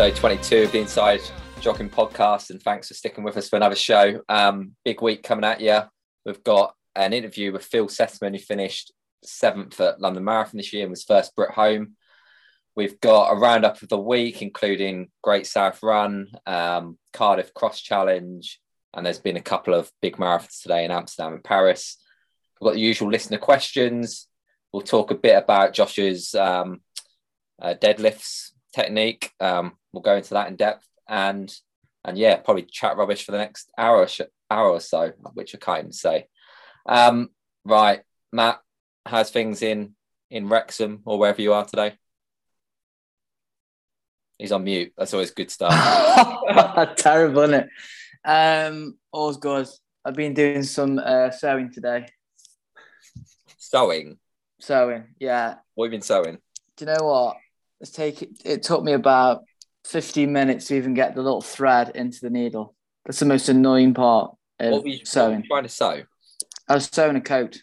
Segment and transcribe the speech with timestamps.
[0.00, 1.20] episode 22 of the Inside
[1.60, 4.22] Jogging Podcast, and thanks for sticking with us for another show.
[4.30, 5.78] Um, big week coming at you.
[6.24, 10.84] We've got an interview with Phil Sesemann, who finished seventh at London Marathon this year
[10.84, 11.96] and was first Brit home.
[12.74, 18.58] We've got a roundup of the week, including Great South Run, um, Cardiff Cross Challenge,
[18.94, 21.98] and there's been a couple of big marathons today in Amsterdam and Paris.
[22.58, 24.28] We've got the usual listener questions.
[24.72, 26.80] We'll talk a bit about Josh's um,
[27.60, 29.32] uh, deadlifts technique.
[29.40, 31.52] Um, we'll go into that in depth, and
[32.04, 35.54] and yeah, probably chat rubbish for the next hour or sh- hour or so, which
[35.54, 36.26] I can't even say.
[36.86, 37.30] Um,
[37.64, 38.00] right,
[38.32, 38.60] Matt,
[39.06, 39.94] how's things in
[40.30, 41.94] in Wrexham or wherever you are today?
[44.38, 44.92] He's on mute.
[44.96, 45.72] That's always good stuff.
[46.96, 47.68] Terrible, isn't it?
[48.24, 49.68] Um, all's good.
[50.02, 52.06] I've been doing some uh, sewing today.
[53.58, 54.18] sewing.
[54.58, 55.56] Sewing, yeah.
[55.74, 56.38] What have you been sewing?
[56.76, 57.36] Do you know what?
[57.80, 59.44] It's take it took me about
[59.84, 62.74] 15 minutes to even get the little thread into the needle.
[63.04, 65.42] That's the most annoying part of What were you, what were sewing.
[65.42, 66.02] you trying to sew?
[66.68, 67.60] I was sewing a coat.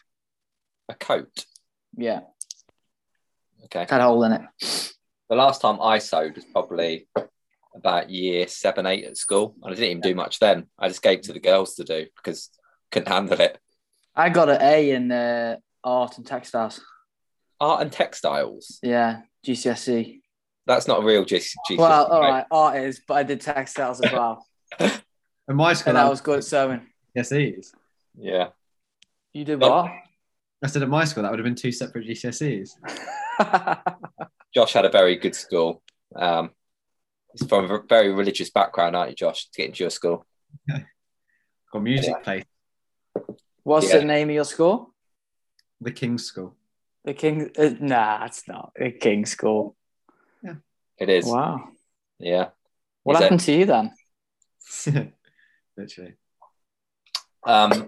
[0.90, 1.46] A coat.
[1.96, 2.22] Yeah,
[3.66, 3.86] Okay.
[3.90, 4.42] had a hole in it.
[5.30, 7.08] The last time I sewed was probably
[7.76, 9.56] about year seven, eight at school.
[9.62, 10.68] And I didn't even do much then.
[10.80, 12.50] I just gave to the girls to do because
[12.92, 13.60] couldn't handle it.
[14.16, 16.82] I got an A in uh, art and textiles.
[17.60, 18.80] Art and textiles.
[18.82, 20.22] Yeah, GCSE.
[20.68, 21.78] That's not a real G- GCSE.
[21.78, 22.30] Well, all right?
[22.30, 24.46] right, art is, but I did textiles as well,
[24.80, 26.82] In my school, and that I was good at sewing.
[27.16, 27.68] GCSEs.
[28.20, 28.50] Yeah.
[29.34, 29.70] You did Oh.
[29.84, 29.92] what?
[30.64, 32.72] I said at my school that would have been two separate GCSEs.
[34.54, 35.82] Josh had a very good school.
[36.16, 36.52] Um,
[37.32, 40.26] he's from a very religious background, aren't you, Josh, to get into your school?
[41.72, 42.24] Got music Yeah.
[42.24, 42.44] place,
[43.64, 44.00] What's Yeah.
[44.00, 44.94] the name of your school?
[45.80, 46.56] the King's School.
[47.06, 47.52] The King.
[47.58, 49.77] Uh, nah, it's not the King's School.
[51.00, 51.26] It is.
[51.26, 51.70] Wow.
[52.20, 52.50] Yeah.
[53.04, 53.24] What Is it?
[53.24, 53.94] happened to you then?
[55.78, 56.14] Literally.
[57.46, 57.88] Um,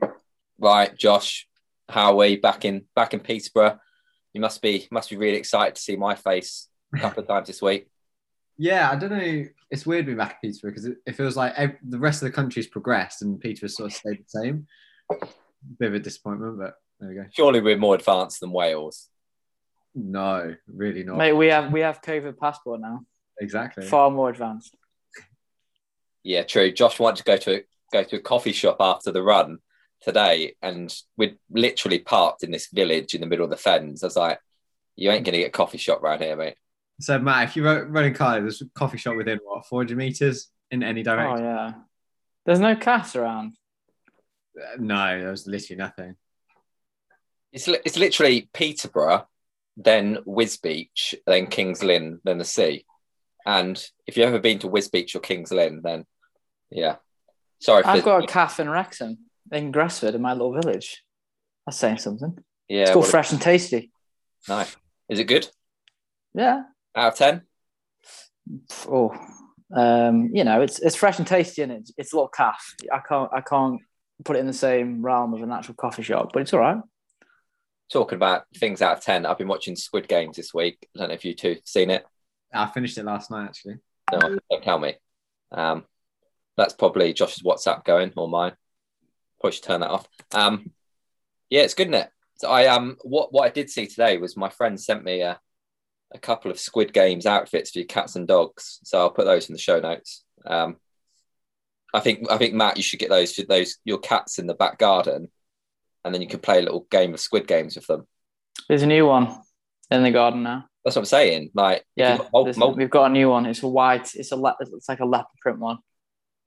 [0.59, 1.47] right, Josh,
[1.89, 3.79] how are we back in back in Peterborough?
[4.33, 7.47] You must be must be really excited to see my face a couple of times
[7.47, 7.87] this week.
[8.61, 9.45] Yeah, I don't know.
[9.71, 12.27] It's weird being back in Peterborough because it, it feels like ev- the rest of
[12.27, 14.67] the country's progressed and Peterborough sort of stayed the same.
[15.79, 17.23] Bit of a disappointment, but there we go.
[17.31, 19.07] Surely we're more advanced than Wales.
[19.95, 21.17] No, really not.
[21.17, 23.01] Mate, we have we have COVID passport now.
[23.39, 23.85] Exactly.
[23.85, 24.75] Far more advanced.
[26.23, 26.71] Yeah, true.
[26.71, 29.59] Josh wanted to go to a, go to a coffee shop after the run
[30.01, 34.03] today, and we'd literally parked in this village in the middle of the fens.
[34.03, 34.39] I was like,
[34.95, 36.55] "You ain't gonna get a coffee shop around here, mate."
[36.99, 40.83] So, Matt, if you're running Cardiff, there's a coffee shop within what, 400 meters in
[40.83, 41.45] any direction.
[41.45, 41.73] Oh yeah.
[42.45, 43.53] There's no cast around.
[44.59, 46.15] Uh, No, there was literally nothing.
[47.53, 49.27] It's li- it's literally Peterborough,
[49.81, 52.85] then Wisbech, then Kings Lynn, then the sea.
[53.45, 56.05] And if you've ever been to Wisbech or Kings Lynn, then
[56.69, 56.97] yeah.
[57.59, 59.17] Sorry I've got a calf in Wrexham
[59.51, 61.03] in Gresford in my little village.
[61.65, 62.37] That's saying something.
[62.67, 62.83] yeah.
[62.83, 63.91] It's called Fresh and Tasty.
[64.47, 64.65] no.
[65.07, 65.47] Is it good?
[66.35, 66.63] Yeah.
[66.95, 67.41] Out of ten?
[68.87, 69.15] Oh,
[69.75, 71.89] um, you know, it's it's fresh and tasty and it.
[71.97, 72.75] It's a little calf.
[72.91, 73.79] I can't I can't
[74.23, 76.77] put it in the same realm of an actual coffee shop, but it's all right.
[77.91, 79.25] Talking about things out of ten.
[79.25, 80.87] I've been watching Squid Games this week.
[80.95, 82.05] I don't know if you two have seen it.
[82.53, 83.77] I finished it last night, actually.
[84.11, 84.95] No, don't tell me.
[85.51, 85.85] Um,
[86.55, 88.53] that's probably Josh's WhatsApp going or mine.
[89.39, 90.07] Probably should turn that off.
[90.31, 90.71] Um,
[91.49, 92.09] yeah, it's good, isn't it?
[92.35, 95.39] So I um, what what I did see today was my friend sent me a,
[96.13, 98.79] a couple of Squid Games outfits for your cats and dogs.
[98.83, 100.23] So I'll put those in the show notes.
[100.45, 100.77] Um,
[101.93, 104.53] I think I think Matt, you should get those for those your cats in the
[104.53, 105.29] back garden,
[106.03, 108.07] and then you can play a little game of Squid Games with them.
[108.67, 109.35] There's a new one
[109.91, 110.65] in the garden now.
[110.83, 111.51] That's what I'm saying.
[111.53, 113.45] Like, Yeah, got mul- there's- mul- we've got a new one.
[113.45, 114.15] It's a white.
[114.15, 115.79] It's a le- it's like a leopard print one.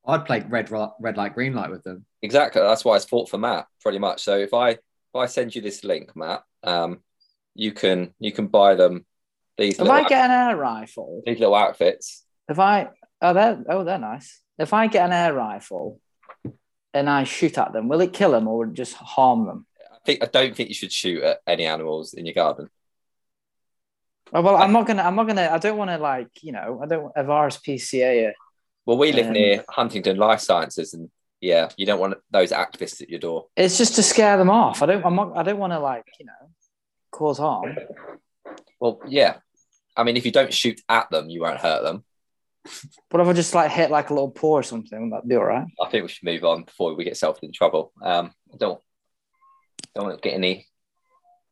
[0.07, 2.07] I'd play red, red light, green light with them.
[2.23, 2.61] Exactly.
[2.63, 4.23] That's why it's fought for Matt, pretty much.
[4.23, 7.01] So if I if I send you this link, Matt, um,
[7.55, 9.05] you can you can buy them
[9.59, 12.25] these If I get an air rifle, these little outfits.
[12.49, 12.89] if I
[13.21, 14.41] oh they're oh they're nice.
[14.59, 16.01] If I get an air rifle
[16.95, 19.67] and I shoot at them, will it kill them or just harm them?
[19.93, 22.69] I think I don't think you should shoot at any animals in your garden.
[24.33, 25.03] Oh, well, I'm not gonna.
[25.03, 25.49] I'm not gonna.
[25.53, 26.81] I don't want to like you know.
[26.83, 28.33] I don't have RSPCA.
[28.87, 31.11] Well, we live Um, near Huntingdon Life Sciences, and
[31.41, 33.47] yeah, you don't want those activists at your door.
[33.57, 34.83] It's just to scare them off.
[34.83, 35.05] I don't.
[35.05, 35.37] I'm not.
[35.37, 36.51] I don't want to like you know
[37.11, 37.77] cause harm.
[38.81, 39.37] Well, yeah.
[39.97, 42.03] I mean, if you don't shoot at them, you won't hurt them.
[43.11, 45.11] What if I just like hit like a little paw or something?
[45.11, 45.67] Would that be all right?
[45.83, 47.93] I think we should move on before we get self in trouble.
[48.01, 48.81] Um, I don't
[49.95, 50.67] don't want to get any.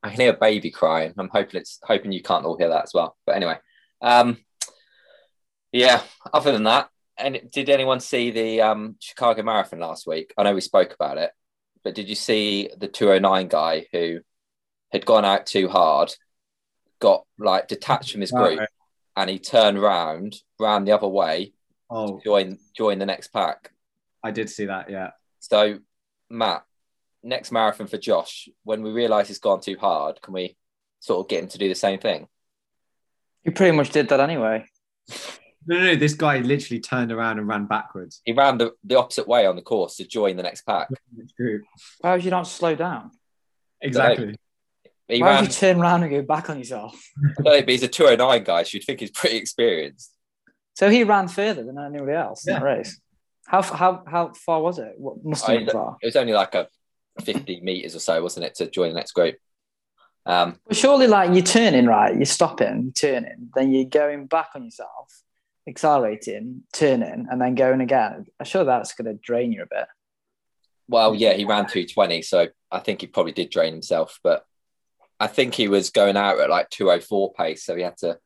[0.02, 1.12] I can hear a baby crying.
[1.18, 3.16] I'm hoping it's hoping you can't all hear that as well.
[3.26, 3.58] But anyway,
[4.00, 4.38] um,
[5.72, 6.02] yeah.
[6.32, 10.32] Other than that, and did anyone see the um, Chicago Marathon last week?
[10.38, 11.32] I know we spoke about it,
[11.84, 14.20] but did you see the 209 guy who
[14.90, 16.14] had gone out too hard,
[17.00, 18.68] got like detached from his group, Right.
[19.16, 21.52] And he turned round, ran the other way,
[21.90, 23.72] Oh, join join the next pack.
[24.22, 24.90] I did see that.
[24.90, 25.10] Yeah.
[25.40, 25.80] So,
[26.28, 26.62] Matt,
[27.22, 30.56] next marathon for Josh, when we realise he's gone too hard, can we
[31.00, 32.28] sort of get him to do the same thing?
[33.42, 34.66] He pretty much did that anyway.
[35.66, 35.96] No, no, no.
[35.96, 38.20] This guy literally turned around and ran backwards.
[38.24, 40.88] He ran the, the opposite way on the course to join the next pack.
[41.14, 41.62] Which group?
[42.00, 43.10] Why would you not slow down?
[43.80, 44.36] Exactly.
[45.10, 47.00] He Why ran, would you turn around and go back on yourself?
[47.18, 50.12] I don't know, but he's a 209 guy, so you'd think he's pretty experienced.
[50.74, 53.00] So he ran further than anybody else in that race.
[53.46, 54.94] How how how far was it?
[54.96, 55.96] What must have been I- far?
[56.02, 56.68] It was only like a
[57.22, 59.36] 50 metres or so, wasn't it, to join the next group?
[60.26, 64.50] Um, But surely, like you're turning right, you're stopping, you're turning, then you're going back
[64.54, 65.22] on yourself,
[65.68, 68.26] accelerating, turning, and then going again.
[68.38, 69.86] I'm sure that's going to drain you a bit.
[70.88, 74.44] well, yeah, he ran 220, so I think he probably did drain himself, but
[75.20, 78.18] I think he was going out at like 204 pace, so he had to.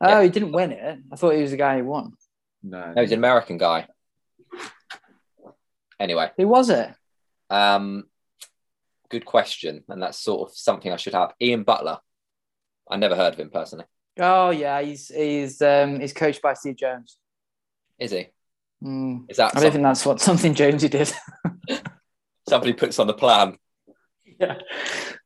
[0.00, 0.22] Oh, Yeah.
[0.24, 0.98] he didn't win it.
[1.12, 2.12] I thought he was the guy who won.
[2.62, 2.92] No.
[2.92, 3.86] No, he's an American guy.
[5.98, 6.90] Anyway, Who was it?
[7.50, 8.04] um,
[9.10, 11.34] good question, and that's sort of something I should have.
[11.40, 11.98] Ian Butler.
[12.90, 13.84] I never heard of him personally.
[14.18, 17.18] Oh yeah, he's he's um he's coached by Steve Jones.
[17.98, 18.28] Is he?
[18.82, 19.26] Mm.
[19.30, 21.12] Is that I don't some- think that's what something Jonesy did.
[22.48, 23.56] somebody puts on the plan?
[24.40, 24.58] Yeah.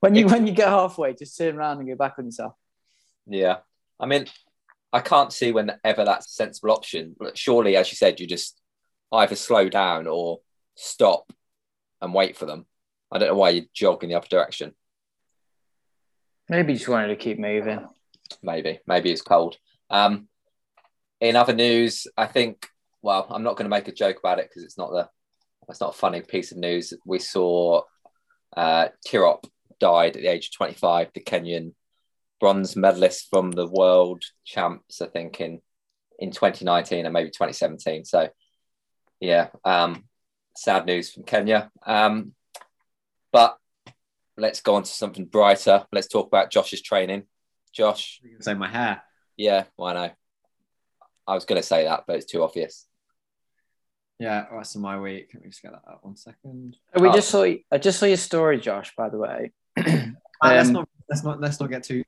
[0.01, 2.55] When you when you get halfway, just turn around and go back on yourself.
[3.27, 3.59] Yeah.
[3.99, 4.27] I mean,
[4.93, 7.17] I can't see whenever that's a sensible option.
[7.19, 8.61] But surely, as you said, you just
[9.13, 10.41] either slow down or
[10.75, 11.33] stop
[12.01, 12.67] and wait for them.
[13.11, 14.75] I don't know why you jog in the other direction.
[16.49, 17.87] Maybe he just wanted to keep moving.
[18.43, 19.57] Maybe, maybe it's cold.
[19.89, 20.29] Um,
[21.21, 22.69] in other news, I think.
[23.03, 25.09] Well, I'm not going to make a joke about it because it's not the.
[25.69, 26.93] It's not a funny piece of news.
[27.07, 27.83] We saw
[28.57, 29.45] uh, Tirop
[29.81, 31.11] died at the age of 25.
[31.15, 31.73] The Kenyan
[32.41, 35.61] bronze medalist from the World Champs, I think in
[36.19, 38.05] in 2019 and maybe 2017.
[38.05, 38.29] So,
[39.21, 40.05] yeah, um,
[40.57, 41.71] sad news from Kenya.
[41.85, 42.35] Um,
[43.33, 43.59] but
[44.37, 45.85] let's go on to something brighter.
[45.93, 47.25] Let's talk about Josh's training.
[47.73, 49.03] Josh, Say my hair.
[49.37, 50.13] yeah, well, I know.
[51.27, 52.87] I was going to say that, but it's too obvious.
[54.19, 55.31] Yeah, rest of my week.
[55.35, 56.77] Let me just get that up one second.
[56.99, 57.13] We Oh.
[57.13, 58.95] just saw I just saw your story, Josh.
[58.97, 59.53] By the way.
[60.43, 62.03] Ah, let's Um, not let's not let's not get too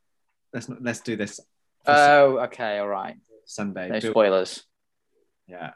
[0.53, 1.37] let's not let's do this
[1.85, 3.17] for Oh, okay, all right.
[3.47, 3.89] Sunday.
[3.89, 4.65] No spoilers.
[5.47, 5.73] yeah.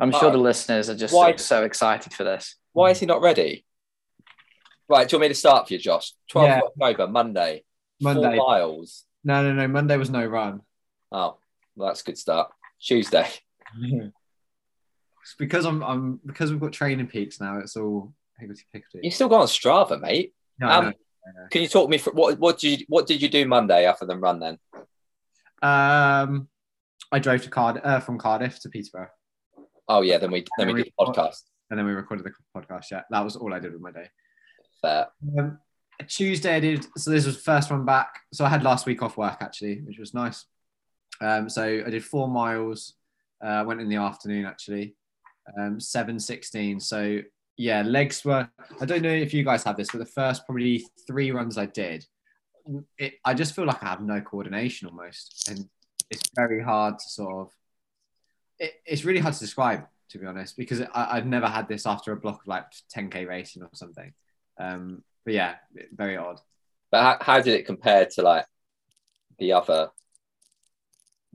[0.00, 0.30] I'm sure Oh.
[0.30, 2.56] the listeners are just Why- so excited for this.
[2.72, 3.64] Why is he not ready?
[4.88, 6.12] Right, do you want me to start for you, Josh?
[6.30, 6.58] 12th Yeah.
[6.58, 7.64] of October, Monday.
[8.00, 8.36] Monday.
[8.36, 9.04] Four miles.
[9.24, 9.68] No, no, no.
[9.68, 10.60] Monday was no run.
[11.12, 11.38] Oh,
[11.74, 12.50] well, that's a good start.
[12.80, 13.28] Tuesday.
[15.22, 17.58] It's because I'm I'm because we've got training peaks now.
[17.58, 18.62] It's all higgledy
[19.02, 20.32] You still got on Strava, mate.
[20.60, 23.20] No, um, know, I Can you talk me for what what did you what did
[23.20, 24.58] you do Monday other than run then?
[25.62, 26.48] Um,
[27.10, 29.08] I drove to Cardiff uh, from Cardiff to Peterborough,
[29.88, 31.42] Oh yeah, then we then we we- did the podcast.
[31.70, 32.92] and then we recorded the podcast.
[32.92, 34.08] Yeah, that was all I did with my day.
[34.80, 35.08] Fair.
[35.36, 35.58] Um,
[36.06, 38.20] Tuesday I did so this was first one back.
[38.32, 40.44] So I had last week off work actually, which was nice.
[41.20, 42.94] Um, so I did four miles.
[43.46, 44.94] Uh, went in the afternoon actually.
[45.58, 46.80] Um, seven sixteen.
[46.80, 47.20] So
[47.56, 48.48] yeah, legs were.
[48.80, 51.66] I don't know if you guys have this, but the first probably three runs I
[51.66, 52.04] did,
[52.98, 55.68] it, I just feel like I have no coordination almost, and
[56.10, 57.52] it's very hard to sort of.
[58.58, 61.86] It, it's really hard to describe, to be honest, because I, I've never had this
[61.86, 64.12] after a block of like 10k racing or something.
[64.58, 65.56] Um, but yeah,
[65.94, 66.40] very odd.
[66.90, 68.46] But how, how did it compare to like
[69.38, 69.90] the other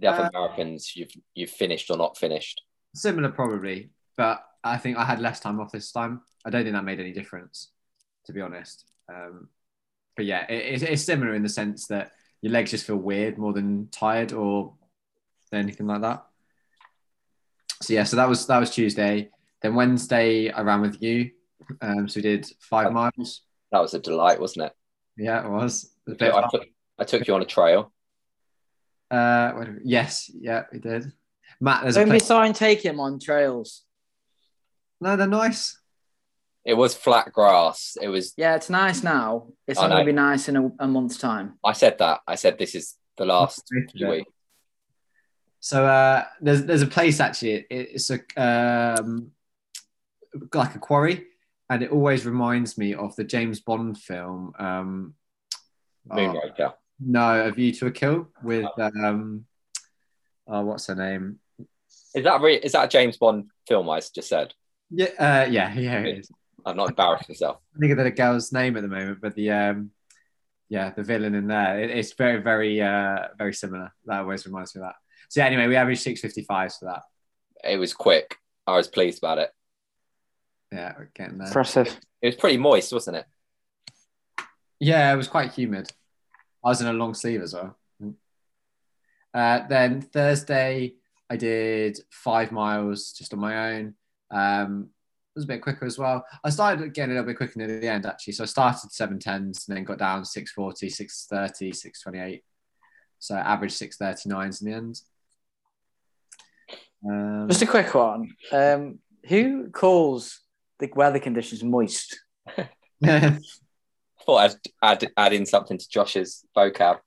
[0.01, 2.61] the other Uh, marathons you've you've finished or not finished?
[2.93, 6.21] Similar, probably, but I think I had less time off this time.
[6.45, 7.71] I don't think that made any difference,
[8.25, 8.85] to be honest.
[9.07, 9.47] Um,
[10.17, 13.37] but yeah, it, it's- it's similar in the sense that your legs just feel weird
[13.37, 14.73] more than tired or
[15.53, 16.25] anything like that.
[17.81, 19.29] So yeah, so that was that was Tuesday.
[19.61, 21.31] Then Wednesday I ran with you.
[21.81, 23.41] Um, so we did five miles.
[23.71, 24.73] That was a delight, wasn't it?
[25.17, 25.91] Yeah, it was.
[26.07, 26.67] It was I took,
[26.99, 27.93] I took you on a trail.
[29.11, 31.11] Uh, what- yes, yeah, we did.
[31.59, 32.31] Matt, there's a Don't be place.
[32.31, 33.83] and take him on trails.
[34.99, 35.77] No, they're nice.
[36.63, 37.97] It was flat grass.
[38.01, 38.33] It was.
[38.37, 39.47] Yeah, it's nice now.
[39.67, 41.57] It's I not going to be nice in a, a month's time.
[41.63, 42.21] I said that.
[42.27, 44.09] I said this is the last few Yeah.
[44.11, 44.31] weeks.
[45.59, 47.65] So uh, there's there's a place actually.
[47.69, 49.31] It's a um,
[50.53, 51.25] like a quarry,
[51.69, 54.53] and it always reminds me of the James Bond film.
[54.57, 55.13] Um,
[56.09, 56.73] oh, Moonraker.
[57.03, 59.45] No, A View to a Kill with um,
[60.47, 61.39] oh, what's her name?
[62.13, 63.89] Is that re- is that a James Bond film?
[63.89, 64.53] I just said.
[64.89, 65.99] Yeah, uh, yeah, yeah.
[66.01, 66.31] It is.
[66.65, 67.57] I'm not embarrassed myself.
[67.75, 69.91] I think of the girl's name at the moment, but the um,
[70.69, 73.91] yeah, the villain in there, it, it's very, very, uh, very similar.
[74.05, 74.95] That always reminds me of that.
[75.29, 77.01] So yeah, anyway, we averaged six fifty five for that.
[77.63, 78.37] It was quick.
[78.67, 79.49] I was pleased about it.
[80.71, 81.47] Yeah, we're getting there.
[81.47, 81.99] Impressive.
[82.21, 83.25] It was pretty moist, wasn't it?
[84.79, 85.91] Yeah, it was quite humid.
[86.63, 87.77] I was in a long sleeve as well.
[89.33, 90.95] Uh, then Thursday,
[91.29, 93.93] I did five miles just on my own.
[94.29, 94.89] Um,
[95.33, 96.25] it was a bit quicker as well.
[96.43, 98.33] I started getting a little bit quicker near the end actually.
[98.33, 102.43] So I started seven tens and then got down 640, 630, 628.
[103.19, 105.01] So average 639s in the end.
[107.09, 108.35] Um, Just a quick one.
[108.51, 110.41] Um, who calls
[110.79, 112.19] the weather conditions moist?
[114.21, 114.37] I thought
[114.81, 116.99] I'd add, add in something to Josh's vocab.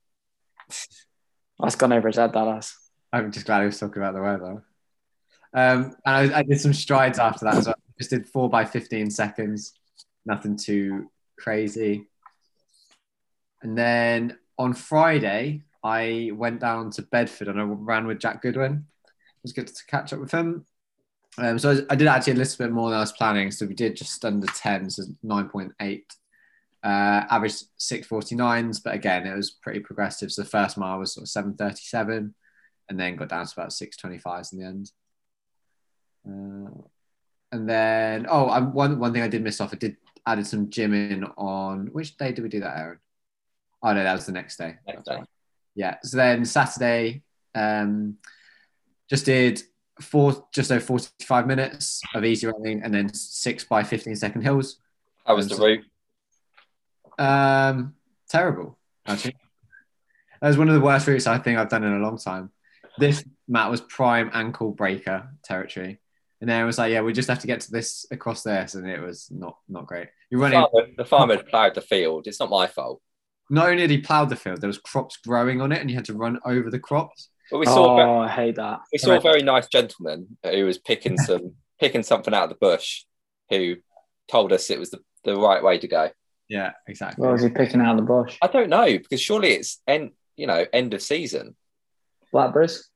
[1.59, 2.75] That's gone over his head, that has.
[3.13, 4.63] I'm just glad he was talking about the weather.
[5.53, 7.75] Um, and I, I did some strides after that as well.
[7.97, 9.73] Just did four by 15 seconds,
[10.25, 12.07] nothing too crazy.
[13.61, 18.85] And then on Friday, I went down to Bedford and I ran with Jack Goodwin.
[19.05, 20.65] It was good to catch up with him.
[21.37, 23.51] Um, so I, I did actually a little bit more than I was planning.
[23.51, 26.03] So we did just under 10, so 9.8.
[26.85, 30.31] Uh, average 649s, but again, it was pretty progressive.
[30.31, 32.35] So the first mile was sort of 737
[32.89, 34.91] and then got down to about 625s in the end.
[36.27, 36.83] Uh,
[37.51, 40.69] and then, oh, I, one, one thing I did miss off, I did added some
[40.69, 42.99] gym in on, which day did we do that, Aaron?
[43.81, 44.75] Oh, no, that was the next day.
[44.85, 45.15] Next day.
[45.15, 45.27] right.
[45.73, 45.97] Yeah.
[46.03, 47.23] So then Saturday,
[47.55, 48.17] um,
[49.09, 49.63] just did
[50.01, 54.77] four, just over 45 minutes of easy running and then six by 15 second hills.
[55.25, 55.85] How was the route?
[57.17, 57.95] Um,
[58.29, 59.35] terrible, actually.
[60.41, 62.51] That was one of the worst routes I think I've done in a long time.
[62.97, 65.99] This Matt was prime ankle breaker territory,
[66.41, 68.75] and then it was like, yeah, we just have to get to this across this,
[68.75, 70.07] and it was not not great.
[70.29, 70.69] You're The running.
[70.71, 72.27] farmer, the farmer had ploughed the field.
[72.27, 73.01] It's not my fault.
[73.49, 75.95] Not only did he plough the field, there was crops growing on it, and you
[75.95, 77.29] had to run over the crops.
[77.51, 78.79] But we saw oh, I hate that.
[78.91, 82.55] we saw a very nice gentleman who was picking some picking something out of the
[82.55, 83.03] bush,
[83.49, 83.75] who
[84.29, 86.09] told us it was the, the right way to go.
[86.49, 87.23] Yeah, exactly.
[87.23, 88.37] What was he picking out of the bush?
[88.41, 91.55] I don't know because surely it's end you know end of season.
[92.31, 92.89] Blackberries?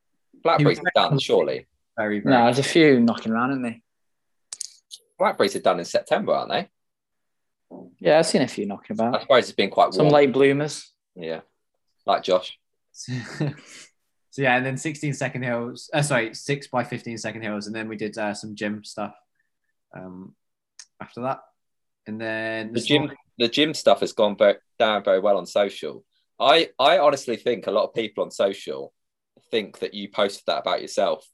[0.43, 1.67] Blackberries He are done surely.
[1.97, 2.35] Very, very.
[2.35, 3.81] No, there's a few knocking around, aren't there?
[5.17, 6.69] Blackberries are done in September, aren't they?
[7.99, 9.15] Yeah, I've seen a few knocking about.
[9.15, 10.91] I suppose it's been quite Some late bloomers.
[11.15, 11.41] Yeah,
[12.05, 12.57] like Josh.
[12.93, 13.51] so
[14.37, 15.89] yeah, and then 16 second hills.
[15.93, 19.13] Uh, sorry, six by 15 second hills, and then we did uh, some gym stuff
[19.95, 20.35] um,
[21.01, 21.41] after that.
[22.07, 25.37] And then The this gym morning- the gym stuff has gone very, down very well
[25.37, 26.03] on social.
[26.39, 28.93] I I honestly think a lot of people on social
[29.51, 31.25] think that you posted that about yourself.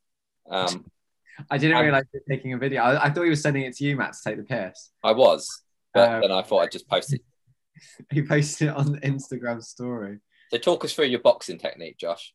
[0.50, 0.86] Um,
[1.52, 2.82] I didn't and- realize you were taking a video.
[2.82, 4.92] I, I thought he was sending it to you, Matt, to take the piss.
[5.04, 7.22] I was, but Um, then I thought I'd just post it.
[8.10, 10.20] He posted it on the Instagram story.
[10.50, 12.34] So talk us through your boxing technique, Josh.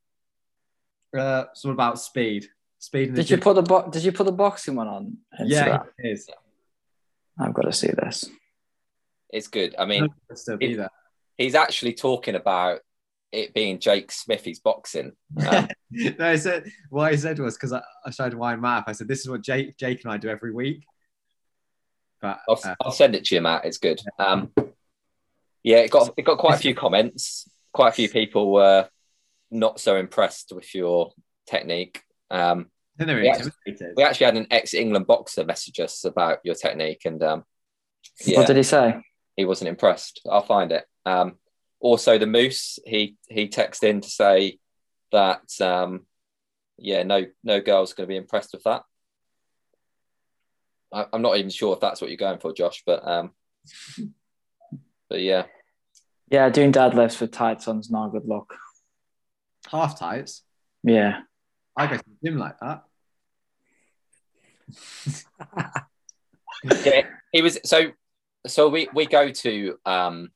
[1.17, 2.47] Uh, it's all about speed.
[2.79, 5.17] Speed in the Did you put the bo- Did you put the boxing one on?
[5.41, 5.49] Instagram?
[5.49, 6.29] Yeah, it is.
[7.39, 8.29] I've got to see this.
[9.33, 9.75] It's good.
[9.79, 10.89] I mean, It'll be it-
[11.39, 12.81] he's actually talking about
[13.33, 15.13] it being Jake Smithy's boxing.
[15.47, 18.85] Um, no, I said what I said was because I, I showed my map.
[18.89, 20.85] I said this is what Jake, Jake and I do every week.
[22.21, 23.65] But I'll, uh, I'll send it to you, Matt.
[23.65, 24.01] It's good.
[24.19, 24.53] Um,
[25.63, 27.49] yeah, it got it got quite a few comments.
[27.73, 28.89] Quite a few people were
[29.51, 31.13] not so impressed with your
[31.47, 32.03] technique.
[32.31, 33.37] Um, then they're Yeah.
[33.37, 33.95] intimidated.
[33.97, 37.45] we actually had an ex-England boxer message us about your technique, and um,
[38.25, 39.01] yeah, What did he say?
[39.37, 40.21] He wasn't impressed.
[40.31, 40.85] I'll find it.
[41.07, 41.37] Um,
[41.81, 44.59] also, the Moose he he texted in to say
[45.13, 46.07] that um,
[46.77, 48.83] yeah, no no girl's going to be impressed with that.
[50.93, 53.31] I, I'm not even sure if that's what you're going for, Josh, but um,
[55.09, 55.45] but yeah,
[56.31, 58.55] Yeah, doing deadlifts with tights on is not a good look.
[59.71, 60.43] Half tights.
[60.83, 61.21] Yeah.
[61.77, 62.85] I go to the gym like that.
[66.85, 67.93] yeah, he was so
[68.47, 70.31] so we we go to um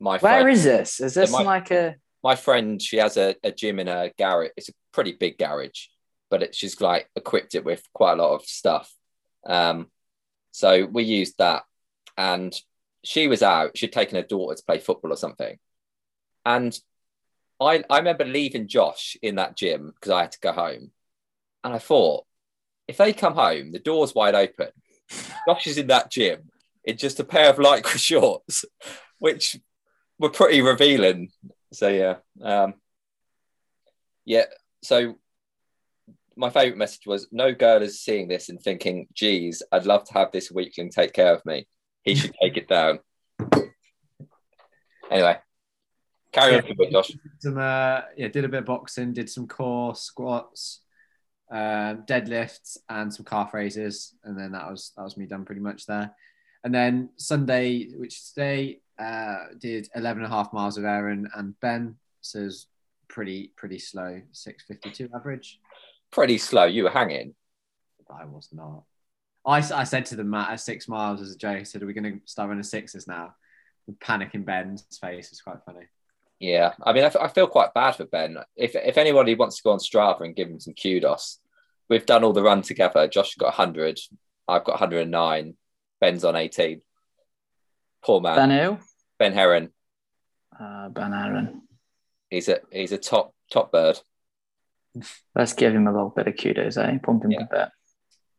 [0.00, 1.00] my Where friend, is this?
[1.00, 1.96] Is this might- like a?
[2.22, 5.86] my friend she has a, a gym in a garage it's a pretty big garage
[6.30, 8.92] but it, she's like equipped it with quite a lot of stuff
[9.46, 9.86] um
[10.50, 11.62] so we used that
[12.16, 12.52] and
[13.04, 13.78] she was out.
[13.78, 15.56] She'd taken her daughter to play football or something,
[16.44, 16.76] and
[17.60, 20.90] I I remember leaving Josh in that gym because I had to go home,
[21.62, 22.24] and I thought
[22.88, 24.70] if they come home, the door's wide open.
[25.46, 26.50] Josh is in that gym
[26.88, 28.64] in just a pair of lycra shorts,
[29.18, 29.60] which
[30.18, 31.30] were pretty revealing.
[31.72, 32.74] So yeah, um,
[34.24, 34.46] yeah.
[34.82, 35.18] So
[36.34, 40.14] my favourite message was: No girl is seeing this and thinking, "Geez, I'd love to
[40.14, 41.68] have this weakling take care of me.
[42.02, 42.98] He should take it down."
[45.10, 45.38] Anyway,
[46.32, 47.10] carry on, with Josh.
[47.38, 50.82] Some uh, yeah, did a bit of boxing, did some core squats,
[51.50, 55.62] um, deadlifts, and some calf raises, and then that was that was me done pretty
[55.62, 56.14] much there.
[56.64, 61.28] And then Sunday, which is today, uh, did 11 and a half miles of Aaron
[61.34, 61.96] and Ben.
[62.20, 62.48] So
[63.08, 65.60] pretty, pretty slow, 652 average.
[66.10, 66.64] Pretty slow.
[66.64, 67.34] You were hanging.
[68.10, 68.84] I was not.
[69.44, 71.86] I, I said to them Matt, at six miles as a joke, I said, Are
[71.86, 73.34] we going to start running sixes now?
[73.86, 75.86] The panic in Ben's face is quite funny.
[76.38, 78.36] Yeah, I mean, I, f- I feel quite bad for Ben.
[78.54, 81.40] If if anybody wants to go on Strava and give him some kudos,
[81.88, 83.08] we've done all the run together.
[83.08, 83.98] Josh got 100,
[84.46, 85.56] I've got 109,
[86.00, 86.80] Ben's on 18.
[88.04, 88.48] Poor man, Ben
[89.18, 89.38] Ben, who?
[89.38, 89.70] Heron.
[90.58, 91.62] Uh, ben Aaron.
[92.30, 93.98] He's a he's a top top bird.
[95.34, 96.98] Let's give him a little bit of kudos, eh?
[96.98, 97.42] Pump him Yeah.
[97.42, 97.68] a bit.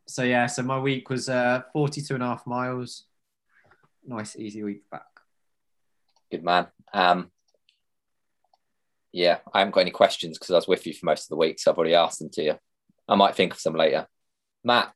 [0.08, 3.06] So, yeah, so my week was uh, 42 and a half miles.
[4.06, 5.06] Nice, easy week back.
[6.32, 6.68] Good man.
[6.92, 7.30] Um,
[9.12, 11.36] yeah, I haven't got any questions because I was with you for most of the
[11.38, 12.56] week, so I've already asked them to you.
[13.08, 14.08] I might think of some later.
[14.64, 14.94] Matt, All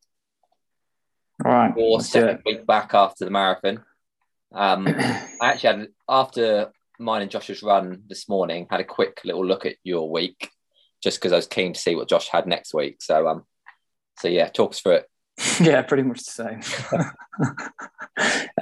[1.44, 1.74] right.
[1.76, 3.84] or second week back after the marathon.
[4.54, 4.88] Um.
[4.98, 9.66] I actually had after mine and Josh's run this morning, had a quick little look
[9.66, 10.50] at your week,
[11.02, 13.02] just because I was keen to see what Josh had next week.
[13.02, 13.44] So um,
[14.20, 15.10] so yeah, talks for it.
[15.60, 16.62] yeah, pretty much the same.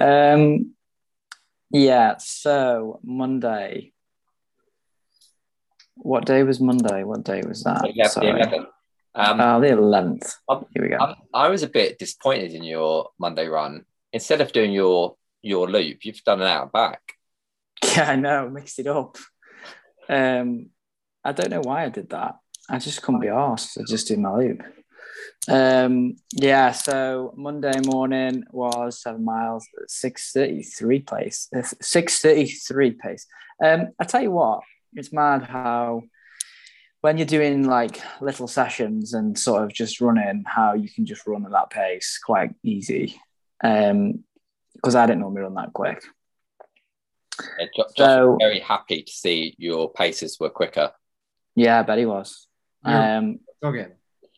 [0.00, 0.74] um,
[1.70, 3.92] yeah, so Monday.
[5.96, 7.04] What day was Monday?
[7.04, 7.94] What day was that?
[7.94, 8.66] Yeah, Sorry.
[9.16, 9.30] 11th.
[9.30, 10.34] Um, Oh, the 11th.
[10.48, 10.96] Um, Here we go.
[10.98, 13.84] I, I was a bit disappointed in your Monday run.
[14.12, 17.00] Instead of doing your your loop, you've done an hour back.
[17.96, 19.18] Yeah, I know, mixed it up.
[20.08, 20.70] Um,
[21.24, 22.36] I don't know why I did that.
[22.70, 23.76] I just couldn't be asked.
[23.76, 24.62] I just did my loop.
[25.48, 32.46] Um, yeah, so Monday morning was seven miles, six thirty three pace, uh, six thirty
[32.46, 33.26] three pace.
[33.62, 34.60] Um, I tell you what,
[34.94, 36.02] it's mad how
[37.02, 41.26] when you're doing like little sessions and sort of just running, how you can just
[41.26, 43.20] run at that pace quite easy.
[43.62, 44.24] Um,
[44.74, 46.02] because I didn't normally run that quick.
[47.76, 50.92] Jo- Josh So- very happy to see your paces were quicker.
[51.54, 52.46] Yeah, I bet he was.
[52.84, 53.18] Yeah.
[53.18, 53.92] Um, Jogging.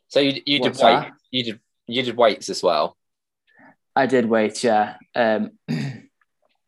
[0.09, 1.12] So you, you did What's weight, that?
[1.31, 2.96] you did you did weights as well.
[3.96, 4.96] I did wait, yeah.
[5.14, 5.53] Um,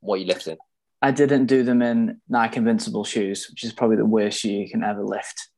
[0.00, 0.58] What are you lifting?
[1.02, 4.68] I didn't do them in Nike Invincible shoes, which is probably the worst shoe you
[4.70, 5.48] can ever lift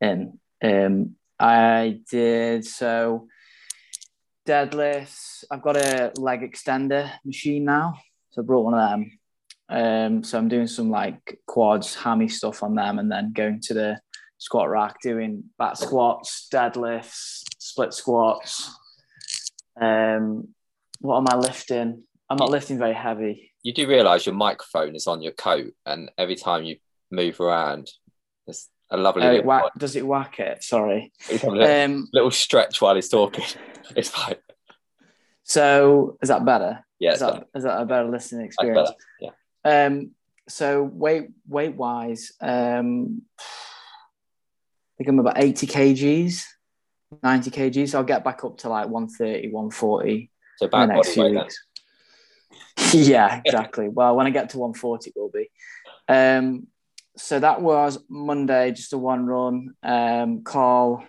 [0.00, 0.38] in.
[0.62, 3.28] Um, I did so
[4.46, 5.44] deadlifts.
[5.50, 7.94] I've got a leg extender machine now,
[8.30, 9.18] so I brought one of them.
[9.68, 13.74] Um, so I'm doing some like quads, hammy stuff on them, and then going to
[13.74, 14.00] the
[14.38, 18.70] squat rack, doing back squats, deadlifts, split squats.
[19.80, 20.48] Um,
[21.00, 22.02] what am I lifting?
[22.28, 23.52] I'm not lifting very heavy.
[23.62, 26.76] You do realise your microphone is on your coat, and every time you
[27.10, 27.90] move around,
[28.46, 30.62] there's a lovely Oh, it whack, does it whack it?
[30.62, 31.12] Sorry.
[31.30, 33.44] little, Um, little stretch while he's talking.
[33.96, 34.36] It's fine.
[35.42, 36.84] so is that better?
[36.98, 38.90] Yeah, is that is that a better listening experience?
[39.20, 39.32] better,
[39.64, 39.86] Yeah.
[39.86, 40.12] Um,
[40.48, 43.44] so weight weight wise, um, I
[44.98, 46.44] think I'm about 80 kgs,
[47.22, 47.88] 90 kgs.
[47.90, 51.24] So I'll get back up to like 130, 140 So in the back next few
[51.24, 51.64] weeks.
[52.94, 53.88] yeah, exactly.
[53.88, 55.50] well, when I get to 140, it will be.
[56.08, 56.68] Um,
[57.16, 59.74] so that was Monday, just a one run.
[59.82, 61.04] Um, Carl,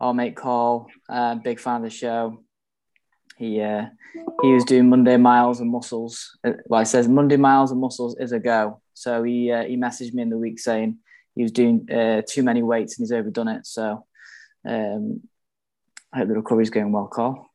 [0.00, 2.42] our mate Carl, uh, big fan of the show.
[3.36, 3.86] He uh,
[4.42, 6.38] he was doing Monday miles and muscles.
[6.44, 8.80] Uh, Well, it says Monday miles and muscles is a go.
[8.92, 10.98] So he uh, he messaged me in the week saying
[11.34, 13.66] he was doing uh, too many weights and he's overdone it.
[13.66, 14.06] So
[14.64, 15.22] um,
[16.12, 17.50] I hope the recovery's going well, Carl.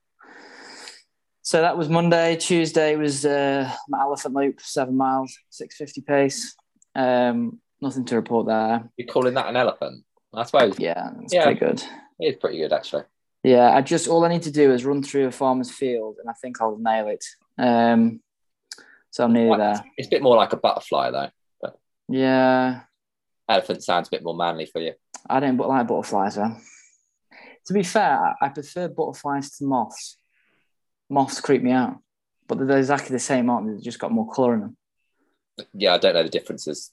[1.44, 2.36] So that was Monday.
[2.36, 6.56] Tuesday was uh, my elephant loop, seven miles, six fifty pace.
[6.96, 8.90] Um, nothing to report there.
[8.98, 10.04] You're calling that an elephant?
[10.34, 11.44] I suppose Yeah, it's Yeah.
[11.46, 11.84] pretty good.
[12.20, 13.04] it is pretty good actually.
[13.44, 16.30] Yeah, I just all I need to do is run through a farmer's field, and
[16.30, 17.24] I think I'll nail it.
[17.58, 18.22] Um,
[19.12, 19.84] so I'm nearly there.
[19.98, 21.30] It's a bit more like a butterfly though.
[22.12, 22.82] Yeah,
[23.48, 24.94] Elephant sounds a bit more manly for you.
[25.30, 26.56] I don't like butterflies though.
[27.68, 30.18] To be fair, I prefer butterflies to moths.
[31.10, 31.98] Moths creep me out.
[32.48, 33.74] but they're exactly the same, aren't they?
[33.74, 34.78] They've just got more colour in them.
[35.74, 36.92] Yeah, I don't know the differences.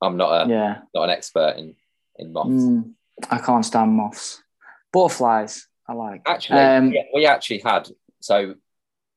[0.00, 0.82] I'm not a Yeah.
[0.94, 1.76] not an expert in
[2.18, 2.50] in moths.
[2.50, 2.94] Mm,
[3.30, 4.42] I can't stand moths.
[4.92, 6.22] Butterflies, I like.
[6.26, 7.88] Actually, Um, yeah, we actually had
[8.20, 8.54] so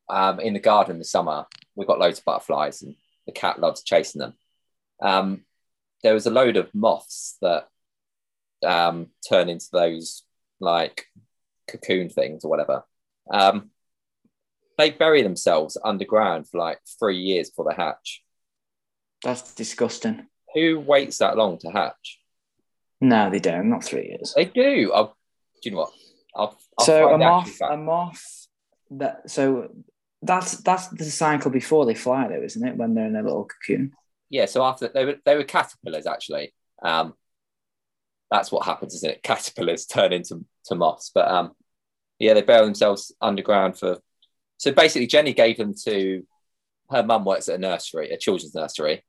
[0.10, 3.84] um, in the garden this summer we've got loads of butterflies and the cat loves
[3.84, 4.34] chasing them.
[5.02, 5.46] Um,
[6.04, 7.68] there was a load of moths that
[8.66, 10.24] um, turn into those
[10.60, 11.08] like
[11.68, 12.84] cocoon things or whatever.
[13.32, 13.72] Um,
[14.78, 18.24] they bury themselves underground for like three years before they hatch.
[19.24, 20.28] That's disgusting.
[20.54, 22.20] Who waits that long to hatch?
[23.02, 23.70] No, they don't.
[23.70, 24.34] Not three years.
[24.36, 24.92] They do.
[24.94, 25.16] I'll,
[25.62, 25.92] do you know what?
[26.36, 28.48] I'll, I'll so a find the actual moth, a moth.
[28.92, 29.72] That so
[30.22, 32.78] that's that's the cycle before they fly, though, isn't it?
[32.78, 33.94] When they're in a little cocoon.
[34.30, 36.54] yeah, so after they were they were caterpillars actually.
[36.82, 37.14] Um,
[38.32, 39.24] that's what happens, isn't it?
[39.24, 41.52] Caterpillars turn into to moths, but um,
[42.20, 44.00] yeah, they bury themselves underground for.
[44.58, 46.26] So basically, Jenny gave them to
[46.90, 49.04] her mum works at a nursery, a children's nursery,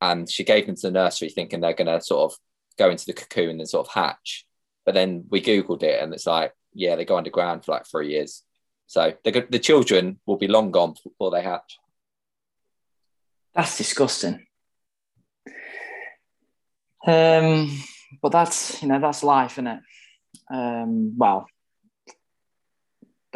[0.00, 2.38] and she gave them to the nursery thinking they're going to sort of
[2.78, 4.46] go into the cocoon and sort of hatch.
[4.84, 8.10] But then we googled it, and it's like, yeah, they go underground for like three
[8.10, 8.42] years.
[8.86, 11.78] So the children will be long gone before they hatch.
[13.54, 14.46] That's disgusting.
[17.06, 17.70] Um,
[18.22, 19.80] but that's you know that's life, isn't it?
[20.50, 21.46] Um, well,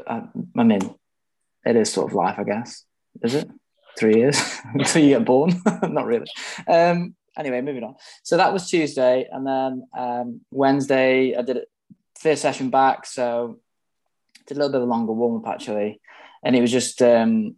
[0.07, 0.23] I,
[0.57, 0.95] I mean,
[1.65, 2.85] it is sort of life, I guess.
[3.23, 3.49] Is it
[3.99, 4.41] three years
[4.75, 5.61] until you get born?
[5.83, 6.27] Not really.
[6.67, 7.97] Um, anyway, moving on.
[8.23, 11.71] So that was Tuesday, and then um, Wednesday I did it
[12.19, 13.59] first session back, so
[14.47, 16.01] did a little bit of a longer warm up actually,
[16.43, 17.57] and it was just um,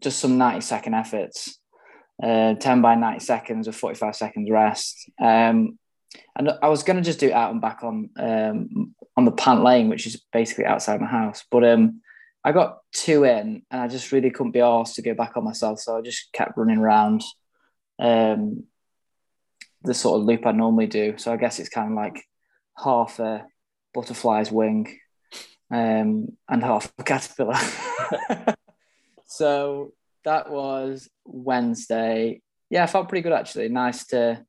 [0.00, 1.58] just some ninety second efforts
[2.22, 5.08] uh, 10 by 90 seconds with 45 seconds rest.
[5.20, 5.78] Um,
[6.36, 9.62] and I was going to just do out and back on um, on the pant
[9.62, 11.44] lane, which is basically outside my house.
[11.50, 12.00] But um,
[12.48, 15.44] I got two in and I just really couldn't be asked to go back on
[15.44, 15.80] myself.
[15.80, 17.22] So I just kept running around
[17.98, 18.64] um,
[19.82, 21.18] the sort of loop I normally do.
[21.18, 22.24] So I guess it's kind of like
[22.82, 23.44] half a
[23.92, 24.98] butterfly's wing
[25.70, 27.58] um, and half a caterpillar.
[29.26, 29.92] so
[30.24, 32.40] that was Wednesday.
[32.70, 33.68] Yeah, I felt pretty good actually.
[33.68, 34.42] Nice to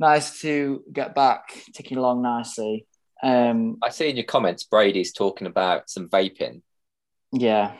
[0.00, 2.86] nice to get back ticking along nicely.
[3.22, 6.62] Um, I see in your comments Brady's talking about some vaping.
[7.36, 7.72] Yeah,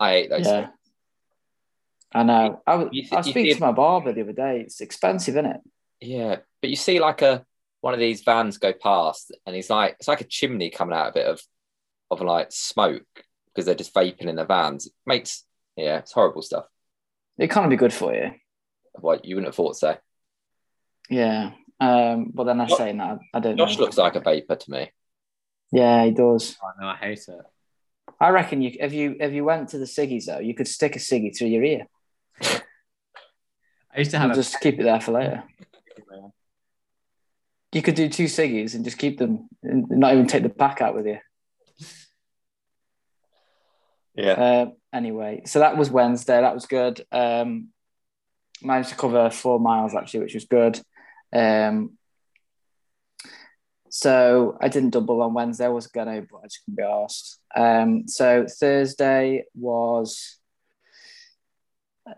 [0.00, 0.46] I hate those.
[0.46, 0.68] yeah.
[2.16, 2.62] I know.
[2.66, 4.60] I was, You th- I was you speaking think- to my barber the other day.
[4.60, 5.60] It's expensive, isn't it?
[6.00, 7.44] Yeah, but you see like a
[7.80, 11.08] one of these vans go past, and he's like it's like a chimney coming out
[11.08, 11.42] of it of
[12.10, 13.02] of like smoke
[13.46, 14.86] because they're just vaping in the vans.
[14.86, 15.44] It makes
[15.76, 16.66] yeah, it's horrible stuff.
[17.36, 18.30] It can't be good for you.
[19.00, 19.96] What you wouldn't have thought so.
[21.10, 21.50] Yeah.
[21.80, 23.82] Um, but then I Jo- say that I don't Josh know.
[23.84, 24.92] looks like a vapor to me.
[25.72, 26.56] Yeah, he does.
[26.62, 26.86] Oh, know.
[26.86, 27.40] I hate it.
[28.20, 30.96] I reckon you if you if you went to the ciggies though, you could stick
[30.96, 31.86] a ciggy through your ear
[33.94, 35.44] I used to have a just keep it there for later.
[37.72, 40.80] You could do two ciggies and just keep them, and not even take the pack
[40.80, 41.18] out with you.
[44.14, 44.32] Yeah.
[44.32, 46.40] Uh, anyway, so that was Wednesday.
[46.40, 47.04] That was good.
[47.10, 47.68] Um,
[48.62, 50.80] managed to cover four miles actually, which was good.
[51.32, 51.98] Um,
[53.96, 55.66] so I didn't double on Wednesday.
[55.66, 57.38] I was gonna, but I just couldn't be asked.
[57.54, 60.36] Um, so Thursday was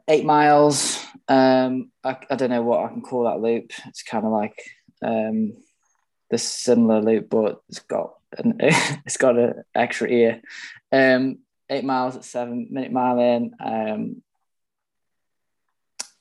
[0.09, 0.99] eight miles.
[1.29, 3.73] Um, I, I don't know what I can call that loop.
[3.89, 4.59] It's kind of like
[5.03, 5.53] um,
[6.31, 10.41] the similar loop, but it's got an, it's got an extra ear.
[10.91, 13.55] Um, eight miles at seven minute mile in.
[13.63, 14.23] Um,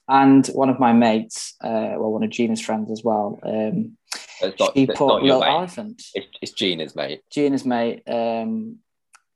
[0.07, 3.97] and one of my mates, uh, well, one of Gina's friends as well, um,
[4.41, 5.47] It's not, she it's put not your little mate.
[5.57, 6.03] elephant.
[6.13, 7.21] It's, it's Gina's mate.
[7.31, 8.03] Gina's mate.
[8.07, 8.77] Um,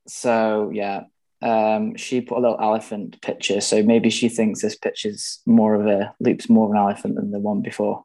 [0.07, 1.03] so yeah,
[1.41, 3.61] um, she put a little elephant picture.
[3.61, 7.31] So maybe she thinks this picture's more of a loop's more of an elephant than
[7.31, 8.03] the one before.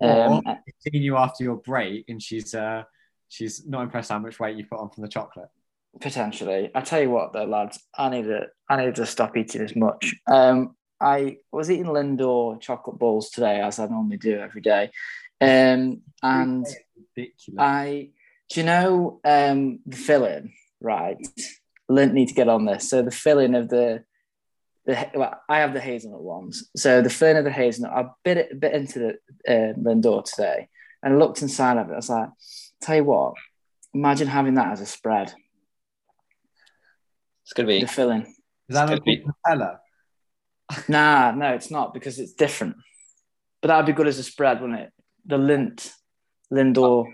[0.00, 2.84] Um, Or seeing you after your break, and she's uh,
[3.28, 5.48] she's not impressed how much weight you put on from the chocolate.
[6.00, 6.70] potentially.
[6.74, 9.74] I tell you what, though, lads, I need to I need to stop eating as
[9.74, 10.14] much.
[10.26, 14.90] Um, I was eating Lindor chocolate balls today, as I normally do every day,
[15.40, 16.66] um, and
[17.16, 17.58] Ridiculous.
[17.58, 18.10] I,
[18.50, 20.54] do you know um, the filling?
[20.80, 21.16] Right,
[21.90, 22.88] Lindt need to get on this.
[22.88, 24.04] So the filling of the,
[24.84, 26.70] the well, I have the hazelnut ones.
[26.76, 30.68] So the filling of the hazelnut, I bit it bit into the uh, Lindor today,
[31.02, 31.92] and I looked inside of it.
[31.92, 32.28] I was like,
[32.80, 33.34] tell you what,
[33.94, 35.32] imagine having that as a spread.
[37.44, 38.22] It's gonna be The filling.
[38.22, 38.34] Is
[38.68, 39.78] that It's not gonna be- Nutella?
[40.88, 42.76] Nah, no, it's not because it's different.
[43.62, 44.92] But that'd be good as a spread, wouldn't it?
[45.24, 45.90] The Lindt,
[46.52, 47.06] Lindor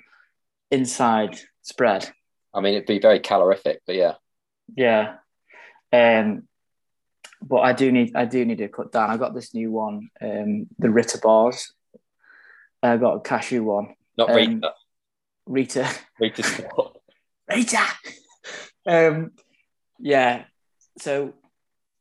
[0.70, 2.10] inside spread.
[2.54, 4.14] I mean it'd be very calorific, but yeah.
[4.76, 5.14] Yeah.
[5.92, 6.48] Um,
[7.42, 9.10] but I do need I do need to cut down.
[9.10, 11.72] I got this new one, um, the Ritter bars.
[12.82, 13.94] I got a cashew one.
[14.16, 14.74] Not Um, Rita.
[15.46, 15.88] Rita.
[16.20, 16.68] Rita
[17.48, 17.84] Rita.
[18.86, 19.32] um,
[19.98, 20.44] yeah.
[20.98, 21.34] So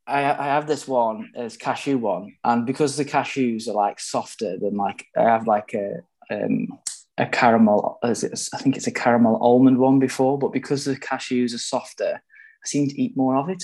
[0.08, 4.58] I, I have this one as cashew one, and because the cashews are like softer
[4.58, 6.02] than like I have like a
[6.34, 6.80] um,
[7.18, 8.00] a caramel.
[8.04, 12.68] I think it's a caramel almond one before, but because the cashews are softer, I
[12.68, 13.64] seem to eat more of it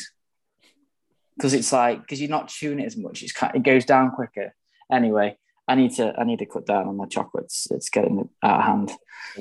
[1.38, 3.23] because it's like because you're not chewing it as much.
[3.23, 4.54] It's kind, it goes down quicker.
[4.91, 7.67] Anyway, I need to I need to cut down on my chocolates.
[7.71, 8.91] It's getting out of hand.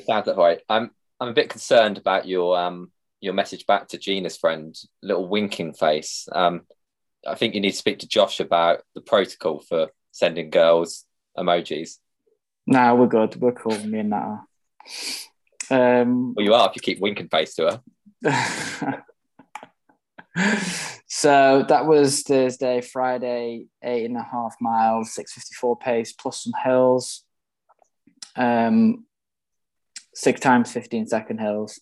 [0.07, 0.61] Sounds way.
[0.69, 5.27] I'm I'm a bit concerned about your um your message back to Gina's friend, little
[5.27, 6.29] winking face.
[6.33, 6.63] Um,
[7.27, 11.05] I think you need to speak to Josh about the protocol for sending girls
[11.37, 11.99] emojis.
[12.67, 13.37] Nah, we're good.
[13.37, 13.79] We're cool.
[13.79, 14.41] Me and that.
[15.71, 16.01] are.
[16.01, 17.81] Um, Well, you are if you keep winking face to
[18.25, 19.05] her.
[21.07, 27.25] so that was Thursday, Friday, eight and a half miles, 654 pace plus some hills.
[28.37, 29.07] Um,
[30.15, 31.81] six times 15 second hills.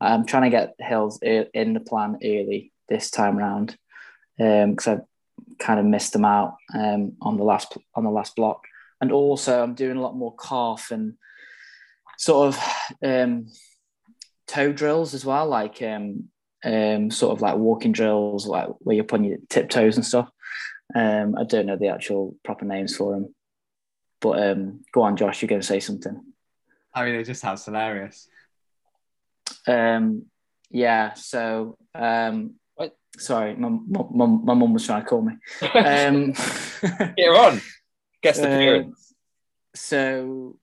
[0.00, 3.76] I'm trying to get hills in the plan early this time round
[4.38, 5.02] because I've
[5.58, 8.64] kind of missed them out um, on the last on the last block.
[9.00, 11.14] And also, I'm doing a lot more calf and
[12.16, 12.60] sort of
[13.04, 13.46] um,
[14.46, 16.28] toe drills as well, like um,
[16.64, 20.28] um, sort of like walking drills, like where you're putting your tiptoes and stuff.
[20.94, 23.34] Um, I don't know the actual proper names for them,
[24.20, 25.42] but um, go on, Josh.
[25.42, 26.20] You're going to say something.
[26.94, 28.26] I mean, it just sounds hilarious.
[29.66, 30.26] Um,
[30.70, 31.14] yeah.
[31.14, 32.54] So, um?
[33.16, 35.34] Sorry, my my my mum was trying to call me.
[35.74, 36.32] Um,
[37.16, 37.60] Get her on.
[38.22, 39.14] Guest Uh, appearance.
[39.74, 40.58] so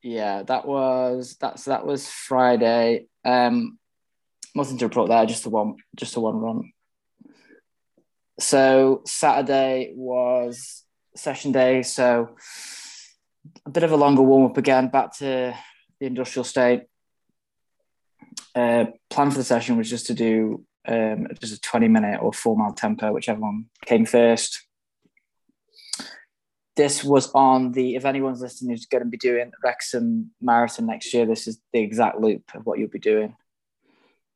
[0.00, 3.76] yeah that was that's that was friday um
[4.54, 6.72] nothing to report there just the one just the one run
[8.38, 10.84] so saturday was
[11.16, 12.36] session day so
[13.66, 15.52] a bit of a longer warm up again back to
[15.98, 16.82] the industrial state
[18.54, 22.32] uh plan for the session was just to do um just a 20 minute or
[22.32, 24.68] four mile tempo whichever one came first
[26.78, 31.12] this was on the if anyone's listening who's going to be doing Wrexham Marathon next
[31.12, 33.34] year, this is the exact loop of what you'll be doing.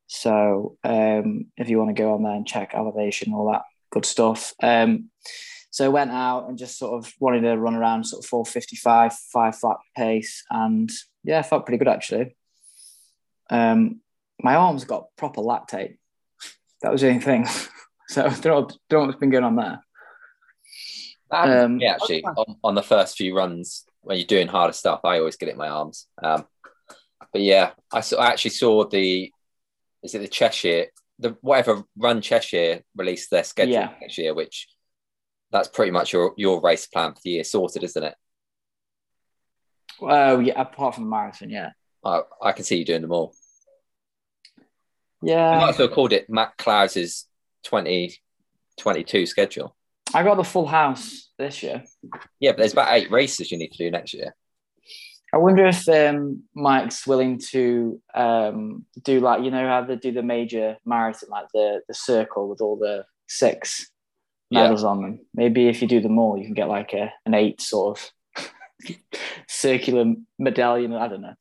[0.07, 3.61] So um, if you want to go on there and check elevation, all that
[3.91, 4.53] good stuff.
[4.61, 5.09] Um,
[5.71, 9.13] so I went out and just sort of wanted to run around sort of 455,
[9.13, 10.43] five flat pace.
[10.51, 10.91] And
[11.23, 12.35] yeah, I felt pretty good actually.
[13.49, 14.01] Um,
[14.37, 15.95] my arms got proper lactate.
[16.83, 17.47] That was the only thing.
[18.09, 19.79] so don't know, don't what's been going on there.
[21.31, 25.17] um, yeah, actually, on, on the first few runs when you're doing harder stuff, I
[25.17, 26.07] always get it in my arms.
[26.21, 26.45] Um,
[27.31, 29.31] but yeah, I, saw, I actually saw the
[30.03, 30.87] is it the Cheshire
[31.19, 33.93] the whatever run Cheshire released their schedule Yeah.
[34.01, 34.67] next year, which
[35.51, 38.15] that's pretty much your your race plan for the year sorted, isn't it?
[39.99, 41.71] Well, yeah, apart from the marathon, yeah.
[42.03, 43.33] I, I can see you doing them all.
[45.23, 45.59] I Yeah.
[45.59, 47.25] might as well called it Matt Clouse's
[47.63, 49.75] 2022 schedule.
[50.13, 51.83] I got the full house this year.
[52.39, 54.35] Yeah, but there's about eight races you need to do next year.
[55.33, 60.11] I wonder if um, Mike's willing to um, do like you know how they do
[60.11, 63.89] the major marathon, like the the circle with all the six
[64.51, 64.63] Yeah.
[64.63, 65.25] medals on them.
[65.33, 68.11] Maybe if you do them all, you can get like a an eight sort of
[69.47, 70.05] circular
[70.37, 70.93] medallion.
[70.93, 71.33] I don't know.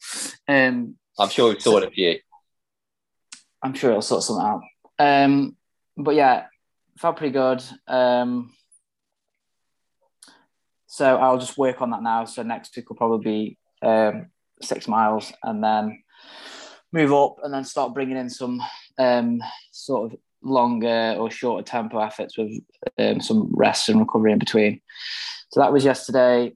[0.49, 2.19] Um, I'm sure we've thought of you.
[3.63, 4.63] I'm sure he'll sort something out.
[4.99, 5.57] Um,
[5.97, 6.47] but yeah,
[6.99, 7.63] felt pretty good.
[7.87, 8.53] Um,
[10.87, 12.25] so I'll just work on that now.
[12.25, 14.27] So next week will probably be um,
[14.61, 16.03] six miles, and then
[16.93, 18.63] move up, and then start bringing in some
[18.99, 22.61] um, sort of longer or shorter tempo efforts with
[22.99, 24.81] um, some rest and recovery in between.
[25.51, 26.55] So that was yesterday.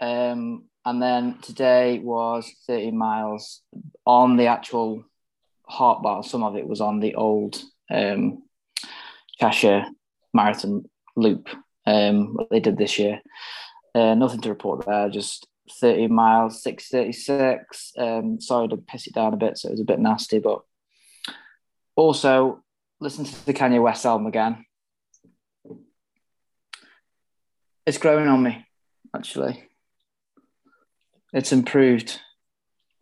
[0.00, 3.62] Um, and then today was 30 miles
[4.06, 5.04] on the actual
[5.70, 6.22] heart bar.
[6.22, 8.42] Some of it was on the old um,
[9.38, 9.86] Cheshire
[10.34, 10.84] Marathon
[11.16, 11.48] loop,
[11.86, 13.20] um, what they did this year.
[13.94, 15.46] Uh, nothing to report there, just
[15.80, 17.92] 30 miles, 636.
[17.98, 20.60] Um, sorry to piss it down a bit, so it was a bit nasty, but
[21.96, 22.62] also
[23.00, 24.64] listen to the Kanye West album again.
[27.86, 28.66] It's growing on me,
[29.14, 29.68] actually.
[31.32, 32.20] It's improved.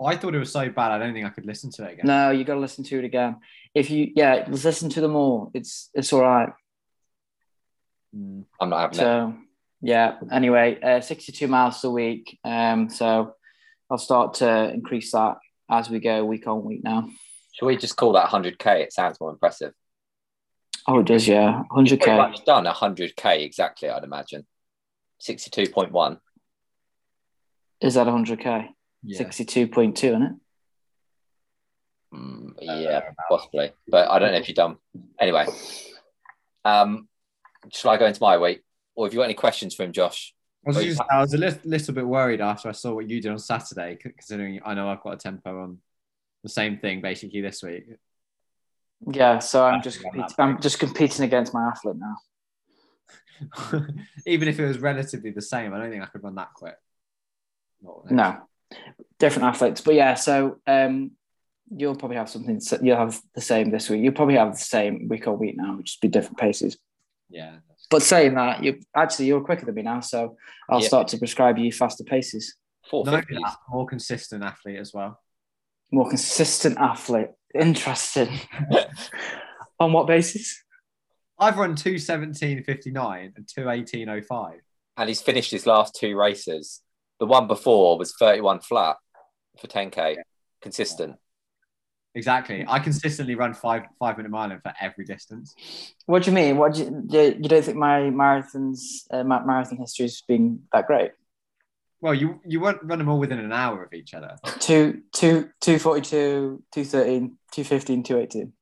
[0.00, 0.92] I thought it was so bad.
[0.92, 2.06] I don't think I could listen to it again.
[2.06, 3.36] No, you got to listen to it again.
[3.74, 5.50] If you, yeah, listen to them all.
[5.54, 6.50] It's it's all right.
[8.16, 8.44] Mm.
[8.60, 9.02] I'm not having it.
[9.02, 9.34] So
[9.80, 10.18] yeah.
[10.30, 12.38] Anyway, uh, 62 miles a week.
[12.44, 13.34] Um, so
[13.90, 15.36] I'll start to increase that
[15.70, 17.08] as we go week on week now.
[17.52, 18.82] Should we just call that 100k?
[18.82, 19.72] It sounds more impressive.
[20.86, 21.64] Oh, it does, yeah.
[21.70, 22.16] 100k.
[22.16, 24.46] much done 100k exactly, I'd imagine.
[25.20, 26.18] 62.1.
[27.80, 28.68] Is that 100k?
[29.04, 29.20] Yeah.
[29.22, 30.32] 62.2, isn't it?
[32.14, 33.72] Mm, Uh, yeah, possibly.
[33.86, 34.76] But I don't know if you've done.
[35.20, 35.46] Anyway,
[36.64, 37.08] um,
[37.72, 38.62] shall I go into my week?
[38.94, 40.34] Or have you got any questions for him, Josh?
[40.66, 43.20] I was, just, I was a little, little bit worried after I saw what you
[43.22, 45.78] did on Saturday, considering I know I've got a tempo on
[46.42, 47.84] the same thing basically this week.
[49.12, 52.16] Yeah, so I'm just Yeah, competing, I'm just competing against my athlete now.
[54.26, 56.74] Even if it was relatively the same, I don't think I could run that quick.
[57.80, 58.47] Not- No,
[59.18, 60.14] different athletes, but yeah.
[60.14, 61.12] So um,
[61.70, 62.60] you'll probably have something.
[62.82, 64.02] You'll have the same this week.
[64.02, 66.78] You'll probably have the same week or week now, which just be different paces.
[67.28, 67.56] Yeah.
[67.90, 70.36] But saying that, you actually you're quicker than me now, so
[70.68, 70.88] I'll Yeah.
[70.88, 72.54] start to prescribe you faster paces.
[72.92, 73.08] Not 450s.
[73.30, 75.20] only that, more consistent athlete as well.
[75.90, 77.28] More consistent athlete.
[77.54, 78.28] Interesting.
[79.80, 80.62] On what basis?
[81.38, 84.54] I've run 217.59 and 218.05.
[84.96, 86.82] and he's finished his last two races.
[87.20, 88.96] The one before was 31 flat
[89.60, 90.16] for 10k,
[90.60, 91.16] consistent.
[92.14, 92.64] Exactly.
[92.66, 95.54] I consistently run five five minute mile for every distance.
[96.06, 96.56] What do you mean?
[96.56, 100.62] What do you, you you don't think my marathons uh, ma- marathon history has been
[100.72, 101.12] that great?
[102.00, 104.36] Well, you you won't run them all within an hour of each other.
[104.58, 108.52] Two, two, 242, 213, 215, 218.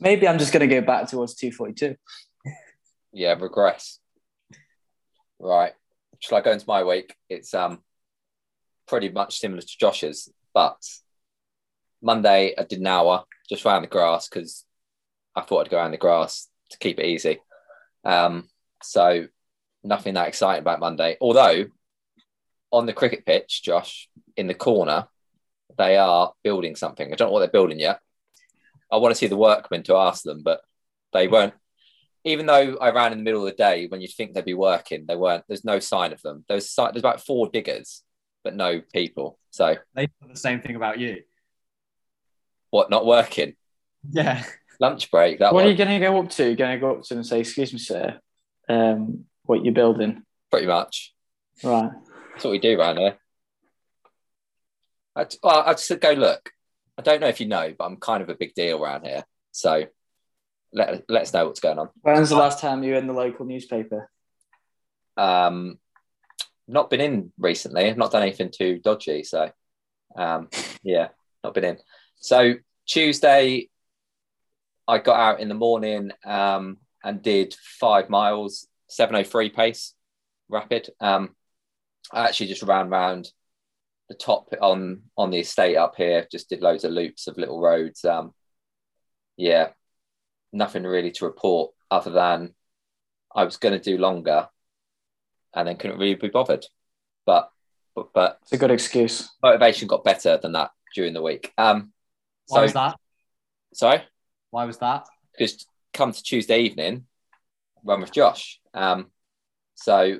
[0.00, 1.96] Maybe I'm just going to go back towards 242.
[3.12, 4.00] Yeah, regress.
[5.38, 5.72] Right.
[6.20, 7.14] Shall I go into my week?
[7.28, 7.80] It's um
[8.86, 10.76] pretty much similar to Josh's, but
[12.02, 14.64] Monday I did an hour just around the grass because
[15.34, 17.40] I thought I'd go around the grass to keep it easy.
[18.04, 18.48] Um,
[18.82, 19.26] so
[19.82, 21.16] nothing that exciting about Monday.
[21.20, 21.66] Although
[22.70, 25.06] on the cricket pitch, Josh, in the corner,
[25.76, 27.12] they are building something.
[27.12, 28.00] I don't know what they're building yet.
[28.90, 30.60] I want to see the workmen to ask them, but
[31.12, 31.54] they weren't
[32.24, 34.54] even though I ran in the middle of the day when you'd think they'd be
[34.54, 35.44] working, they weren't.
[35.46, 36.44] There's no sign of them.
[36.48, 38.02] There's si- there's about four diggers,
[38.42, 39.38] but no people.
[39.50, 41.22] So They thought the same thing about you.
[42.70, 42.90] what?
[42.90, 43.54] Not working.
[44.10, 44.42] Yeah.
[44.80, 45.38] Lunch break.
[45.38, 46.44] That what one are you going to go up to?
[46.44, 48.18] You're going to go up to them and say, "Excuse me, sir,
[48.68, 51.14] um, what you're building?" pretty much.
[51.62, 51.90] Right.
[52.32, 53.16] That's what we do around here.
[55.16, 56.50] I well, I'd just go look.
[56.98, 59.24] I don't know if you know, but I'm kind of a big deal around here.
[59.52, 59.84] So
[60.74, 61.88] let let us know what's going on.
[62.02, 64.10] When's the last time you were in the local newspaper?
[65.16, 65.78] Um,
[66.66, 67.88] not been in recently.
[67.88, 69.22] I've not done anything too dodgy.
[69.22, 69.50] So,
[70.16, 70.48] um,
[70.82, 71.08] yeah,
[71.42, 71.78] not been in.
[72.16, 72.54] So
[72.86, 73.68] Tuesday,
[74.88, 79.94] I got out in the morning um, and did five miles, seven oh three pace,
[80.48, 80.90] rapid.
[81.00, 81.34] Um,
[82.12, 83.30] I actually just ran round
[84.08, 86.26] the top on on the estate up here.
[86.30, 88.04] Just did loads of loops of little roads.
[88.04, 88.32] Um,
[89.36, 89.68] yeah,
[90.54, 92.54] nothing really to report other than
[93.34, 94.48] I was going to do longer
[95.54, 96.64] and then couldn't really be bothered.
[97.26, 97.50] But
[97.94, 99.30] but, but It's a good excuse.
[99.42, 101.52] motivation got better than that during the week.
[101.58, 101.92] Um,
[102.46, 102.96] Why so was that?
[103.72, 104.02] sorry,
[104.50, 105.06] Why was that?
[105.36, 107.06] because come to Tuesday evening,
[107.84, 108.60] run with Josh.
[108.72, 109.10] Um,
[109.74, 110.18] so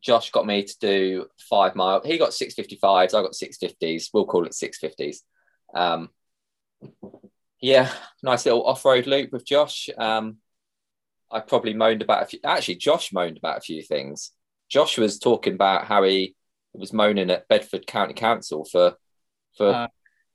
[0.00, 2.00] Josh got me to do five mile.
[2.04, 3.14] He got six fifty fives.
[3.14, 4.10] I got six fifties.
[4.12, 5.22] We'll call it six fifties.
[5.74, 6.10] Um,
[7.62, 7.90] yeah,
[8.22, 9.88] nice little off road loop with Josh.
[9.96, 10.36] Um,
[11.30, 12.40] I probably moaned about a few.
[12.44, 14.32] Actually, Josh moaned about a few things.
[14.68, 16.34] Josh was talking about how he
[16.74, 18.96] was moaning at Bedford County Council for
[19.56, 19.88] for Uh,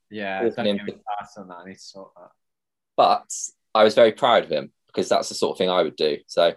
[0.09, 1.63] Yeah, Walking don't in- get me started on that.
[1.65, 2.31] I need to sort that.
[2.95, 3.31] but
[3.75, 6.17] I was very proud of him because that's the sort of thing I would do.
[6.27, 6.53] So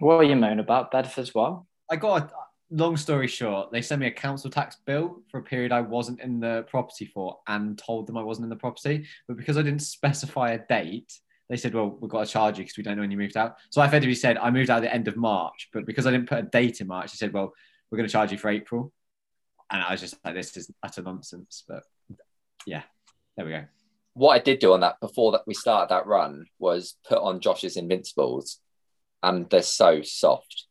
[0.00, 0.90] What are you moaning about?
[0.90, 1.66] Bedford as well?
[1.90, 2.30] I got a
[2.70, 6.20] long story short, they sent me a council tax bill for a period I wasn't
[6.20, 9.06] in the property for and told them I wasn't in the property.
[9.26, 11.12] But because I didn't specify a date,
[11.48, 13.36] they said, Well, we've got to charge you because we don't know when you moved
[13.36, 13.56] out.
[13.70, 15.68] So I effectively said, I moved out at the end of March.
[15.72, 17.52] But because I didn't put a date in March, they said, Well,
[17.90, 18.92] we're going to charge you for April.
[19.72, 21.64] And I was just like, This is utter nonsense.
[21.66, 21.82] But
[22.66, 22.82] yeah,
[23.36, 23.64] there we go.
[24.14, 27.40] what I did do on that before that we started that run was put on
[27.40, 28.58] Josh's Invincibles,
[29.22, 30.66] and they're so soft.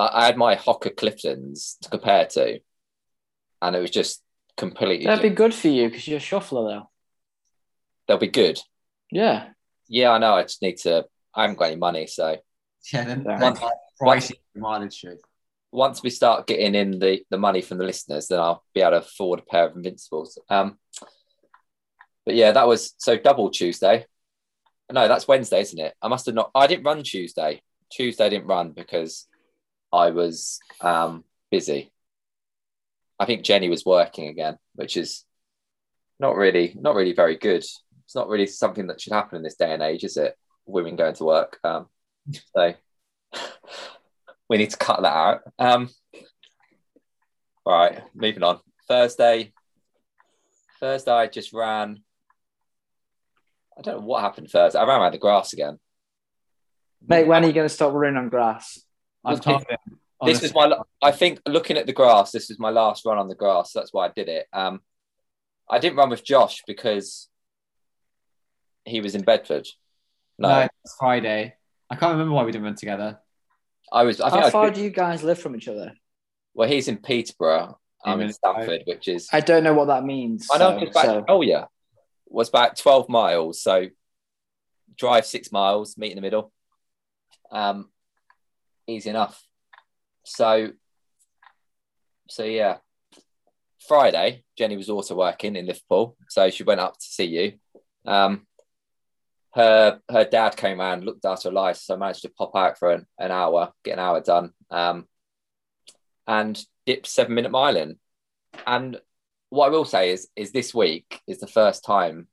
[0.00, 2.60] Like I had my Hoka Cliftons to compare to,
[3.60, 4.22] and it was just
[4.56, 5.04] completely.
[5.04, 6.90] That'd be good for you because you're a shuffler, though.
[8.08, 8.58] they'll be good.
[9.12, 9.48] Yeah.
[9.88, 10.34] Yeah, I know.
[10.34, 11.04] I just need to.
[11.34, 12.36] I haven't got any money, so
[12.92, 13.60] Yeah, then once,
[14.00, 15.18] pricey mileage should.
[15.70, 18.92] once we start getting in the the money from the listeners, then I'll be able
[18.92, 20.38] to afford a pair of Invincibles.
[20.48, 20.78] Um,
[22.24, 24.06] but yeah, that was so double Tuesday.
[24.92, 25.94] No, that's Wednesday, isn't it?
[26.00, 26.50] I must have not.
[26.54, 27.60] I didn't run Tuesday.
[27.92, 29.26] Tuesday I didn't run because
[29.92, 31.92] I was um, busy.
[33.18, 35.24] I think Jenny was working again, which is
[36.18, 37.58] not really not really very good.
[37.58, 40.36] it's not really something that should happen in this day and age, is it?
[40.66, 41.58] Women going to work.
[41.64, 41.86] Um,
[42.56, 42.74] so
[44.48, 45.40] we need to cut that out.
[45.58, 45.90] Um,
[47.64, 48.60] all right, moving on.
[48.88, 49.52] Thursday.
[50.80, 52.02] Thursday, I just ran.
[53.78, 54.78] I don't know what happened Thursday.
[54.78, 55.78] I ran around the grass again.
[57.06, 58.80] Mate, when are you going to stop running on grass?
[59.24, 59.98] I've told him.
[60.24, 60.70] This was my.
[61.02, 63.72] I think looking at the grass, this was my last run on the grass.
[63.72, 64.46] That's why I did it.
[64.52, 64.80] Um,
[65.68, 67.28] I didn't run with Josh because
[68.84, 69.66] he was in Bedford.
[70.38, 71.54] No, no, it's Friday.
[71.88, 73.18] I can't remember why we didn't run together.
[73.92, 74.20] I was.
[74.20, 75.92] I think I How was, far do you guys live from each other?
[76.54, 77.78] well, he's in Peterborough.
[78.04, 80.48] I'm in minutes Stamford, which is I don't know what that means.
[80.52, 81.66] I know so- just so- Oh yeah,
[82.26, 83.62] was about twelve miles.
[83.62, 83.86] So
[84.96, 86.52] drive six miles, meet in the middle.
[87.50, 87.90] Um,
[88.90, 89.42] easy enough.
[90.24, 90.72] So,
[92.28, 92.78] so yeah.
[93.88, 97.52] Friday, Jenny was also working in Liverpool, so she went up to see you.
[98.04, 98.46] Um,
[99.54, 102.78] her her dad came around, looked after her life, so I managed to pop out
[102.78, 105.08] for an, an hour, get an hour done, um,
[106.26, 107.98] and dipped seven minute mile in.
[108.66, 109.00] And
[109.48, 112.28] what I will say is, is this week is the first time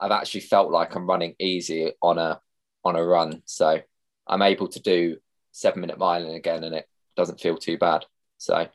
[0.00, 2.40] I've actually felt like I'm running easy on a
[2.84, 3.42] on a run.
[3.44, 3.80] So
[4.26, 5.18] I'm able to do
[5.52, 6.86] seven minute miling again, and it
[7.16, 8.04] doesn't feel too bad.
[8.38, 8.66] So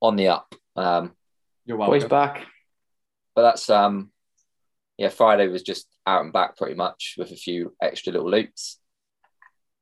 [0.00, 0.54] on the up.
[0.76, 1.12] Um,
[1.64, 2.08] You're Boys welcome.
[2.08, 2.46] back.
[3.34, 4.10] but that's um,
[4.98, 5.08] yeah.
[5.08, 8.78] Friday was just out and back pretty much with a few extra little loops.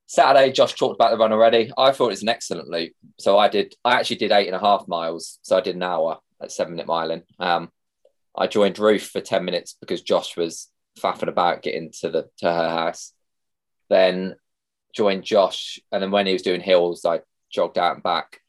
[0.07, 1.71] Saturday, Josh talked about the run already.
[1.79, 2.93] I thought it was an excellent loop.
[3.19, 3.75] So I did.
[3.85, 5.39] I actually did eight and a half miles.
[5.43, 7.23] So I did an hour at seven minute miling.
[7.39, 7.71] Um,
[8.37, 10.69] I joined Ruth for ten minutes because Josh was
[10.99, 13.13] faffing about getting to the to her house.
[13.89, 14.35] Then
[14.95, 17.21] joined Josh, and then when he was doing hills, I
[17.51, 18.41] jogged out and back.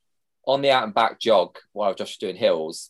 [0.46, 2.90] On the out and back jog while Josh was doing hills,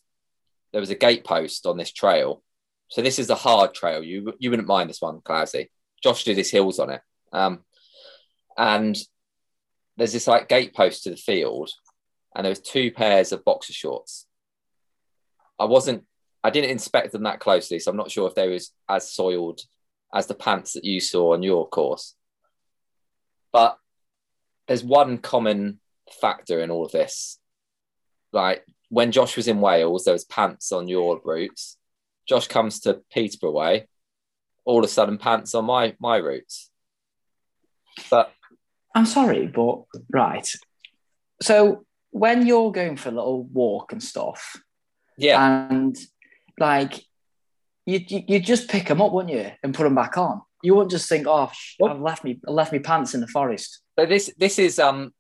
[0.72, 2.42] there was a gate post on this trail.
[2.90, 4.04] So this is a hard trail.
[4.04, 5.70] You you wouldn't mind this one, Clausy.
[6.04, 7.02] Josh did his hills on it.
[7.32, 7.64] Um,
[8.58, 8.98] and
[9.98, 11.72] there's this like gate post to the field,
[12.36, 14.26] and there was two pairs of boxer shorts.
[15.60, 16.06] I wasn't,
[16.44, 19.62] I didn't inspect them that closely, so I'm not sure if they was as soiled
[20.14, 22.16] as the pants that you saw on your course.
[23.52, 23.78] But
[24.68, 25.80] there's one common
[26.22, 27.40] factor in all of this.
[28.32, 31.78] Like when Josh was in Wales, there was pants on your routes.
[32.28, 33.88] Josh comes to Peterborough way,
[34.66, 36.70] all of a sudden pants on my my routes.
[38.10, 38.32] But
[38.96, 40.48] I'm sorry, but right.
[41.42, 44.58] So when you're going for a little walk and stuff,
[45.18, 45.98] yeah, and
[46.60, 47.04] like
[47.86, 50.42] you, you you just pick them up, wouldn't you, and put them back on?
[50.64, 51.78] You won't just think, "Oh, sh-?
[51.84, 55.14] I've left me I left me pants in the forest." So this this is um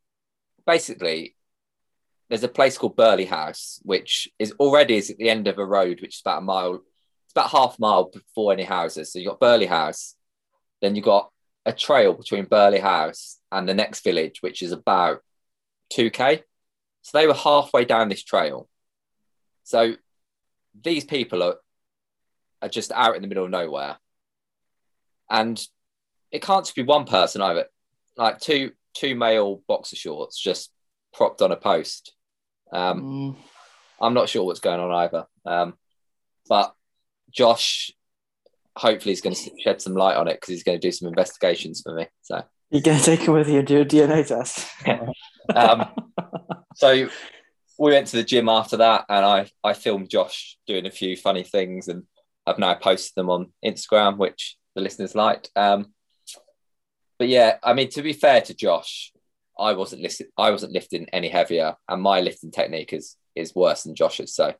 [0.65, 1.35] basically
[2.31, 5.65] there's a place called Burghley House, which is already is at the end of a
[5.65, 9.11] road, which is about a mile, it's about half a mile before any houses.
[9.11, 10.15] So you've got Burghley House,
[10.81, 11.29] then you've got
[11.65, 15.19] a trail between Burghley House and the next village, which is about
[15.93, 16.43] 2k.
[17.01, 18.69] So they were halfway down this trail.
[19.63, 19.95] So
[20.79, 21.57] these people are
[22.61, 23.97] are just out in the middle of nowhere.
[25.31, 25.59] And
[26.31, 27.65] it can't just be one person either
[28.17, 30.71] like two two male boxer shorts just
[31.13, 32.13] propped on a post.
[32.71, 33.35] Um, Mm.
[34.01, 35.25] I'm not sure what's going on either.
[35.45, 35.75] Um,
[36.49, 36.73] but
[37.29, 37.91] Josh,
[38.75, 41.07] hopefully, is going to shed some light on it because he's going to do some
[41.07, 42.07] investigations for me.
[42.23, 44.67] So, You're gonna take him with you and do a DNA test.
[45.55, 45.89] um,
[46.75, 47.09] so
[47.77, 51.15] we went to the gym after that, and I I filmed Josh doing a few
[51.15, 52.03] funny things, and
[52.47, 55.49] I've now posted them on Instagram, which the listeners liked.
[55.55, 55.93] Um,
[57.19, 59.11] but yeah, I mean, to be fair to Josh,
[59.59, 63.83] I wasn't lifting, I wasn't lifting any heavier, and my lifting technique is is worse
[63.83, 64.33] than Josh's.
[64.33, 64.53] So,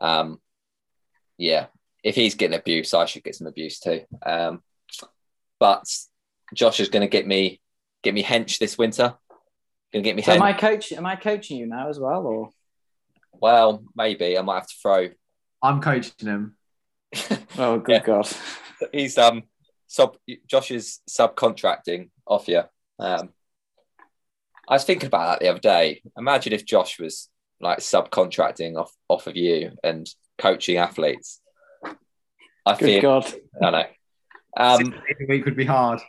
[0.00, 0.40] um,
[1.38, 1.66] yeah,
[2.02, 4.02] if he's getting abuse, I should get some abuse too.
[4.24, 4.62] Um,
[5.60, 5.84] but
[6.52, 7.60] Josh is going to get me
[8.02, 9.14] get me hench this winter.
[9.92, 10.36] Going to get me So hench.
[10.36, 10.92] am I coach?
[10.92, 12.50] Am I coaching you now as well, or
[13.32, 15.08] Well, maybe I might have to throw.
[15.62, 16.56] I'm coaching him.
[17.58, 18.02] Oh, good Yeah.
[18.04, 18.28] god!
[18.92, 19.44] He's um
[19.86, 22.62] sub Josh is subcontracting off you.
[22.98, 23.30] Um,
[24.68, 26.02] I was thinking about that the other day.
[26.16, 27.28] Imagine if Josh was
[27.60, 30.08] like subcontracting off off of you and
[30.38, 31.40] coaching athletes.
[32.66, 33.32] I Good feel god!
[33.62, 33.84] I know.
[34.56, 36.00] Um, Six days a week would be hard.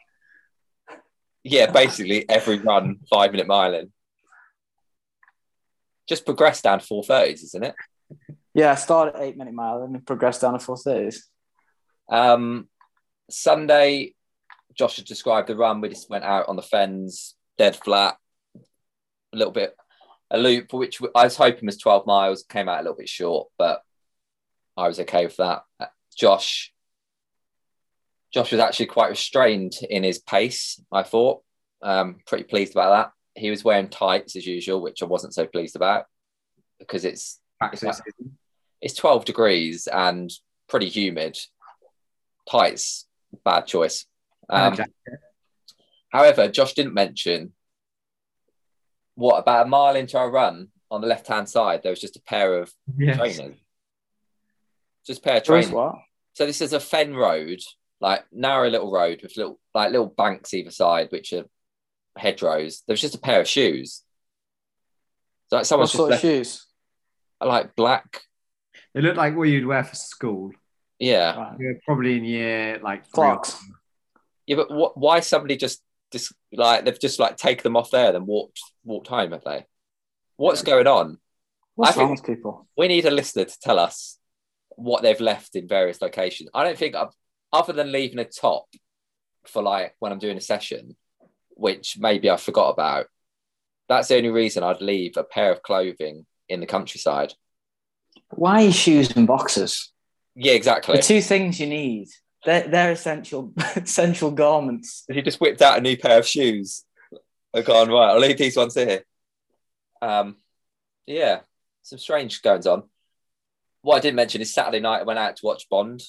[1.43, 3.91] yeah, basically every run five minute mile in.
[6.07, 7.75] Just progress down to four thirties, isn't it?
[8.55, 11.27] Yeah, start at eight minute mile and progressed down to four thirties.
[12.09, 12.69] Um,
[13.29, 14.15] Sunday,
[14.73, 15.81] Josh has described the run.
[15.81, 18.15] We just went out on the fens, dead flat,
[18.55, 19.75] a little bit,
[20.31, 23.49] a loop, which I was hoping was 12 miles, came out a little bit short,
[23.57, 23.81] but
[24.77, 25.63] I was okay with that.
[25.79, 26.71] Uh, Josh,
[28.33, 30.79] Josh was actually quite restrained in his pace.
[30.93, 31.41] I thought,
[31.81, 32.91] um, pretty pleased about
[33.35, 33.41] that.
[33.41, 36.05] He was wearing tights as usual, which I wasn't so pleased about
[36.79, 38.37] because it's Back to like- season.
[38.81, 40.31] It's 12 degrees and
[40.69, 41.37] pretty humid.
[42.49, 43.07] Tights,
[43.43, 44.05] bad choice.
[44.49, 44.77] Um.
[46.09, 47.53] However, Josh didn't mention
[49.15, 52.15] what about a mile into our run on the left hand side, there was just
[52.17, 53.17] a pair of Yes.
[53.17, 53.57] trainers.
[55.07, 55.71] Just a pair of trainers.
[55.71, 55.95] what?
[56.33, 57.59] So this is a fen road,
[58.01, 61.45] like narrow little road with little like little banks either side, which are
[62.17, 62.83] hedgerows.
[62.85, 64.03] There was just a pair of shoes.
[65.49, 66.65] So like What someone's just sort of shoes?
[67.41, 68.21] like black.
[68.95, 70.51] They looked like what you'd wear for school.
[70.99, 71.53] Yeah.
[71.59, 73.61] You're probably in year like Clarks.
[74.47, 75.81] Yeah, but what, why somebody just
[76.11, 79.65] just like they've just like taken them off there then walked walked home, have they?
[80.37, 81.17] What's going on?
[81.75, 82.67] What's I wrong with people?
[82.77, 84.17] we need a listener to tell us
[84.69, 86.49] what they've left in various locations.
[86.53, 87.13] I don't think I've,
[87.51, 88.67] other than leaving a top
[89.45, 90.95] for like when I'm doing a session,
[91.49, 93.07] which maybe I forgot about.
[93.89, 97.33] That's the only reason I'd leave a pair of clothing in the countryside.
[98.29, 99.91] Why shoes and boxers?
[100.35, 100.97] Yeah, exactly.
[100.97, 102.07] The two things you need.
[102.45, 105.03] They're, they're essential essential garments.
[105.11, 106.83] He just whipped out a new pair of shoes.
[107.53, 108.11] I've gone right.
[108.11, 109.03] I'll leave these ones here.
[110.01, 110.35] Um,
[111.07, 111.39] yeah,
[111.83, 112.83] some strange goings on.
[113.81, 116.03] What I didn't mention is Saturday night I went out to watch Bond.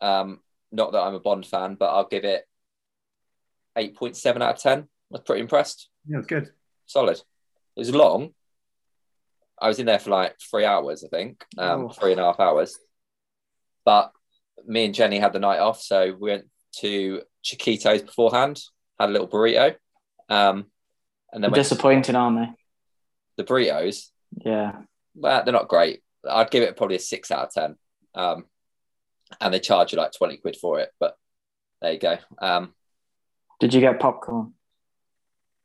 [0.00, 2.44] Um, not that I'm a Bond fan, but I'll give it
[3.76, 4.80] eight point seven out of ten.
[4.80, 5.88] I was pretty impressed.
[6.06, 6.50] Yeah, it's good.
[6.86, 7.16] Solid.
[7.16, 8.34] It was long.
[9.62, 11.88] I was in there for like three hours, I think, um, Oh.
[11.90, 12.76] three and a half hours.
[13.84, 14.12] But
[14.66, 16.44] me and Jenny had the night off, so we went
[16.80, 18.60] to Chiquitos beforehand,
[18.98, 19.76] had a little burrito,
[20.28, 20.66] um,
[21.32, 22.52] and then disappointing, aren't they?
[23.36, 24.10] the burritos.
[24.44, 24.82] Yeah.
[25.14, 26.02] Well, they're not great.
[26.28, 27.76] I'd give it probably a six out of ten.
[28.14, 28.44] Um,
[29.40, 31.16] and they charge you like twenty quid for it, but
[31.80, 32.18] there you go.
[32.40, 32.74] Um,
[33.60, 34.54] Did you get popcorn?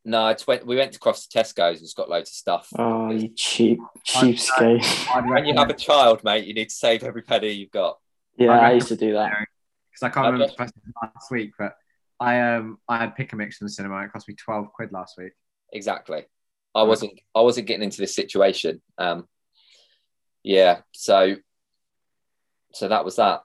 [0.08, 2.70] No, it's went, we went to cross to Tesco's and just got loads of stuff.
[2.78, 5.14] Oh, you cheap cheapskate.
[5.14, 7.98] I'd When you have a child, mate, you need to save every penny you've got.
[8.38, 9.32] Yeah, I'd I used to do that.
[9.92, 10.72] because I can't remember the price
[11.04, 11.76] last week, but
[12.20, 14.02] I um I had pick a mix from the cinema.
[14.04, 15.34] It cost me twelve quid last week.
[15.74, 16.26] exactly
[16.76, 19.28] i wasn't i wasn't getting into this situation um
[20.44, 21.36] yeah so
[22.74, 23.42] so that was that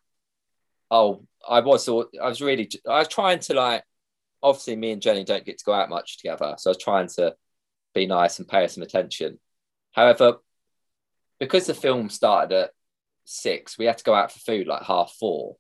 [0.91, 3.83] oh i was i was really i was trying to like
[4.43, 7.09] obviously me and jenny don't get to go out much together so i was trying
[7.09, 7.35] to
[7.95, 9.39] be nice and pay her some attention
[9.93, 10.37] however
[11.39, 12.71] because the film started at
[13.25, 15.57] six we had to go out for food like half four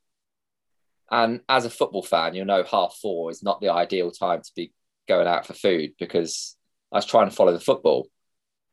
[1.11, 4.51] and as a football fan you'll know half four is not the ideal time to
[4.57, 4.73] be
[5.09, 6.57] going out for food because
[6.93, 8.09] I was trying to follow the football.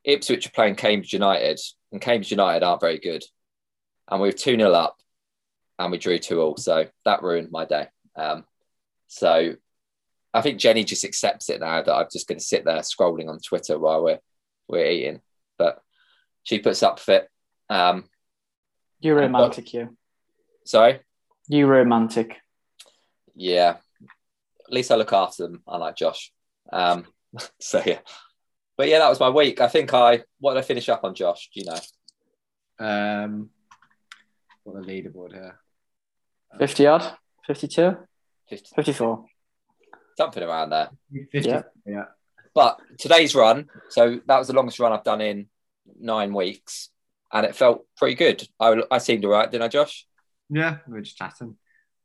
[0.04, 1.60] Ipswich are playing Cambridge United,
[1.92, 3.24] and Cambridge United aren't very good.
[4.10, 4.98] And we were 2 0 up,
[5.78, 6.58] and we drew 2 all.
[6.58, 7.88] So that ruined my day.
[8.16, 8.46] Um,
[9.08, 9.56] so
[10.34, 13.30] I think Jenny just accepts it now that I'm just going to sit there scrolling
[13.30, 14.20] on Twitter while we're,
[14.68, 15.22] we're eating.
[15.58, 15.82] But
[16.44, 17.30] she puts up with it.
[17.70, 18.06] Um,
[19.00, 19.98] You romantic, you.
[20.66, 21.00] sorry?
[21.48, 22.36] You romantic.
[23.36, 23.78] Yeah.
[24.68, 26.32] At least I look after them, unlike Josh.
[26.72, 27.06] Um,
[27.60, 28.00] so yeah.
[28.78, 29.60] But yeah, that was my week.
[29.62, 31.50] I think I what did I finish up on, Josh?
[31.54, 32.86] Do you know?
[32.86, 33.50] Um,
[34.64, 35.60] what the leaderboard here?
[36.58, 37.18] 50 odd?
[37.46, 37.98] 52?
[38.50, 39.26] 50, 54.
[40.20, 40.90] Something around there.
[41.32, 41.62] 50, Yeah.
[41.86, 42.06] yeah.
[42.54, 45.48] But today's run, so that was the longest run I've done in
[46.00, 46.90] nine weeks,
[47.32, 48.46] and it felt pretty good.
[48.60, 50.06] I, I seemed all right, didn't I, Josh?
[50.50, 51.56] Yeah, we were just chatting.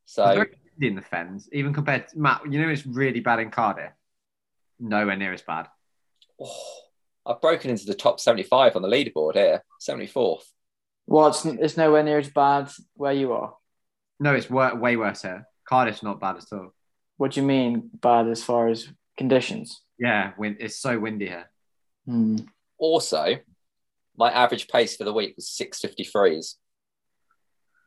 [0.05, 0.51] So very
[0.81, 2.43] in the fens, even compared to Matt.
[2.49, 3.91] You know, it's really bad in Cardiff.
[4.79, 5.67] Nowhere near as bad.
[6.41, 6.75] oh,
[7.27, 10.43] I've broken into the top 75 on the leaderboard here, 74th.
[11.07, 13.55] Well, it's, it's nowhere near as bad where you are.
[14.21, 15.49] No, it's wor- way worse here.
[15.69, 16.75] Cardiff's not bad at all.
[17.17, 19.81] What do you mean bad as far as conditions?
[19.99, 21.51] Yeah, wind, it's so windy here.
[22.07, 22.39] Hmm.
[22.79, 23.37] Also,
[24.17, 26.55] my average pace for the week was 653s.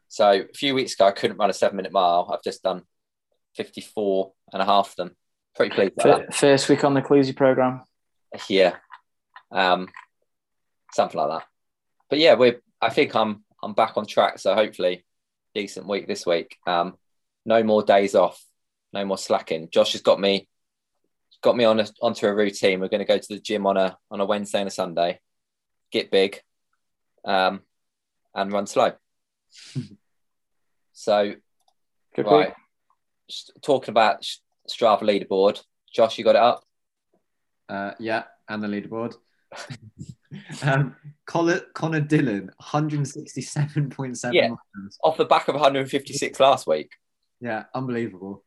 [0.10, 2.30] So a few weeks ago, I couldn't run a seven minute mile.
[2.32, 2.84] I've just done
[3.56, 5.16] 54 and a half of them.
[5.56, 5.94] Pretty pleased.
[6.00, 7.82] F- First week on the Cluesy program.
[8.48, 8.76] Yeah.
[9.52, 9.88] Um,
[10.94, 11.48] something like that.
[12.10, 14.40] But yeah, we're I think I'm I'm back on track.
[14.40, 15.06] So hopefully
[15.56, 16.58] decent week this week.
[16.68, 16.96] Um,
[17.46, 18.42] no more days off,
[18.94, 19.70] no more slacking.
[19.72, 20.48] Josh has got me
[21.42, 22.80] got me on a, onto a routine.
[22.80, 25.20] We're going to go to the gym on a on a Wednesday and a Sunday,
[25.92, 26.42] get big,
[27.26, 27.62] um,
[28.34, 28.94] and run slow.
[30.94, 31.34] so
[32.16, 32.54] Good right,
[33.62, 34.24] talking about
[34.70, 35.62] Strava leaderboard.
[35.94, 36.64] Josh, you got it up.
[37.70, 39.16] Uh, yeah, and the leaderboard.
[40.64, 44.50] um, Connor, Connor Dillon, 167.7 Yeah.
[44.50, 44.98] miles.
[45.04, 46.92] Off the back of 156 last week.
[47.40, 48.44] Yeah, unbelievable.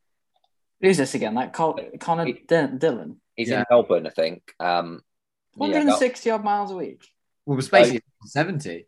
[0.81, 1.35] Who's this again?
[1.35, 3.21] Like Col- Connor He- Dil- Dillon.
[3.37, 3.61] He's Yeah.
[3.61, 4.43] in Melbourne, I think.
[4.61, 5.03] Um,
[5.57, 7.07] yeah, 160 odd miles a week.
[7.45, 8.87] Well, it was basically 70.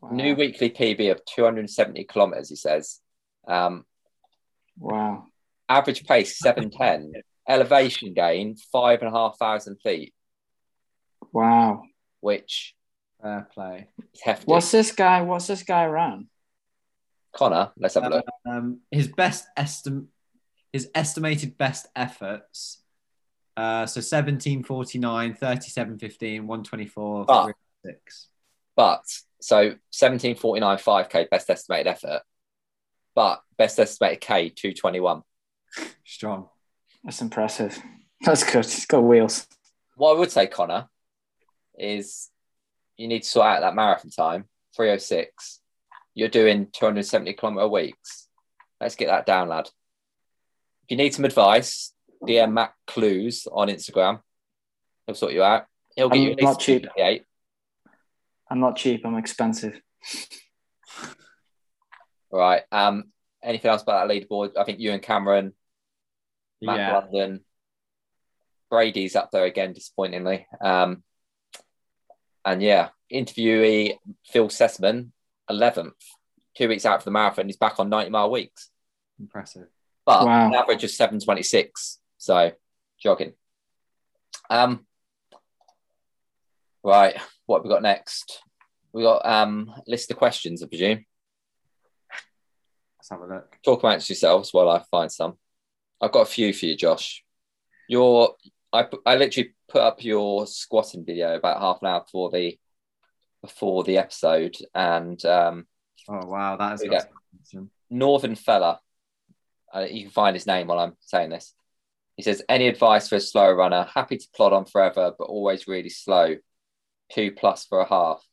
[0.00, 0.10] Wow.
[0.10, 2.48] new weekly PB of 270 kilometers.
[2.48, 3.00] He says.
[3.46, 3.86] Um,
[4.78, 5.26] Wow.
[5.68, 7.12] average pace 710.
[7.48, 10.14] Elevation gain five and a half thousand feet,
[11.32, 11.82] Wow.
[12.20, 12.74] which
[13.20, 13.88] Fair play.
[14.14, 14.44] is hefty.
[14.46, 15.22] What's this guy?
[15.22, 16.28] What's this guy ran?
[17.32, 17.72] Connor?
[17.76, 18.26] Let's have a look.
[18.46, 20.08] Um, his best estim-
[20.72, 22.82] his estimated best efforts.
[23.56, 27.50] Uh, so 17, 49, 37, 15, 124, Ah.
[27.84, 28.28] 36.
[28.74, 29.02] But
[29.40, 29.56] so
[29.90, 32.22] 1749 5k best estimated effort,
[33.14, 35.22] but best estimated K 221.
[36.04, 36.48] Strong.
[37.04, 37.78] That's impressive.
[38.22, 38.64] That's good.
[38.64, 39.46] He's got wheels.
[39.96, 40.88] What I would say, Connor,
[41.78, 42.30] is
[42.96, 44.44] you need to sort out that marathon time
[44.76, 45.60] 306.
[46.14, 48.28] You're doing 270 kilometer weeks.
[48.80, 49.68] Let's get that down, lad.
[50.92, 54.20] If you need some advice, DM Matt Clues on Instagram.
[55.06, 55.64] He'll sort you out.
[55.96, 56.82] He'll get I'm you at not cheap.
[56.82, 57.24] 258.
[58.50, 59.06] I'm not cheap.
[59.06, 59.80] I'm expensive.
[62.30, 62.64] All right.
[62.70, 63.04] Um,
[63.42, 64.50] anything else about that leaderboard?
[64.58, 65.54] I think you and Cameron,
[66.60, 66.98] Matt yeah.
[66.98, 67.40] London,
[68.68, 70.46] Brady's up there again, disappointingly.
[70.60, 71.02] Um,
[72.44, 75.12] and yeah, interviewee Phil Sesemann,
[75.50, 75.92] 11th,
[76.54, 77.46] two weeks out for the marathon.
[77.46, 78.68] He's back on 90 mile weeks,
[79.18, 79.68] Impressive.
[80.04, 80.46] But Wow.
[80.48, 81.98] an average of 726.
[82.18, 82.52] So
[83.00, 83.32] jogging.
[84.50, 84.86] Um,
[86.82, 87.16] right.
[87.46, 88.40] What have we got next?
[88.92, 91.04] We got um list of questions, I presume.
[92.98, 93.58] Let's have a look.
[93.64, 95.38] talk amongst yourselves while I find some.
[96.00, 97.24] I've got a few for you, Josh.
[97.88, 98.34] Your,
[98.72, 102.58] I, I literally put up your squatting video about half an hour before the
[103.42, 105.66] before the episode, and um,
[106.08, 106.56] Oh, wow.
[106.56, 107.02] That is Here we go.
[107.42, 107.70] awesome.
[107.90, 108.80] Northern fella,
[109.74, 111.54] uh, you can find his name while I'm saying this.
[112.16, 113.86] He says, "Any advice for a slow runner?
[113.94, 116.36] Happy to plod on forever, but always really slow.
[117.12, 118.24] Two plus for a half."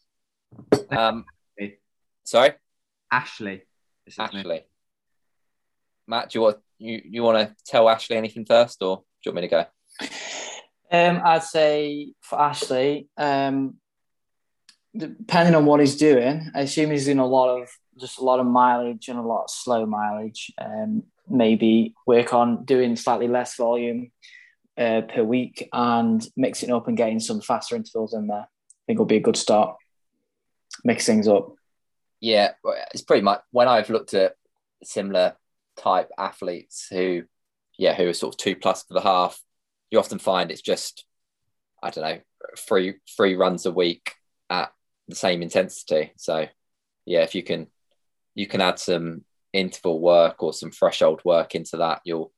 [0.90, 1.26] Um,
[2.24, 2.54] sorry.
[3.12, 3.64] Ashley.
[4.06, 4.28] is his name.
[4.42, 4.66] Ashley.
[6.08, 9.32] Matt, do you want you, you want to tell Ashley anything first, or do you
[9.32, 9.66] want me to go?
[10.92, 13.76] Um, I'd say for Ashley, um,
[14.96, 18.40] depending on what he's doing, I assume he's doing a lot of just a lot
[18.40, 20.52] of mileage and a lot of slow mileage.
[20.60, 24.12] Um, maybe work on doing slightly less volume
[24.78, 28.48] uh, per week and mixing up and getting some faster intervals in there.
[28.48, 29.76] I think will be a good start.
[30.84, 31.54] Mix things up.
[32.22, 32.52] Yeah,
[32.94, 34.36] it's pretty much when I've looked at
[34.84, 35.36] similar
[35.78, 37.24] type athletes who,
[37.78, 39.42] yeah, who are sort of two plus for the half.
[39.92, 41.06] You often find it's just,
[41.82, 42.20] I don't know,
[42.58, 44.14] three three runs a week
[44.50, 44.72] at
[45.08, 46.12] the same intensity.
[46.18, 46.48] So,
[47.06, 47.68] yeah, if you can,
[48.36, 49.24] you can add some
[49.54, 52.32] interval work or some threshold work into that, you'll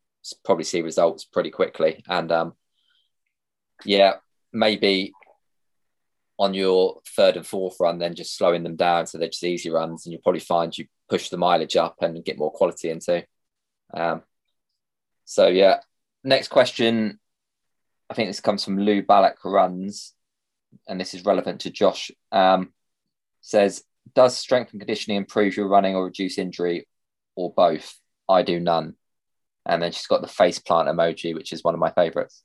[0.45, 2.03] probably see results pretty quickly.
[2.07, 2.53] And um,
[3.85, 4.13] yeah,
[4.53, 5.13] maybe
[6.39, 9.69] on your third and fourth run, then just slowing them down so they're just easy
[9.69, 13.23] runs, and you'll probably find you push the mileage up and get more quality into.
[13.93, 14.23] Um,
[15.25, 15.81] so yeah,
[16.23, 17.19] next question.
[18.09, 20.13] I think this comes from Lou Ballack runs,
[20.87, 22.11] and this is relevant to Josh.
[22.31, 22.73] Um,
[23.41, 23.83] says,
[24.15, 26.87] does strength and conditioning improve your running or reduce injury,
[27.35, 27.97] or both?
[28.27, 28.95] I do none.
[29.65, 32.43] And then she's got the face plant emoji, which is one of my favorites.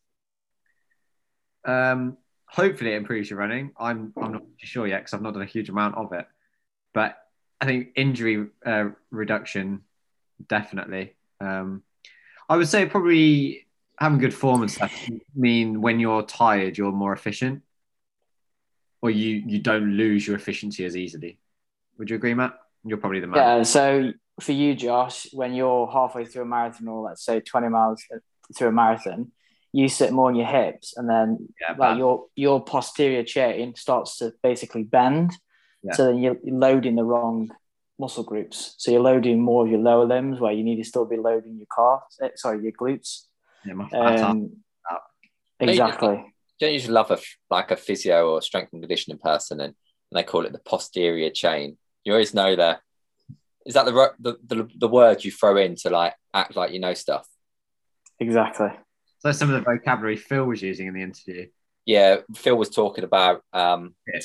[1.64, 3.72] Um, hopefully, it improves your running.
[3.78, 6.26] I'm I'm not sure yet because I've not done a huge amount of it,
[6.92, 7.16] but
[7.60, 9.82] I think injury uh, reduction
[10.48, 11.16] definitely.
[11.40, 11.82] Um,
[12.48, 13.66] I would say probably
[13.98, 14.92] having good form and stuff
[15.34, 17.62] mean when you're tired, you're more efficient,
[19.02, 21.38] or you you don't lose your efficiency as easily.
[21.98, 22.58] Would you agree, Matt?
[22.84, 23.38] You're probably the man.
[23.38, 23.62] Yeah.
[23.62, 28.02] So for you, Josh, when you're halfway through a marathon, or let's say 20 miles
[28.56, 29.32] through a marathon,
[29.72, 31.98] you sit more on your hips, and then Yeah, like bad.
[31.98, 35.32] your your posterior chain starts to basically bend.
[35.82, 35.92] Yeah.
[35.92, 37.50] So then you're you're loading the wrong
[37.98, 38.74] muscle groups.
[38.78, 41.56] So you're loading more of your lower limbs where you need to still be loading
[41.56, 42.18] your calves.
[42.22, 43.22] eh, Sorry, your glutes.
[43.64, 43.90] Yeah, my.
[43.90, 44.50] Um,
[45.60, 46.32] exactly.
[46.60, 47.18] don't you just love a
[47.50, 49.74] like a physio or strength and conditioning person and,
[50.10, 52.80] and they call it the posterior chain you always know that
[53.66, 56.72] is that the, ro- the the the word you throw in to like act like
[56.72, 57.26] you know stuff
[58.18, 58.68] Exactly.
[59.18, 61.48] So some of the vocabulary Phil was using in the interview.
[61.84, 64.24] yeah phil was talking about um It.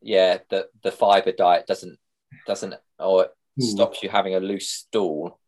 [0.00, 1.98] yeah the the fiber diet doesn't
[2.46, 3.30] doesn't or it
[3.64, 5.38] stops you having a loose stool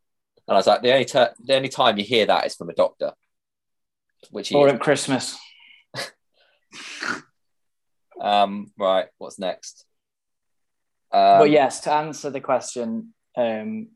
[0.46, 2.70] and i was like the only ter- the only time you hear that is from
[2.70, 3.12] a doctor
[4.30, 5.36] which Or at Christmas.
[8.20, 9.84] um right what's next
[11.12, 13.88] um, but yes, to answer the question, um,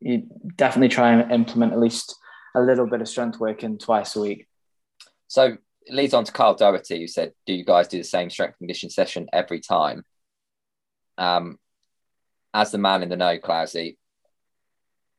[0.00, 2.16] you definitely try and implement at least
[2.54, 4.46] a little bit of strength working twice a week.
[5.28, 5.56] So
[5.86, 8.58] it leads on to Carl Doherty, who said, "Do you guys do the same strength
[8.58, 10.04] condition session every time?"
[11.18, 11.58] Um,
[12.52, 13.96] as the man in the know, Clousey,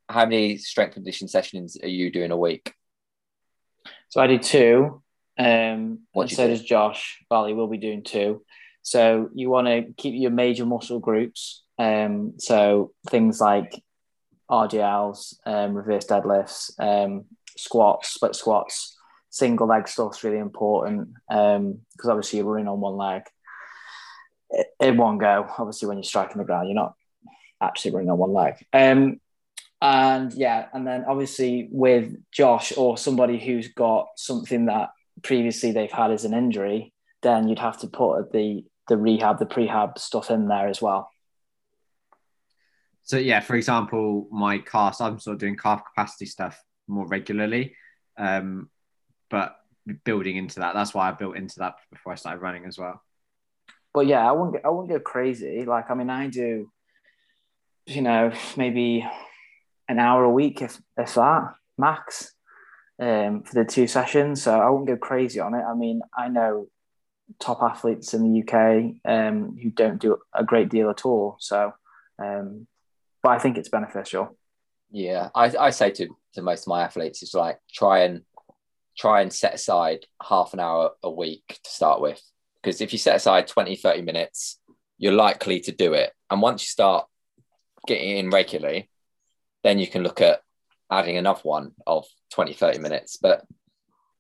[0.07, 2.73] how many strength condition sessions are you doing a week?
[4.09, 5.01] So I do two.
[5.37, 6.53] Um, What do you so do?
[6.53, 7.21] does Josh.
[7.29, 8.45] Valley will be doing two.
[8.83, 11.64] So you want to keep your major muscle groups.
[11.77, 13.81] Um, so things like
[14.49, 17.25] RDLs, um, reverse deadlifts, um,
[17.57, 18.95] squats, split squats,
[19.29, 23.23] single leg stuff's really important because obviously you're running on one leg
[24.53, 25.45] i- in one go.
[25.57, 26.93] Obviously, when you're striking the ground, you're not
[27.61, 28.55] actually running on one leg.
[28.71, 29.19] Um,
[29.81, 34.89] and yeah, and then obviously with Josh or somebody who's got something that
[35.21, 39.47] previously they've had as an injury, then you'd have to put the the rehab, the
[39.47, 41.09] prehab stuff in there as well.
[43.05, 47.75] So yeah, for example, my cast, I'm sort of doing calf capacity stuff more regularly,
[48.17, 48.69] um,
[49.29, 49.55] but
[50.03, 50.73] building into that.
[50.73, 53.01] That's why I built into that before I started running as well.
[53.93, 55.65] But yeah, I won't go, I wouldn't go crazy.
[55.65, 56.71] Like I mean, I do,
[57.85, 59.07] you know, maybe
[59.87, 62.33] an hour a week, if if that max,
[62.99, 64.41] um, for the two sessions.
[64.41, 65.63] So I won't go crazy on it.
[65.63, 66.69] I mean, I know
[67.39, 71.37] top athletes in the UK um, who don't do a great deal at all.
[71.39, 71.73] So,
[72.19, 72.67] um,
[73.25, 74.37] but I think it's beneficial.
[74.91, 78.21] Yeah, I, I say to to most of my athletes, it's like try and
[78.95, 82.21] try and set aside half an hour a week to start with.
[82.61, 84.59] Because if you set aside 20, 30 minutes,
[84.99, 86.13] you're likely to do it.
[86.29, 87.07] And once you start
[87.87, 88.91] getting in regularly,
[89.63, 90.41] then you can look at
[90.91, 93.17] adding another one of 20, 30 minutes.
[93.19, 93.43] But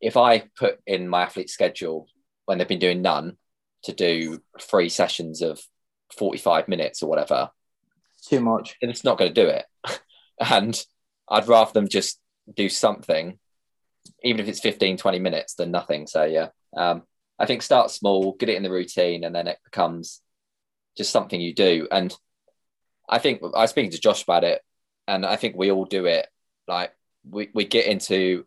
[0.01, 2.07] if I put in my athlete schedule
[2.45, 3.37] when they've been doing none
[3.83, 5.61] to do three sessions of
[6.17, 7.51] 45 minutes or whatever,
[8.27, 8.75] Too much.
[8.81, 9.65] then it's not going to do it.
[10.39, 10.79] and
[11.29, 12.19] I'd rather them just
[12.53, 13.39] do something,
[14.23, 16.07] even if it's 15, 20 minutes, than nothing.
[16.07, 17.03] So, yeah, um,
[17.37, 20.21] I think start small, get it in the routine, and then it becomes
[20.97, 21.87] just something you do.
[21.91, 22.15] And
[23.07, 24.61] I think I was speaking to Josh about it,
[25.07, 26.27] and I think we all do it.
[26.67, 26.91] Like,
[27.29, 28.45] we, we get into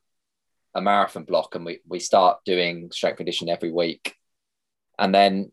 [0.74, 4.14] a marathon block and we, we start doing strength conditioning every week.
[4.98, 5.52] And then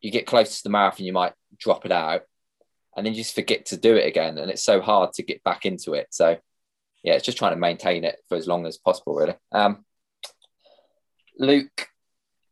[0.00, 2.22] you get close to the marathon, you might drop it out
[2.96, 4.38] and then you just forget to do it again.
[4.38, 6.08] And it's so hard to get back into it.
[6.10, 6.36] So
[7.02, 9.34] yeah, it's just trying to maintain it for as long as possible, really.
[9.50, 9.84] Um,
[11.38, 11.88] Luke,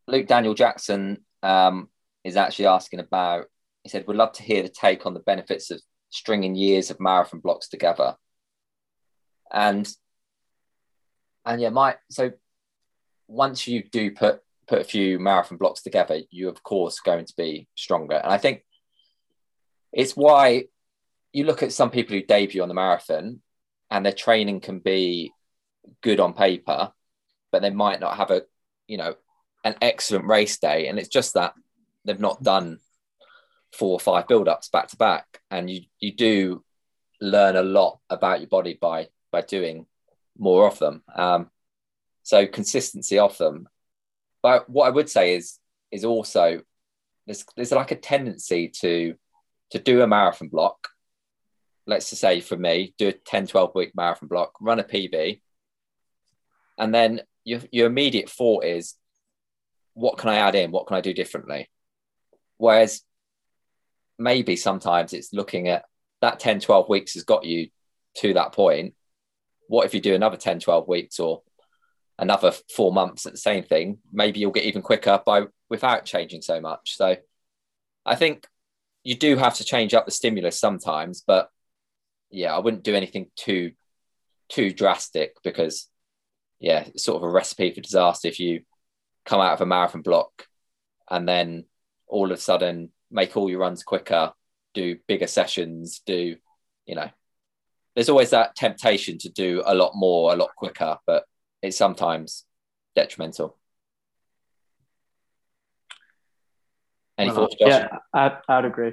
[0.07, 1.89] Luke Daniel Jackson um,
[2.25, 3.47] is actually asking about,
[3.85, 5.81] he said, "We'd love to hear the take on the benefits of
[6.11, 8.17] stringing years of marathon blocks together.
[9.51, 9.89] And
[11.47, 12.33] and yeah, my so
[13.27, 17.35] once you do put put a few marathon blocks together, you're of course going to
[17.37, 18.17] be stronger.
[18.17, 18.65] And I think
[19.93, 20.65] it's why
[21.33, 23.41] you look at some people who debut on the marathon
[23.91, 25.33] and their training can be
[26.03, 26.93] good on paper,
[27.53, 28.43] but they might not have a,
[28.87, 29.15] you know,
[29.65, 30.89] an excellent race day.
[30.89, 31.55] And it's just that
[32.05, 32.79] they've not done
[33.73, 35.41] four or five build-ups back to back.
[35.51, 36.65] And you you do
[37.21, 39.87] learn a lot about your body by by doing
[40.39, 41.03] more of them.
[41.15, 41.51] Um,
[42.23, 43.69] so consistency of them.
[44.43, 45.59] But what I would say is
[45.91, 46.63] is also
[47.27, 49.15] there's there's like a tendency to
[49.71, 50.89] to do a marathon block.
[51.87, 55.41] Let's just say for me, do a 10, 12 week marathon block, run a PB.
[56.79, 58.95] And then your, your immediate thought is,
[59.95, 60.71] what can I add in?
[60.71, 61.69] What can I do differently?
[62.59, 63.03] Whereas
[64.19, 65.85] maybe sometimes it's looking at
[66.21, 67.69] that 10, 12 weeks has got you
[68.19, 68.95] to that point.
[69.69, 71.43] What if you do another 10, 12 weeks or
[72.19, 73.99] another four months at the same thing?
[74.13, 76.97] Maybe you'll get even quicker by without changing so much.
[76.97, 77.17] So
[78.05, 78.47] I think
[79.03, 81.49] you do have to change up the stimulus sometimes, but
[82.31, 83.73] yeah, I wouldn't do anything too
[84.49, 85.89] too drastic because
[86.59, 88.63] yeah, it's sort of a recipe for disaster if you
[89.25, 90.47] come out of a marathon block
[91.09, 91.65] and then
[92.07, 94.33] all of a sudden make all your runs quicker,
[94.75, 96.37] do bigger sessions, do
[96.87, 97.09] you know,
[97.95, 101.25] there's always that temptation to do a lot more, a lot quicker, but
[101.63, 102.45] it's sometimes
[102.97, 103.60] detrimental.
[107.21, 107.69] Any Well, thoughts, Josh?
[107.69, 108.93] Yeah, I, I'd agree.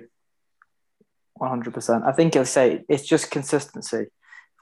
[1.40, 2.06] 100%.
[2.06, 4.08] I think I'll say it's just consistency.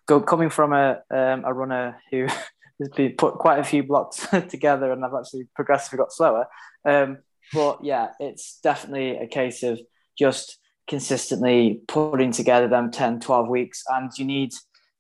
[0.05, 2.28] Go, coming from a, um, a runner who
[2.80, 6.45] has been put quite a few blocks together and I've actually progressively got slower.
[6.84, 7.20] Um,
[7.53, 9.80] but yeah, it's definitely a case of
[10.18, 13.84] just consistently putting together them 10, 12 weeks.
[13.89, 14.53] And you need,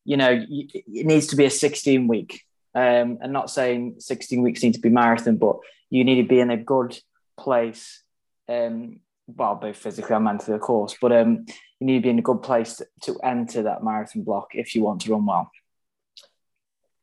[0.05, 2.41] you know, you, it needs to be a 16 week.
[2.73, 5.57] Um, and not saying 16 weeks need to be marathon, but
[5.91, 6.99] you need to be in a good
[7.37, 8.01] place
[8.49, 10.95] um, well, both physically and mentally, of course.
[10.99, 11.45] But um,
[11.79, 14.75] you need to be in a good place to, to enter that marathon block if
[14.75, 15.51] you want to run well.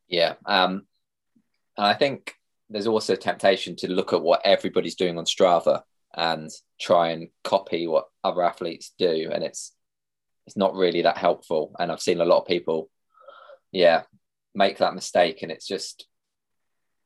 [0.08, 0.34] Yeah.
[0.46, 0.86] Um,
[1.76, 2.34] and I think
[2.68, 5.82] there's also a temptation to look at what everybody's doing on Strava
[6.14, 9.30] and try and copy what other athletes do.
[9.32, 9.72] And it's
[10.46, 11.74] it's not really that helpful.
[11.78, 12.90] And I've seen a lot of people,
[13.70, 14.02] yeah,
[14.54, 15.42] make that mistake.
[15.42, 16.06] And it's just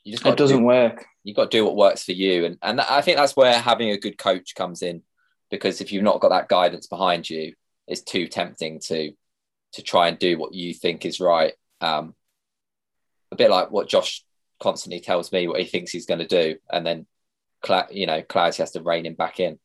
[0.06, 1.04] you just It doesn't do, work.
[1.24, 2.44] you got to do what works for you.
[2.44, 5.02] And and I think that's where having a good coach comes in.
[5.50, 7.54] Because if you've not got that guidance behind you,
[7.88, 9.12] it's too tempting to
[9.72, 11.54] to try and do what you think is right.
[11.80, 12.14] Um,
[13.32, 14.24] a bit like what Josh
[14.60, 17.06] constantly tells me what he thinks he's going to do, and then
[17.90, 19.58] you know Klaus has to rein him back in.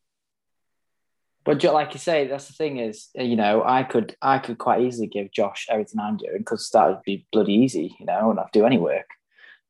[1.43, 4.81] But like you say, that's the thing is, you know, I could I could quite
[4.81, 8.39] easily give Josh everything I'm doing because that would be bloody easy, you know, and
[8.39, 9.05] I'd do any work.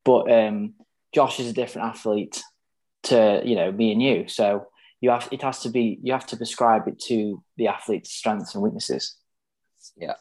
[0.03, 0.73] But um,
[1.13, 2.41] Josh is a different athlete
[3.03, 4.67] to you know me and you, so
[4.99, 8.53] you have it has to be you have to prescribe it to the athlete's strengths
[8.53, 9.17] and weaknesses.
[9.95, 10.13] Yeah.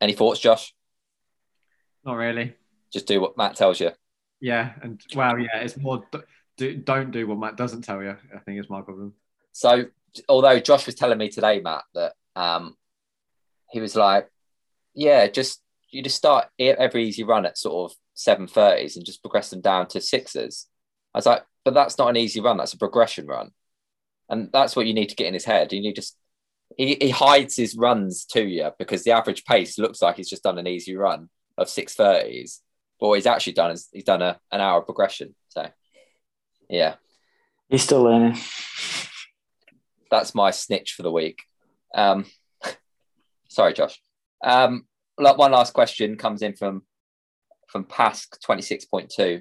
[0.00, 0.74] Any thoughts, Josh?
[2.04, 2.54] Not really.
[2.92, 3.90] Just do what Matt tells you.
[4.40, 6.04] Yeah, and well, yeah, it's more
[6.56, 8.16] do, don't do what Matt doesn't tell you.
[8.34, 9.14] I think is my problem.
[9.52, 9.86] So,
[10.28, 12.76] although Josh was telling me today, Matt, that um,
[13.70, 14.28] he was like,
[14.94, 15.60] "Yeah, just
[15.90, 19.60] you just start every easy run at sort of seven thirties and just progress them
[19.60, 20.66] down to sixes.
[21.14, 22.56] I was like, "But that's not an easy run.
[22.56, 23.52] That's a progression run,
[24.28, 25.72] and that's what you need to get in his head.
[25.72, 26.16] You need to just
[26.76, 30.42] he, he hides his runs to you because the average pace looks like he's just
[30.42, 32.62] done an easy run of six thirties,
[32.98, 35.34] but what he's actually done is he's done a, an hour progression.
[35.50, 35.68] So,
[36.68, 36.96] yeah."
[37.68, 38.38] He's still learning.
[40.08, 41.42] that's my snitch for the week.
[41.94, 42.26] Um,
[43.48, 44.00] sorry, Josh.
[44.44, 44.86] Um,
[45.18, 46.82] like one last question comes in from
[47.66, 49.40] from Pask twenty six point two.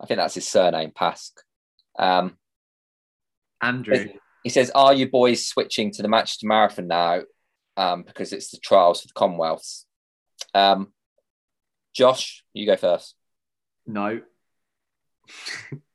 [0.00, 1.32] I think that's his surname, Pask.
[1.98, 2.36] Um,
[3.62, 4.08] Andrew,
[4.42, 7.22] he says, "Are you boys switching to the Manchester Marathon now
[7.76, 9.84] um, because it's the trials for the Commonwealths?"
[10.54, 10.92] Um,
[11.94, 13.14] Josh, you go first.
[13.86, 14.20] no,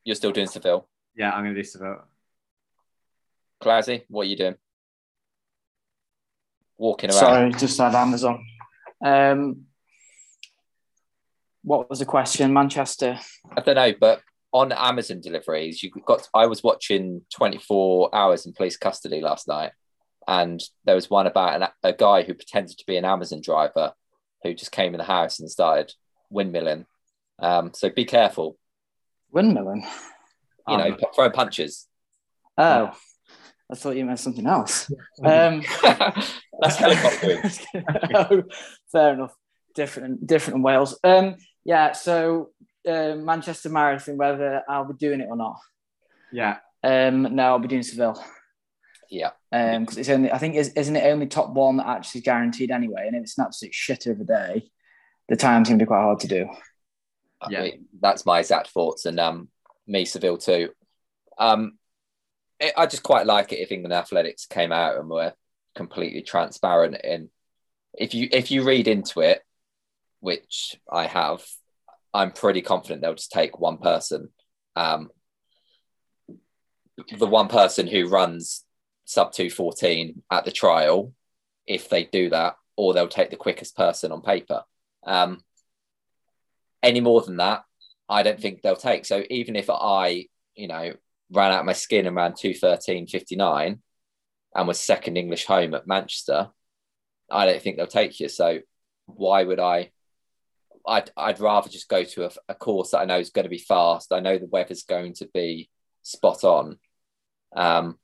[0.03, 0.87] You're still doing Seville.
[1.15, 2.03] yeah, I'm gonna do Seville.
[3.61, 4.55] Clausy, what are you doing?
[6.77, 7.19] Walking around.
[7.19, 8.43] Sorry, just had Amazon.
[9.05, 9.65] Um,
[11.63, 12.53] what was the question?
[12.53, 13.19] Manchester.
[13.55, 14.21] I don't know, but
[14.53, 16.27] on Amazon deliveries, you got.
[16.33, 19.71] I was watching 24 Hours in Police Custody last night,
[20.27, 23.93] and there was one about an, a guy who pretended to be an Amazon driver
[24.43, 25.93] who just came in the house and started
[26.33, 26.85] windmilling.
[27.39, 28.57] Um, so be careful,
[29.33, 29.83] Windmilling.
[30.67, 31.87] you know, Um, throwing punches.
[32.57, 32.91] Oh,
[33.71, 34.91] I thought you meant something else.
[35.23, 35.63] Um,
[36.61, 37.65] That's helicoptering.
[38.15, 38.43] oh,
[38.91, 39.33] fair enough.
[39.73, 40.99] Different, different in Wales.
[41.03, 41.91] Um, yeah.
[41.93, 42.49] So
[42.87, 45.57] uh, Manchester Marathon, whether I'll be doing it or not.
[46.31, 48.23] Yeah, Um, no, I'll be doing Seville.
[49.09, 52.19] Yeah, Um, because it's only, I think, is, isn't it only top one that actually
[52.19, 53.03] is guaranteed anyway?
[53.07, 54.71] And if it's an absolute shit of a day,
[55.27, 56.47] the time's gonna be quite hard to do.
[57.41, 57.61] I Yeah.
[57.63, 59.49] mean, that's my exact thoughts, and um,
[59.85, 60.69] me Seville too.
[61.37, 61.77] Um,
[62.59, 65.33] it, I just quite like it if England Athletics came out and were
[65.75, 66.95] completely transparent.
[67.03, 67.29] In
[67.97, 69.41] if you if you read into it,
[70.21, 71.43] which I have,
[72.13, 74.29] I'm pretty confident they'll just take one person.
[74.75, 75.09] Um,
[77.17, 78.63] the one person who runs
[79.05, 81.13] sub 214 at the trial,
[81.67, 84.63] if they do that, or they'll take the quickest person on paper.
[85.05, 85.41] Um,
[86.81, 87.63] any more than that,
[88.07, 89.05] I don't think they'll take.
[89.05, 90.93] So even if I, you know,
[91.31, 93.79] ran out my skin and ran 213.59
[94.55, 96.49] and was second English home at Manchester,
[97.29, 98.29] I don't think they'll take you.
[98.29, 98.59] So
[99.05, 99.91] why would I?
[100.85, 103.49] I'd, I'd rather just go to a, a course that I know is going to
[103.49, 104.11] be fast.
[104.11, 105.69] I know the weather's going to be
[106.03, 106.77] spot on
[107.55, 107.97] um,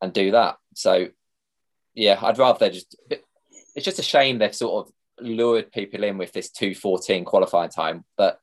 [0.00, 0.56] and do that.
[0.74, 1.08] So,
[1.94, 2.96] yeah, I'd rather they just.
[3.74, 8.04] It's just a shame they've sort of lured people in with this 214 qualifying time,
[8.16, 8.38] but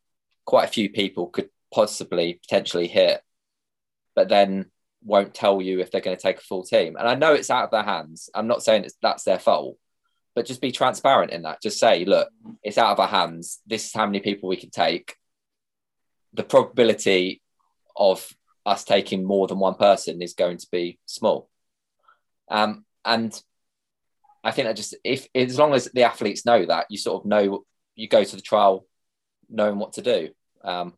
[0.45, 3.21] quite a few people could possibly potentially hit,
[4.15, 4.71] but then
[5.03, 6.95] won't tell you if they're going to take a full team.
[6.97, 8.29] And I know it's out of their hands.
[8.33, 9.77] I'm not saying it's, that's their fault,
[10.39, 11.61] but just be transparent in that.
[11.61, 12.29] Just say, look,
[12.63, 13.59] it's out of our hands.
[13.67, 15.13] This is how many people we can take.
[16.31, 17.41] The probability
[17.97, 18.25] of
[18.65, 21.49] us taking more than one person is going to be small.
[22.49, 23.37] Um, and
[24.41, 27.25] I think that just if as long as the athletes know that, you sort of
[27.27, 27.65] know
[27.95, 28.85] you go to the trial
[29.49, 30.29] knowing what to do.
[30.63, 30.93] Um,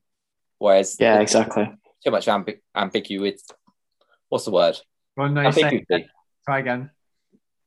[0.60, 1.66] whereas Yeah, exactly.
[2.06, 3.40] too much ambi- ambiguity.
[4.30, 4.78] What's the word?
[5.18, 6.10] well, no, say, Ambiguity.
[6.46, 6.92] try again.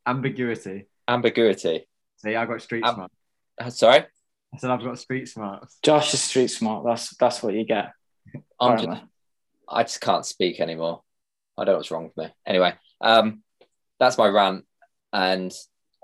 [0.07, 0.87] Ambiguity.
[1.09, 1.86] Ambiguity.
[2.16, 3.12] See, I got street Um, smart.
[3.61, 4.05] Uh, Sorry,
[4.55, 5.78] I said I've got street smarts.
[5.82, 6.84] Josh is street smart.
[6.84, 7.92] That's that's what you get.
[8.61, 9.02] I'm just.
[9.68, 11.02] I just can't speak anymore.
[11.57, 12.32] I don't know what's wrong with me.
[12.46, 13.42] Anyway, um,
[13.98, 14.64] that's my rant.
[15.12, 15.52] And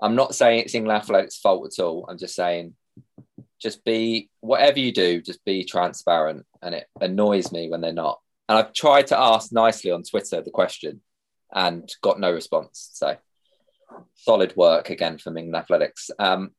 [0.01, 2.05] I'm not saying it's England Athletics' fault at all.
[2.09, 2.75] I'm just saying,
[3.61, 6.45] just be whatever you do, just be transparent.
[6.61, 8.19] And it annoys me when they're not.
[8.49, 11.01] And I've tried to ask nicely on Twitter the question
[11.53, 12.89] and got no response.
[12.93, 13.15] So
[14.15, 16.09] solid work again from England Athletics.
[16.19, 16.51] Um,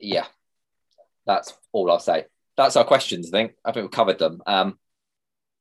[0.00, 0.26] yeah,
[1.26, 2.26] that's all I'll say.
[2.56, 3.52] That's our questions, I think.
[3.64, 4.42] I think we've covered them.
[4.46, 4.78] Um,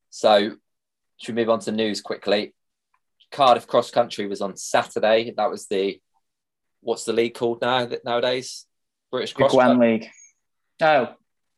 [0.10, 0.56] so
[1.18, 2.54] should we move on to news quickly?
[3.32, 5.34] Cardiff Cross Country was on Saturday.
[5.36, 6.02] That was the
[6.82, 8.66] what's the league called now nowadays?
[9.12, 9.92] British Cross Gwent Country.
[9.92, 10.10] League.
[10.82, 11.14] Oh,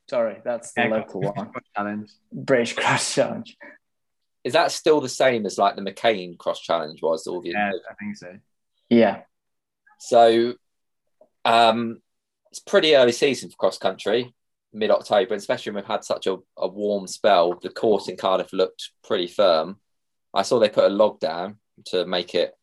[0.09, 1.51] sorry, that's the Yeah, local one.
[1.75, 2.11] Challenge.
[2.31, 3.57] British Cross Challenge.
[4.43, 7.27] Is that still the same as like the McCain Cross Challenge was?
[7.27, 8.37] All the Yeah, I think so.
[8.89, 9.21] Yeah.
[9.99, 10.55] So
[11.45, 12.01] um,
[12.51, 14.33] it's pretty early season for cross country,
[14.73, 17.57] mid October, especially when we've had such a, a warm spell.
[17.61, 19.77] The course in Cardiff looked pretty firm.
[20.33, 22.53] I saw they put a log down to make it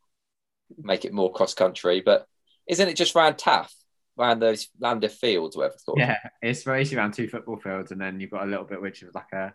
[0.79, 2.27] make it more cross country, but
[2.69, 3.75] isn't it just round Taff,
[4.17, 5.99] round those Lander fields, whatever it's called?
[5.99, 9.03] Yeah, it's basically around two football fields, and then you've got a little bit which
[9.03, 9.55] is like a.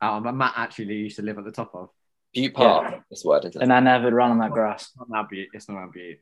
[0.00, 1.90] Oh, but Matt actually used to live at the top of.
[2.34, 3.62] Bute Park, this word, isn't it?
[3.62, 4.82] And I never ran on that grass.
[4.88, 6.18] It's not that beaut- It's not that beaut.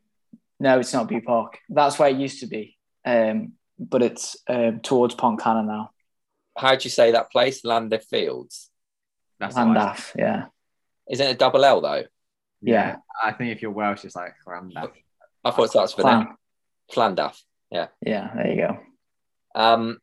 [0.61, 1.59] No, it's not Bute Park.
[1.69, 2.77] That's where it used to be.
[3.05, 5.91] Um, but it's um, towards Pontcanna now.
[6.57, 7.65] How do you say that place?
[7.65, 8.71] Lander Fields.
[9.39, 10.47] That's what Llandaff, yeah.
[11.11, 12.05] Isn't it double L though?
[12.63, 12.97] Yeah.
[13.23, 14.93] I think if you're Welsh, it's like Llandaff.
[15.45, 16.29] I thought it starts with an
[16.91, 17.15] Clan.
[17.17, 17.43] Llandaff.
[17.71, 18.79] Yeah, yeah there you go.
[19.55, 19.99] Um,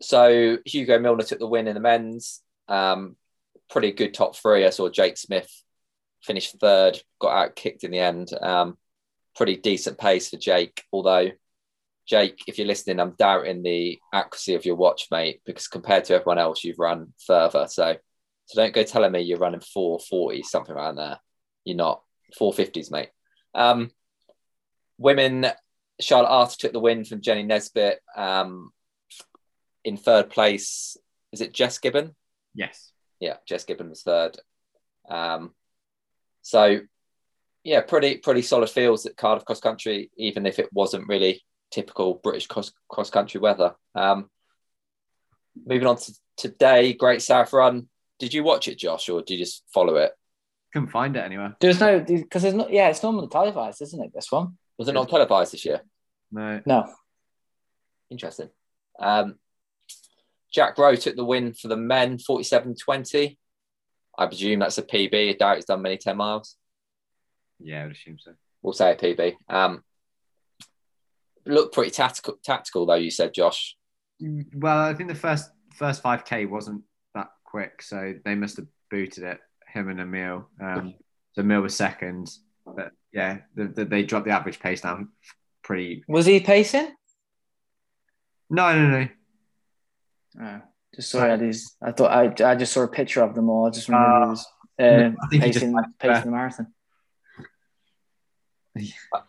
[0.00, 2.42] so Hugo Milner took the win in the men's.
[2.68, 3.16] Um,
[3.70, 4.64] pretty good top three.
[4.64, 5.50] I saw Jake Smith
[6.22, 8.30] finish third, got out kicked in the end.
[8.40, 8.76] Um,
[9.36, 11.30] pretty decent pace for Jake, although
[12.06, 16.14] Jake, if you're listening, I'm doubting the accuracy of your watch, mate, because compared to
[16.14, 17.66] everyone else, you've run further.
[17.68, 17.96] So,
[18.46, 21.18] so don't go telling me you're running 440, something around there.
[21.64, 22.02] You're not
[22.40, 23.08] 450s, mate.
[23.54, 23.90] Um,
[24.98, 25.46] women,
[26.00, 28.00] Charlotte Arthur took the win from Jenny Nesbitt.
[28.16, 28.70] Um,
[29.84, 30.96] in third place,
[31.32, 32.14] is it Jess Gibbon?
[32.56, 32.90] Yes.
[33.20, 34.36] Yeah, Jess Gibbon was third.
[35.08, 35.54] Um,
[36.42, 36.80] so
[37.62, 42.14] yeah, pretty pretty solid fields at Cardiff cross country, even if it wasn't really typical
[42.14, 43.74] British cross cross country weather.
[43.94, 44.30] Um,
[45.64, 47.88] moving on to today, Great South Run.
[48.18, 50.12] Did you watch it, Josh, or did you just follow it?
[50.72, 51.56] Couldn't find it anywhere.
[51.60, 52.72] There's no because there's not.
[52.72, 54.12] Yeah, it's normally televised, isn't it?
[54.14, 54.58] This one.
[54.78, 55.80] Was it not televised this year?
[56.30, 56.60] No.
[56.66, 56.92] No.
[58.10, 58.50] Interesting.
[58.98, 59.38] Um,
[60.56, 63.36] Jack Rowe took the win for the men, 47-20.
[64.16, 65.28] I presume that's a PB.
[65.28, 66.56] I doubt he's done many 10 miles.
[67.60, 68.32] Yeah, I would assume so.
[68.62, 69.34] We'll say a PB.
[69.50, 69.84] Um,
[71.44, 72.94] looked pretty tactical, tactical though.
[72.94, 73.76] You said, Josh.
[74.18, 76.84] Well, I think the first first 5k wasn't
[77.14, 79.40] that quick, so they must have booted it.
[79.68, 80.48] Him and Emile.
[80.58, 80.94] Um,
[81.32, 82.30] so Emile was second,
[82.64, 85.10] but yeah, the, the, they dropped the average pace down
[85.62, 86.02] pretty.
[86.08, 86.94] Was he pacing?
[88.48, 89.08] No, no, no.
[90.40, 90.60] Oh,
[90.94, 91.40] just saw it.
[91.40, 93.66] His, I thought I, I just saw a picture of them all.
[93.66, 94.46] I just remember he was
[94.78, 96.24] um, I think just pacing, pacing that.
[96.24, 96.66] the marathon.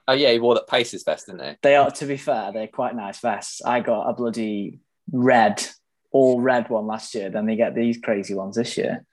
[0.08, 1.56] Oh yeah, he wore that Pacers vest, didn't he?
[1.62, 3.62] They are, to be fair, they're quite nice vests.
[3.64, 4.82] I got a bloody
[5.12, 5.66] red,
[6.12, 7.30] all red one last year.
[7.30, 9.06] Then they get these crazy ones this year.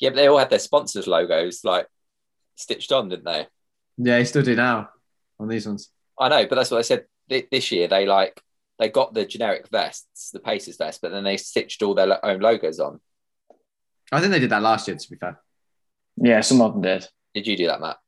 [0.00, 1.86] Yeah, but they all had their sponsors logos like
[2.56, 3.46] stitched on, didn't they?
[3.98, 4.88] Yeah, he still do now
[5.38, 5.90] on these ones.
[6.18, 7.04] I know, but that's what I said.
[7.28, 8.42] This year they like
[8.80, 12.18] they got the generic vests, the Pacers vest, but then they stitched all their lo-
[12.24, 12.98] own logos on.
[14.10, 14.96] I think they did that last year.
[14.96, 15.38] To be fair,
[16.16, 17.06] Yeah, some of them did.
[17.34, 17.98] Did you do that, Matt?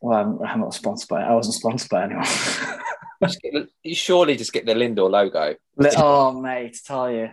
[0.00, 1.22] Well, I'm, I'm not sponsored by.
[1.22, 2.24] I wasn't sponsored by anyone.
[3.22, 5.54] Just get the- you surely just get the Lindor logo.
[5.76, 7.30] Li- oh, mate, tell you,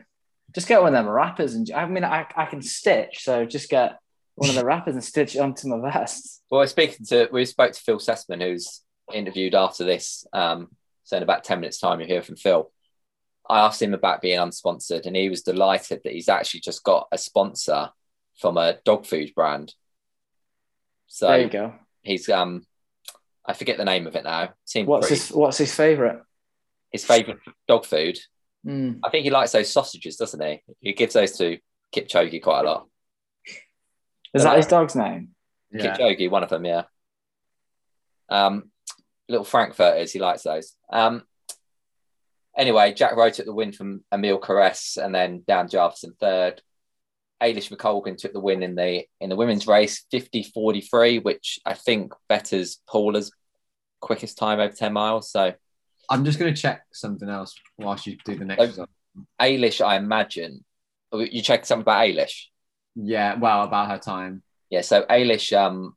[0.54, 3.70] just get one of them wrappers, and I mean, I, I can stitch, so just
[3.72, 3.98] get
[4.36, 6.44] one of the wrappers and stitch it onto my vest.
[6.52, 8.82] Well, we're speaking to we spoke to Phil Sesemann, who's
[9.12, 10.28] interviewed after this.
[10.32, 10.68] Um,
[11.10, 12.72] so in about ten minutes' time, you'll hear from Phil.
[13.50, 17.08] I asked him about being unsponsored, and he was delighted that he's actually just got
[17.12, 17.90] a sponsor
[18.38, 19.74] from a dog food brand.
[21.08, 21.74] So there you go.
[22.04, 22.64] he's um,
[23.44, 24.54] I forget the name of it now.
[24.66, 26.22] Seemed What's pretty, his What's his favorite?
[26.92, 28.20] his favorite dog food.
[28.64, 29.00] Mm.
[29.04, 30.62] I think he likes those sausages, doesn't he?
[30.80, 31.58] He gives those to
[31.96, 32.88] Kipchoge quite a lot.
[34.36, 35.30] Is that his dog's name?
[35.72, 35.98] yeah.
[35.98, 36.84] Kipchoge, one of them, yeah.
[38.30, 38.69] Um,
[39.30, 40.76] little Frankfurters, he likes those.
[40.92, 41.24] Um,
[42.58, 46.62] anyway, Jack Rowe took the win from Emile Cairess and then Dan Jarvis in third.
[47.42, 52.14] Eilish McColgan took the win in the in the women's race, 50-43, which I think
[52.28, 53.32] betters Paula's
[54.02, 55.32] quickest time over 10 miles.
[55.32, 55.54] So
[56.10, 58.66] I'm just going to check something else whilst you do the next Oh.
[58.66, 58.90] result.
[59.42, 60.66] Eilish, I imagine.
[61.14, 62.46] oh, You check something about Eilish.
[62.96, 64.44] Yeah, well, about her time.
[64.70, 65.96] Yeah, so Eilish, um,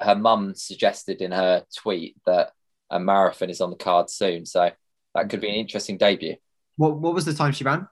[0.00, 2.52] her mum suggested in her tweet that
[2.92, 4.46] a marathon is on the card soon.
[4.46, 4.70] So
[5.14, 6.36] that could be an interesting debut.
[6.76, 7.88] What What was the time she ran?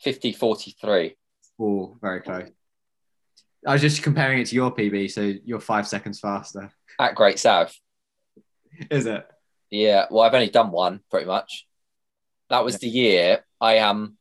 [0.00, 1.16] 50 43.
[1.60, 2.48] Oh, very close.
[3.66, 6.70] I was just comparing it to your PB, so you're five seconds faster.
[7.00, 7.74] at Great South.
[8.90, 9.26] Is it?
[9.70, 11.66] Yeah, well, I've only done one pretty much.
[12.50, 14.16] That was the year I um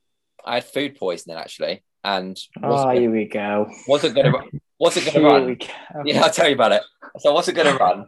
[0.45, 3.69] I had food poisoning actually, and Oh, wasn't, here we go.
[3.87, 4.31] wasn't gonna
[4.79, 5.55] wasn't gonna run.
[5.55, 6.03] go.
[6.05, 6.83] Yeah, I'll tell you about it.
[7.19, 8.05] So I wasn't gonna run.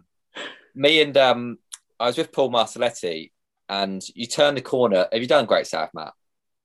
[0.74, 1.58] Me and um
[2.00, 3.32] I was with Paul Martelletti,
[3.70, 5.08] and you turn the corner.
[5.12, 6.14] Have you done Great South, Matt?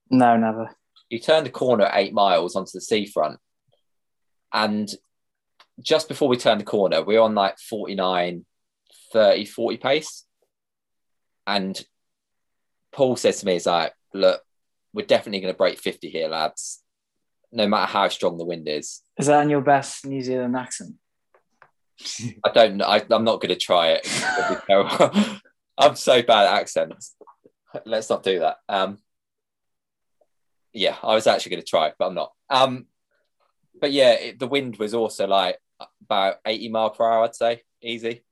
[0.09, 0.75] No, never.
[1.09, 3.39] you turn the corner at eight miles onto the seafront
[4.53, 4.89] and
[5.81, 8.45] just before we turn the corner we are on like 49
[9.13, 10.25] 30 40 pace
[11.47, 11.81] and
[12.91, 14.41] paul says to me he's like look
[14.93, 16.81] we're definitely going to break 50 here lads
[17.53, 20.95] no matter how strong the wind is Is that in your best New Zealand accent?
[22.45, 25.39] I don't know I, i'm not going to try it It'll be terrible.
[25.77, 27.15] i'm so bad at accents
[27.85, 28.97] let's not do that um
[30.73, 32.85] yeah i was actually going to try but i'm not um
[33.79, 35.57] but yeah it, the wind was also like
[36.03, 38.23] about 80 mile per hour i'd say easy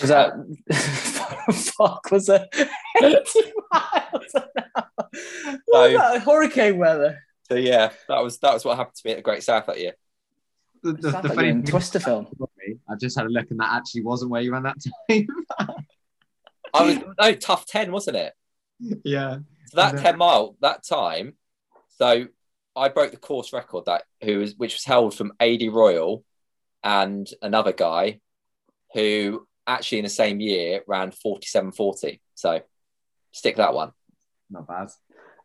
[0.00, 0.32] Was that
[1.76, 2.10] fuck?
[2.10, 2.42] Was it
[3.02, 4.88] 80 miles an hour?
[5.66, 5.94] What No.
[5.96, 7.18] about hurricane weather?
[7.48, 9.78] so yeah that was that was what happened to me at the great south that
[9.80, 9.94] year
[10.82, 12.26] The, the, the like funny you're in thing- Twister film.
[12.90, 14.76] I just had a look, and that actually wasn't where you ran that
[15.10, 15.26] time.
[16.74, 18.34] i was no tough 10 wasn't it
[19.04, 19.38] yeah.
[19.70, 20.02] So that Yeah.
[20.02, 21.34] 10 mile that time
[21.98, 22.26] so
[22.76, 26.24] i broke the course record that who was which was held from ad royal
[26.84, 28.20] and another guy
[28.94, 32.60] who actually in the same year ran 4740 so
[33.32, 33.92] stick that one
[34.50, 34.88] Not bad.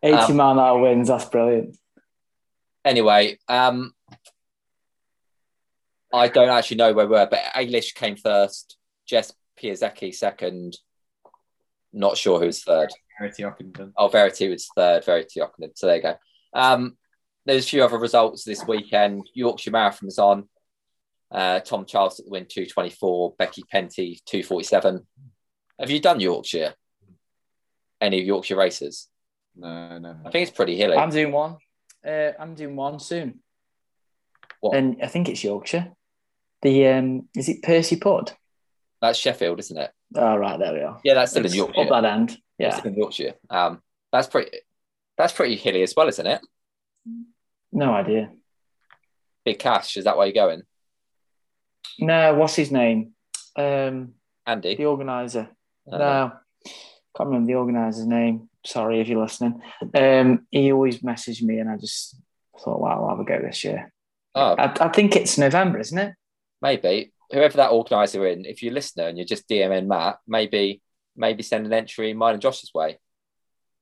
[0.03, 1.07] 80 Um, mile an hour winds.
[1.09, 1.77] That's brilliant.
[2.85, 3.93] anyway um
[6.13, 10.77] i don't actually know where we were but Eilish came first jess piasecki second
[11.91, 12.89] not sure who's third
[13.19, 13.93] Verity Ockenden.
[13.97, 15.71] Oh, Verity was third, Verity Ockenden.
[15.75, 16.15] So there you go.
[16.53, 16.97] Um,
[17.45, 19.29] there's a few other results this weekend.
[19.33, 20.47] Yorkshire Marathon was on.
[21.31, 23.35] Uh, Tom Charles at the win, 224.
[23.37, 25.05] Becky Penty, 247.
[25.79, 26.73] Have you done Yorkshire?
[27.99, 29.09] Any of Yorkshire races?
[29.55, 30.17] No, no.
[30.25, 30.97] I think it's pretty hilly.
[30.97, 31.57] I'm doing one.
[32.05, 33.39] Uh, I'm doing one soon.
[34.59, 34.75] What?
[34.75, 35.91] And I think it's Yorkshire.
[36.63, 38.31] The um, is it Percy Pud?
[39.01, 39.91] That's Sheffield, isn't it?
[40.15, 40.99] Oh, right, there we are.
[41.03, 41.81] Yeah, that's still in Yorkshire.
[41.81, 42.37] Up that end.
[42.57, 42.77] Yeah.
[42.77, 43.33] still in Yorkshire.
[43.49, 44.57] Um, that's pretty.
[45.17, 46.41] That's pretty hilly as well, isn't it?
[47.71, 48.31] No idea.
[49.45, 50.61] Big Cash, is that where you're going?
[51.99, 53.11] No, what's his name?
[53.55, 54.13] Um,
[54.47, 54.75] Andy?
[54.75, 55.49] the organizer.
[55.91, 56.31] Uh, No,
[57.15, 58.49] can't remember the organizer's name.
[58.65, 59.61] Sorry if you're listening.
[59.93, 62.15] Um, he always messaged me, and I just
[62.63, 63.91] thought, "Wow, I'll have a go this year."
[64.33, 66.13] Oh, I, I think it's November, isn't it?
[66.63, 70.81] Maybe whoever that organizer in, if you're a listener and you're just DMing Matt, maybe
[71.15, 72.97] maybe send an entry mine and Josh's way.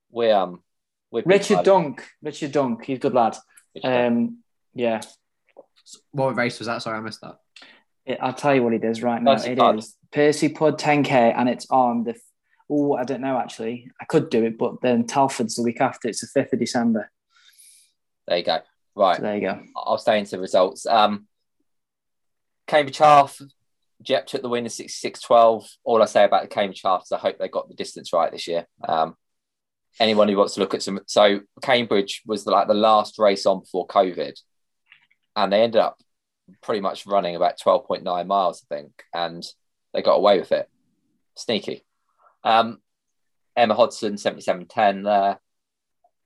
[0.09, 0.63] We're um
[1.11, 1.65] we're Richard fans.
[1.65, 2.09] Dunk.
[2.23, 2.83] Richard Dunk.
[2.85, 3.37] He's a good lad.
[3.75, 4.07] Richard Dunk.
[4.17, 4.37] Um,
[4.73, 5.01] yeah,
[6.11, 6.81] What race was that?
[6.81, 7.35] Sorry, I missed that.
[8.05, 9.35] It- I'll tell you what it is right now.
[9.35, 9.77] Percy It Pud.
[9.77, 12.15] is Percy Pud 10k, and it's on the.
[12.69, 13.91] Oh, I don't know actually.
[14.01, 16.07] I could do it, but then Telford's the week after.
[16.07, 17.11] It's the fifth of December.
[18.27, 18.59] there you go.
[18.95, 19.61] Right, So there you go.
[19.75, 20.85] I'll stay into the results.
[20.85, 21.27] Um,
[22.71, 23.41] Cambridge Half,
[24.01, 25.67] Jep took the win in 66-12.
[25.83, 28.31] All I say about the Cambridge Half is I hope they got the distance right
[28.31, 28.65] this year.
[28.87, 29.17] Um,
[29.99, 33.59] anyone who wants to look at some, so Cambridge was like the last race on
[33.59, 34.39] before COVID,
[35.35, 35.99] and they ended up
[36.63, 39.45] pretty much running about 12.9 miles, I think, and
[39.93, 40.69] they got away with it.
[41.35, 41.83] Sneaky.
[42.45, 42.79] Um,
[43.53, 45.39] Emma Hodson, 77.10 there.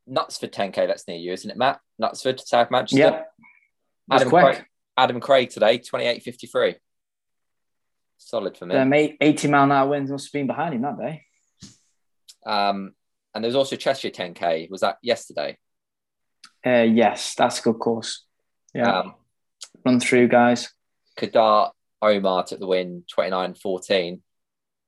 [0.08, 1.80] Knutsford 10k, that's near you, isn't it, Matt?
[2.00, 3.00] Knutsford, South Manchester.
[3.00, 3.24] Yeah,
[4.12, 4.44] Adam quick.
[4.44, 4.66] Craig,
[4.98, 6.76] Adam Craig today, 28.53.
[8.18, 8.76] Solid for me.
[8.76, 11.24] Um, 80 mile an hour winds must have been behind him that day.
[12.46, 12.94] Um,
[13.34, 14.70] and there's also Cheshire 10k.
[14.70, 15.58] Was that yesterday?
[16.66, 18.24] Uh, yes, that's a good course.
[18.74, 19.16] Yeah, Um,
[19.86, 20.70] run through, guys.
[21.18, 24.22] Kadar Omar took the win, 29.14.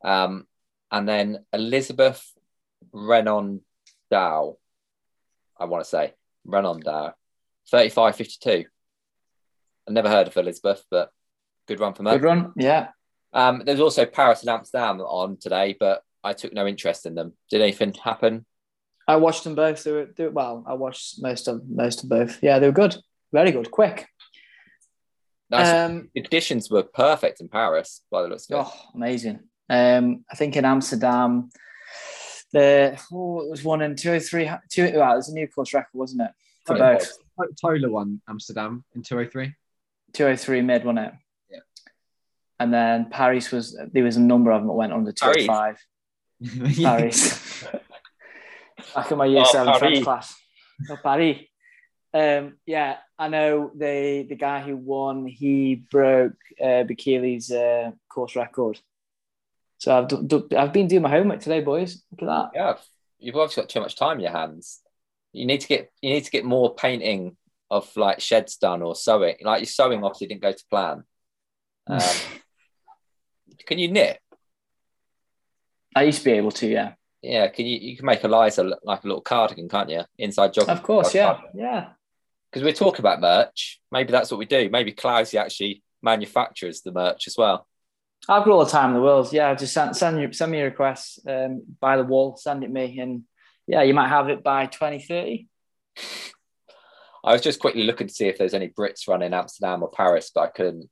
[0.03, 0.47] Um,
[0.91, 2.25] and then Elizabeth
[2.93, 3.61] Renon
[4.09, 4.57] Dow,
[5.59, 6.13] I want to say
[6.47, 7.13] Renon Dow,
[7.73, 8.65] 35.52.
[9.87, 11.11] I've never heard of Elizabeth, but
[11.67, 12.13] good run from her.
[12.17, 12.53] Good run.
[12.57, 12.89] Yeah.
[13.33, 17.33] Um, there's also Paris and Amsterdam on today, but I took no interest in them.
[17.49, 18.45] Did anything happen?
[19.07, 19.83] I watched them both.
[19.83, 20.63] They were, they were- well.
[20.67, 22.39] I watched most of most of both.
[22.43, 22.97] Yeah, they were good.
[23.31, 23.71] Very good.
[23.71, 24.07] Quick.
[25.49, 25.67] Nice.
[25.89, 28.65] Um, the conditions were perfect in Paris, by the looks of it.
[28.67, 29.39] oh, amazing.
[29.69, 31.49] Um, I think in Amsterdam,
[32.51, 34.49] the oh, it was one and two or three.
[34.69, 34.91] Two.
[34.93, 36.31] Well, it was a new course record, wasn't it?
[36.65, 36.99] For both.
[37.37, 37.49] was.
[37.49, 39.53] To- Tola won Amsterdam in 203.
[40.13, 41.13] 203 mid, wasn't it?
[41.51, 41.59] Yeah.
[42.59, 45.45] And then Paris was there was a number of them that went under Paris.
[45.45, 45.85] 205.
[46.83, 47.63] Paris.
[48.95, 50.35] Back in my year Oh, seven French class.
[50.89, 51.39] Oh, Paris.
[52.13, 55.25] Um, yeah, I know the the guy who won.
[55.25, 58.79] He broke uh, Bekele's uh, course record.
[59.79, 62.01] So I've d- d- I've been doing my homework today, boys.
[62.11, 62.49] Look at that.
[62.55, 62.73] Yeah,
[63.19, 64.79] you've obviously got too much time in your hands.
[65.33, 67.35] You need to get you need to get more painting
[67.69, 69.35] of like sheds done or sewing.
[69.41, 71.03] Like your sewing obviously didn't go to plan.
[71.89, 72.01] Um,
[73.65, 74.19] can you knit?
[75.95, 76.93] I used to be able to, yeah.
[77.21, 80.03] Yeah, can you you can make Eliza look like a little cardigan, can't you?
[80.17, 80.69] Inside jogging.
[80.69, 81.89] Of course, yeah, yeah.
[82.51, 83.81] Because we're talking about merch.
[83.91, 84.69] Maybe that's what we do.
[84.69, 87.67] Maybe Clousey actually manufactures the merch as well.
[88.29, 89.33] I've got all the time in the world.
[89.33, 92.71] Yeah, just send send, your, send me a request um, by the wall, send it
[92.71, 93.23] me, and
[93.65, 95.47] yeah, you might have it by 2030.
[97.23, 100.31] I was just quickly looking to see if there's any Brits running Amsterdam or Paris,
[100.33, 100.89] but I couldn't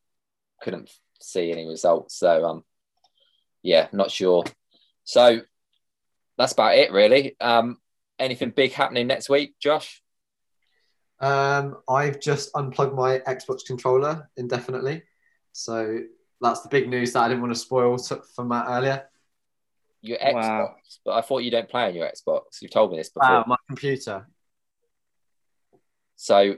[0.61, 0.89] couldn't
[1.21, 2.17] see any results.
[2.17, 2.63] So um,
[3.61, 4.43] yeah, not sure.
[5.03, 5.41] So
[6.37, 7.35] that's about it, really.
[7.39, 7.77] Um,
[8.19, 10.01] anything big happening next week, Josh?
[11.19, 15.03] Um, I've just unplugged my Xbox controller indefinitely.
[15.53, 15.99] So
[16.41, 19.07] that's the big news that I didn't want to spoil t- for Matt earlier.
[20.01, 20.75] Your Xbox, Wow.
[21.05, 22.61] but I thought you don't play on your Xbox.
[22.61, 23.29] You've told me this before.
[23.29, 24.27] Wow, my computer.
[26.15, 26.55] So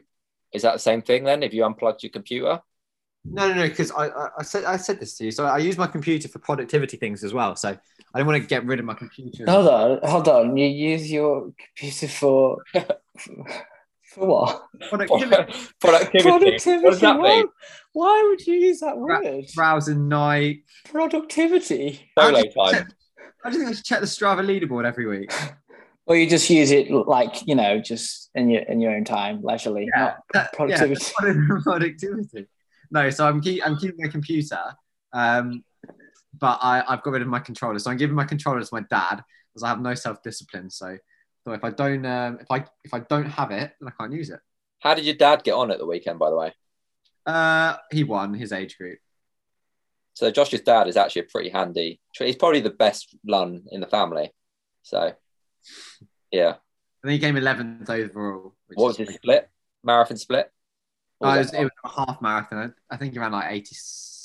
[0.53, 1.43] is that the same thing then?
[1.43, 2.61] If you unplugged your computer?
[3.29, 5.31] No, no, no, because I, I, I said I said this to you.
[5.31, 7.55] So I use my computer for productivity things as well.
[7.57, 7.69] So
[8.13, 9.43] I don't want to get rid of my computer.
[9.49, 10.55] Hold on, hold on.
[10.55, 12.57] You use your computer for
[13.17, 14.67] for what?
[14.89, 16.77] Productivity, Productivity.
[16.77, 17.45] What does that Why, mean?
[17.91, 19.45] why would you use that Ra- word?
[19.55, 20.63] browsing night.
[20.85, 22.09] Productivity.
[22.17, 22.71] Solo I just time.
[22.73, 22.87] check-
[23.43, 25.33] I just think I should check the Strava leaderboard every week.
[26.07, 29.41] Or you just use it like you know, just in your in your own time,
[29.43, 31.05] leisurely, not That- productivity.
[31.23, 32.47] Yeah, productivity.
[32.89, 34.61] No, so I'm keep, I'm keeping my computer,
[35.11, 35.63] um,
[36.39, 37.77] but I, I've got rid of my controller.
[37.79, 39.21] So I'm giving my controller to my dad
[39.53, 40.69] because I have no self discipline.
[40.69, 40.97] So,
[41.43, 44.13] so if I don't um, if I if I don't have it, then I can't
[44.13, 44.39] use it.
[44.79, 46.53] How did your dad get on at the weekend, by the way?
[47.25, 48.99] Uh, he won his age group.
[50.13, 51.99] So Josh's dad is actually a pretty handy.
[52.17, 54.31] He's probably the best run in the family.
[54.83, 55.13] So
[56.31, 56.55] yeah.
[57.03, 58.55] And he came 11th overall.
[58.67, 59.49] Which What was is his split?
[59.83, 60.51] Marathon split?
[61.21, 62.73] Oh, it, was was, it was a half marathon.
[62.89, 63.75] I think he ran like 80,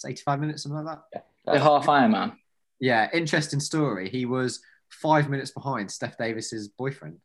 [0.06, 1.26] 85 minutes, something like that.
[1.46, 2.36] The half Ironman.
[2.80, 4.08] Yeah, interesting story.
[4.10, 7.18] He was five minutes behind Steph Davis's boyfriend.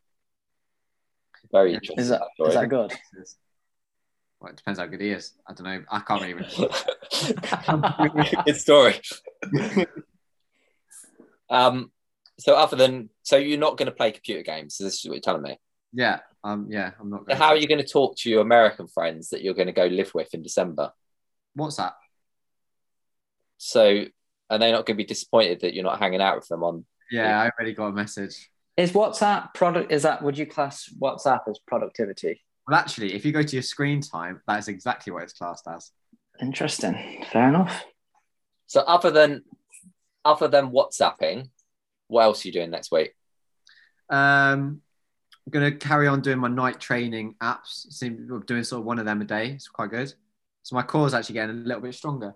[1.52, 1.74] very Yeah.
[1.76, 1.98] interesting.
[2.00, 2.48] Is that story.
[2.50, 2.92] is that good?
[4.40, 5.32] Well, it depends how good he is.
[5.48, 5.82] I don't know.
[5.90, 6.34] I can't really.
[7.68, 8.42] remember.
[8.46, 9.00] Good story.
[11.50, 11.90] um,
[12.38, 14.76] so other than so you're not going to play computer games.
[14.76, 15.58] So this is what you're telling me.
[15.92, 17.20] yeah, um, yeah, I'm not.
[17.20, 19.66] So Going how are you going to talk to your American friends that you're going
[19.66, 20.92] to go live with in December?
[21.54, 21.94] What's that?
[23.58, 24.04] So
[24.50, 26.84] are they not going to be disappointed that you're not hanging out with them on?
[27.10, 28.50] Yeah, I already got a message.
[28.76, 29.90] Is WhatsApp product?
[29.90, 32.40] Is that would you class WhatsApp as productivity?
[32.66, 35.66] Well, actually, if you go to your screen time, that is exactly what it's classed
[35.66, 35.90] as.
[36.40, 37.24] Interesting.
[37.32, 37.84] Fair enough.
[38.66, 39.42] So other than
[40.24, 41.48] other than WhatsApping,
[42.08, 43.14] what else are you doing next week?
[44.10, 44.82] Um,
[45.46, 47.90] I'm gonna carry on doing my night training apps.
[47.92, 49.52] Seem doing sort of one of them a day.
[49.52, 50.12] It's quite good.
[50.62, 52.34] So my core is actually getting a little bit stronger.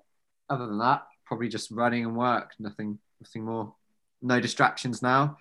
[0.48, 2.52] Other than that, probably just running and work.
[2.58, 3.74] Nothing, nothing more.
[4.22, 5.36] No distractions now.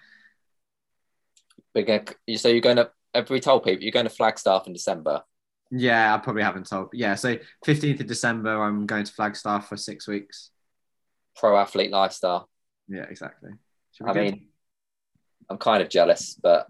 [1.74, 2.04] We're
[2.36, 2.92] so you're going to.
[3.14, 5.24] Have we told people you're going to Flagstaff in December?
[5.70, 6.90] Yeah, I probably haven't told.
[6.94, 10.52] Yeah, so 15th of December, I'm going to Flagstaff for six weeks.
[11.38, 12.50] Pro athlete lifestyle.
[12.90, 13.52] Yeah, exactly.
[14.06, 14.20] I good.
[14.20, 14.48] mean,
[15.50, 16.68] I'm kind of jealous, but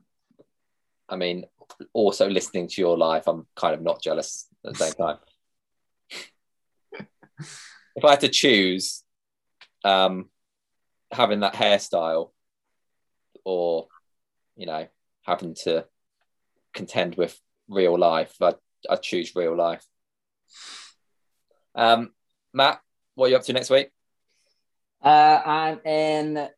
[1.07, 1.45] I mean,
[1.93, 5.17] also listening to your life, I'm kind of not jealous at the same time.
[7.95, 9.03] if I had to choose
[9.83, 10.29] um,
[11.11, 12.31] having that hairstyle
[13.43, 13.87] or,
[14.55, 14.87] you know,
[15.25, 15.85] having to
[16.73, 18.55] contend with real life, I'd,
[18.89, 19.85] I'd choose real life.
[21.75, 22.11] Um,
[22.53, 22.81] Matt,
[23.15, 23.89] what are you up to next week?
[25.03, 26.49] Uh, I'm in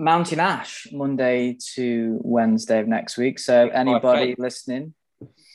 [0.00, 3.38] Mountain Ash Monday to Wednesday of next week.
[3.38, 4.94] So anybody listening,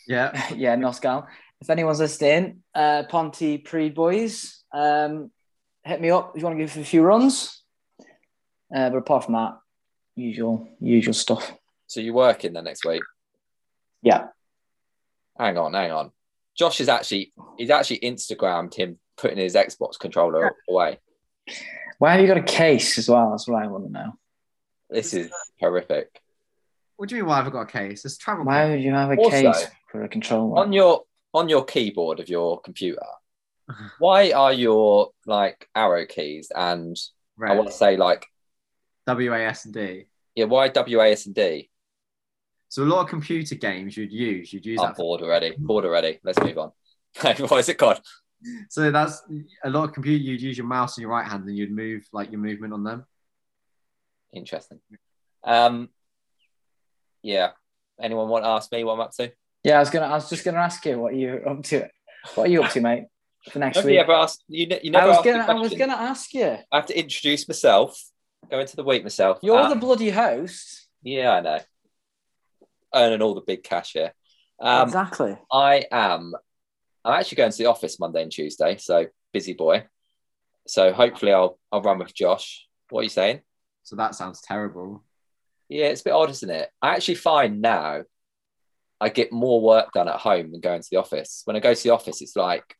[0.07, 1.25] yeah, yeah, Noscal.
[1.59, 5.31] If anyone's listening, uh, Ponty Pre boys, um,
[5.83, 7.63] hit me up if you want to give a few runs.
[8.73, 9.57] Uh, but apart from that,
[10.15, 11.53] usual usual stuff.
[11.87, 13.01] So you're working the next week?
[14.01, 14.27] Yeah.
[15.37, 16.11] Hang on, hang on.
[16.55, 20.99] Josh is actually he's actually Instagrammed him putting his Xbox controller away.
[21.97, 23.31] Why have you got a case as well?
[23.31, 24.13] That's what I want to know.
[24.89, 26.21] This is horrific.
[26.97, 27.29] What do you mean?
[27.29, 28.05] Why have I got a case?
[28.05, 28.45] It's travel.
[28.45, 30.59] Why would you have a Also, case for a controller?
[30.59, 31.03] On your
[31.33, 33.01] on your keyboard of your computer,
[33.99, 36.95] Why are your like arrow keys and
[37.43, 38.25] I want to say like
[39.07, 40.05] W A S and D.
[40.35, 41.69] yeah, why WAS and D?
[42.69, 44.95] So a lot of computer games you'd use, you'd use I'm that.
[44.95, 45.53] For, bored already.
[45.57, 46.19] Bored already.
[46.23, 46.71] Let's move on.
[47.21, 48.01] what is it called?
[48.69, 49.21] so that's
[49.63, 50.23] a lot of computer.
[50.23, 52.83] You'd use your mouse in your right hand, and you'd move like your movement on
[52.83, 53.05] them.
[54.35, 54.79] Interesting.
[55.43, 55.89] Um,
[57.23, 57.51] yeah.
[57.99, 59.31] Anyone want to ask me what I'm up to?
[59.63, 60.05] Yeah, I was gonna.
[60.07, 61.87] I was just gonna ask you what you're up to.
[62.35, 63.05] What are you up to, mate?
[63.49, 64.01] For next Nobody week.
[64.01, 64.43] ever asked.
[64.47, 65.45] You, you I was gonna.
[65.47, 66.57] I was gonna ask you.
[66.71, 67.99] I have to introduce myself.
[68.51, 69.39] Go into the week myself.
[69.41, 70.87] You're Um, the bloody host.
[71.01, 71.59] Yeah, I know.
[72.93, 74.13] Earning all the big cash here.
[74.59, 75.37] Um, exactly.
[75.51, 76.33] I am.
[77.03, 79.85] I'm actually going to the office Monday and Tuesday, so busy boy.
[80.67, 82.67] So hopefully I'll I'll run with Josh.
[82.89, 83.41] What are you saying?
[83.85, 85.03] So that sounds terrible.
[85.69, 86.69] Yeah, it's a bit odd, isn't it?
[86.81, 88.03] I actually find now
[88.99, 91.43] I get more work done at home than going to the office.
[91.45, 92.75] When I go to the office, it's like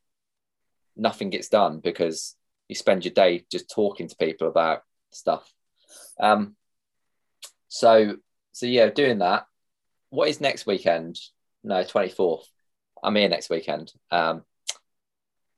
[0.96, 2.34] nothing gets done because
[2.68, 5.48] you spend your day just talking to people about stuff.
[6.20, 6.56] Um,
[7.68, 8.16] so,
[8.50, 9.46] so yeah, doing that.
[10.10, 11.20] What is next weekend?
[11.62, 12.48] No, twenty fourth.
[13.00, 13.92] I'm here next weekend.
[14.10, 14.42] Um,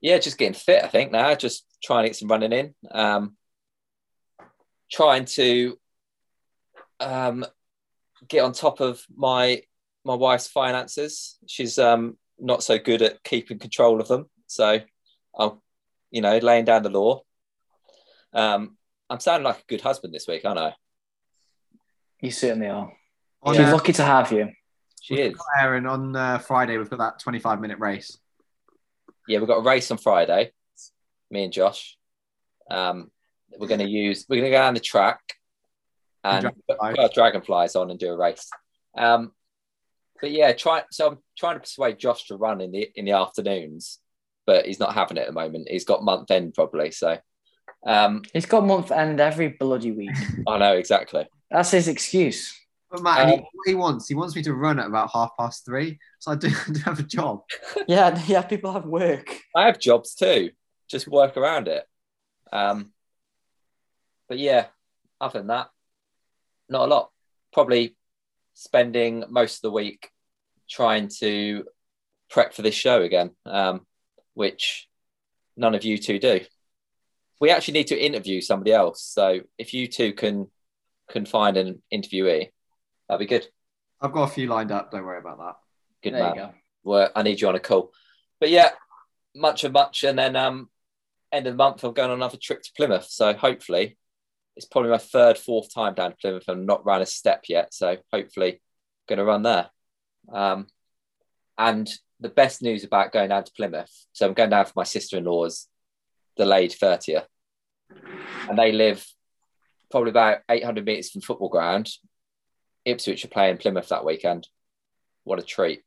[0.03, 0.85] yeah, just getting fit.
[0.85, 2.75] I think now, just trying to get some running in.
[2.91, 3.38] Um,
[4.90, 5.78] trying to
[7.01, 7.44] um,
[8.28, 9.62] get on top of my
[10.05, 11.36] my wife's finances.
[11.47, 14.81] She's um, not so good at keeping control of them, so
[15.39, 15.52] I'm,
[16.10, 17.23] you know, laying down the law.
[18.32, 18.77] Um,
[19.10, 20.74] I'm sounding like a good husband this week, aren't I?
[22.20, 22.93] You certainly are.
[23.43, 24.51] On, She's uh, lucky to have you.
[25.02, 25.39] She is.
[25.59, 28.19] Aaron, on uh, Friday we've got that 25 minute race.
[29.27, 30.52] Yeah, we've got a race on Friday.
[31.31, 31.97] Me and Josh.
[32.70, 33.10] Um,
[33.57, 34.27] we're going to use.
[34.29, 35.20] We're going to go down the track
[36.25, 38.49] and put, put our dragonflies on and do a race.
[38.97, 39.33] Um,
[40.20, 40.83] but yeah, try.
[40.91, 43.99] So I'm trying to persuade Josh to run in the in the afternoons,
[44.47, 45.69] but he's not having it at the moment.
[45.69, 46.91] He's got month end probably.
[46.91, 47.19] So
[47.87, 50.16] um, He's got month end every bloody week.
[50.47, 51.27] I know exactly.
[51.51, 52.55] That's his excuse.
[52.91, 55.31] But Matt, he, Um, what he wants, he wants me to run at about half
[55.39, 55.99] past three.
[56.19, 57.43] So I do, I do have a job.
[57.87, 58.43] Yeah, yeah.
[58.43, 59.41] People have work.
[59.55, 60.51] I have jobs too.
[60.91, 61.85] Just work around it.
[62.53, 62.93] Um,
[64.28, 64.66] but yeah,
[65.20, 65.68] other than that,
[66.68, 67.10] not a lot.
[67.52, 67.96] Probably
[68.55, 70.10] spending most of the week
[70.68, 71.64] trying to
[72.28, 73.86] prep for this show again, um,
[74.34, 74.88] which
[75.56, 76.40] none of you two do.
[77.40, 79.02] We actually need to interview somebody else.
[79.02, 80.48] So if you two can
[81.09, 82.50] can find an interviewee,
[83.09, 83.46] that'd be good.
[84.00, 84.90] I've got a few lined up.
[84.90, 85.55] Don't worry about that.
[86.02, 86.34] Good there man.
[86.34, 86.55] you go.
[86.84, 87.92] Well, I need you on a call.
[88.40, 88.70] But yeah,
[89.34, 90.68] much of much, and then um,
[91.32, 93.06] end of the month I'm going on another trip to Plymouth.
[93.09, 93.96] So hopefully,
[94.59, 96.48] it's probably my third, fourth time down to Plymouth.
[96.48, 98.60] and not run a step yet, so hopefully,
[99.09, 99.70] going to run there.
[100.32, 100.66] Um,
[101.56, 104.06] and the best news about going down to Plymouth.
[104.12, 105.68] So I'm going down for my sister-in-law's
[106.36, 107.28] delayed thirtieth,
[108.48, 109.06] and they live
[109.93, 111.89] probably about 800 meters from football ground.
[112.85, 114.48] Ipswich are playing Plymouth that weekend.
[115.22, 115.82] What a treat!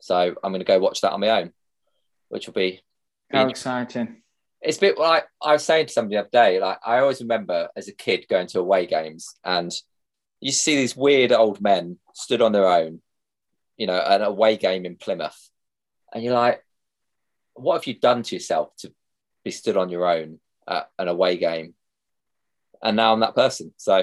[0.00, 1.52] So I'm going to go watch that on my own,
[2.28, 2.82] which will be
[3.30, 4.22] How exciting.
[4.66, 6.60] It's a bit like I was saying to somebody the other day.
[6.60, 9.72] Like I always remember as a kid going to away games, and
[10.40, 13.00] you see these weird old men stood on their own,
[13.76, 15.50] you know, an away game in Plymouth,
[16.12, 16.64] and you're like,
[17.54, 18.92] what have you done to yourself to
[19.44, 21.74] be stood on your own at an away game?
[22.82, 23.72] And now I'm that person.
[23.76, 24.02] So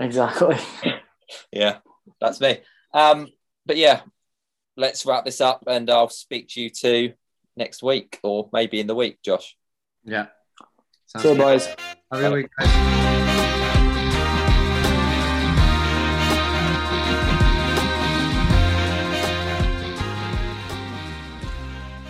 [0.00, 0.56] Exactly.
[1.52, 1.78] yeah,
[2.20, 2.58] that's me.
[2.92, 3.28] Um,
[3.64, 4.00] but yeah,
[4.76, 7.12] let's wrap this up, and I'll speak to you two
[7.56, 9.56] next week, or maybe in the week, Josh.
[10.04, 10.26] Yeah.
[11.06, 11.38] Sounds So, good.
[11.38, 11.66] boys.
[11.66, 11.76] Have
[12.12, 12.48] a good week.
[12.58, 13.82] guys.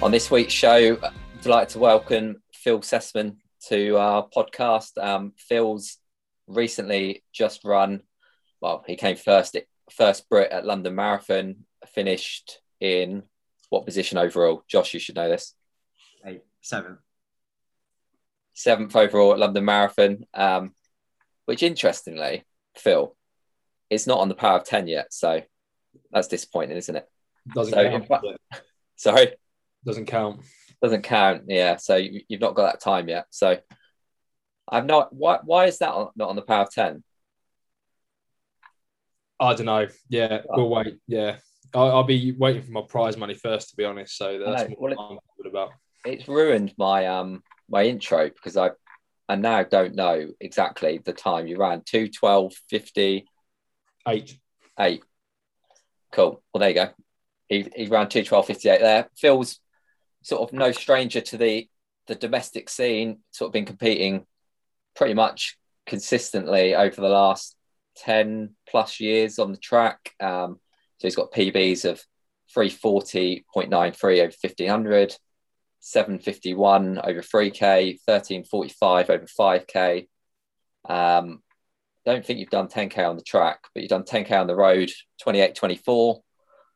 [0.02, 3.36] On this week's show, I'd like to welcome Phil Sesemann
[3.68, 4.98] to our podcast.
[5.02, 5.98] Um, Phil's
[6.48, 8.00] recently just run,
[8.60, 9.56] well, he came first,
[9.92, 13.22] first Brit at London Marathon, finished in
[13.70, 14.64] what position overall?
[14.66, 15.54] Josh, you should know this.
[16.26, 16.98] Eight, seven.
[18.54, 20.72] Seventh overall at London Marathon, um,
[21.46, 22.44] which interestingly,
[22.76, 23.16] Phil,
[23.90, 25.12] it's not on the power of 10 yet.
[25.12, 25.42] So
[26.10, 27.08] that's disappointing, isn't it?
[27.54, 28.08] Doesn't So, count.
[28.08, 28.26] fact-
[28.96, 29.34] Sorry.
[29.84, 30.40] Doesn't count.
[30.80, 31.44] doesn't count.
[31.48, 33.26] Yeah, so you, you've not got that time yet.
[33.30, 33.58] So
[34.68, 35.12] I've not.
[35.12, 35.38] Why?
[35.44, 37.02] Why is that not on the power of ten?
[39.40, 39.88] I don't know.
[40.08, 40.98] Yeah, we'll wait.
[41.08, 41.38] Yeah,
[41.74, 44.16] I'll, I'll be waiting for my prize money first, to be honest.
[44.16, 45.70] So that's what Well, I'm about.
[46.04, 48.70] It's ruined my um my intro because I
[49.28, 51.82] I now don't know exactly the time you ran.
[51.84, 53.26] Two twelve fifty
[54.06, 54.36] Eight.
[54.78, 55.04] Eight.
[56.10, 56.42] Cool.
[56.52, 56.90] Well, there you go.
[57.48, 59.08] He he ran two twelve fifty eight there.
[59.16, 59.60] Phil's
[60.22, 61.68] sort of no stranger to the
[62.06, 64.26] the domestic scene sort of been competing
[64.96, 65.56] pretty much
[65.86, 67.56] consistently over the last
[67.96, 70.12] 10 plus years on the track.
[70.20, 70.58] Um,
[70.98, 72.02] so he's got PBs of
[72.56, 75.16] 340.93 over 1500,
[75.84, 80.08] 751 over 3K, 1345 over 5K.
[80.88, 81.42] Um,
[82.06, 84.90] don't think you've done 10K on the track, but you've done 10K on the road,
[85.22, 86.22] 28 24.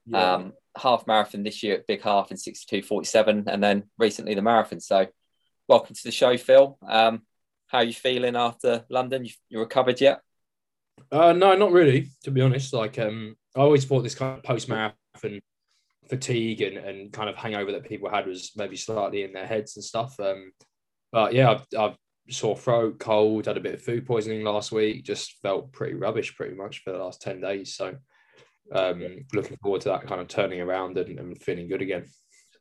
[0.06, 0.34] Yeah.
[0.34, 4.80] Um, half marathon this year at Big Half in 62.47, and then recently the marathon.
[4.80, 5.06] So,
[5.68, 6.76] welcome to the show, Phil.
[6.86, 7.22] Um,
[7.68, 9.24] how are you feeling after London?
[9.24, 10.20] You, you recovered yet?
[11.12, 12.10] Uh, no, not really.
[12.24, 15.40] To be honest, like um, I always thought this kind of post marathon
[16.08, 19.76] fatigue and, and kind of hangover that people had was maybe slightly in their heads
[19.76, 20.18] and stuff.
[20.20, 20.52] Um,
[21.12, 21.96] but yeah, I've, I've
[22.28, 25.04] sore throat, cold, had a bit of food poisoning last week.
[25.04, 27.74] Just felt pretty rubbish, pretty much for the last ten days.
[27.74, 27.96] So
[28.72, 32.04] um, looking forward to that kind of turning around and, and feeling good again.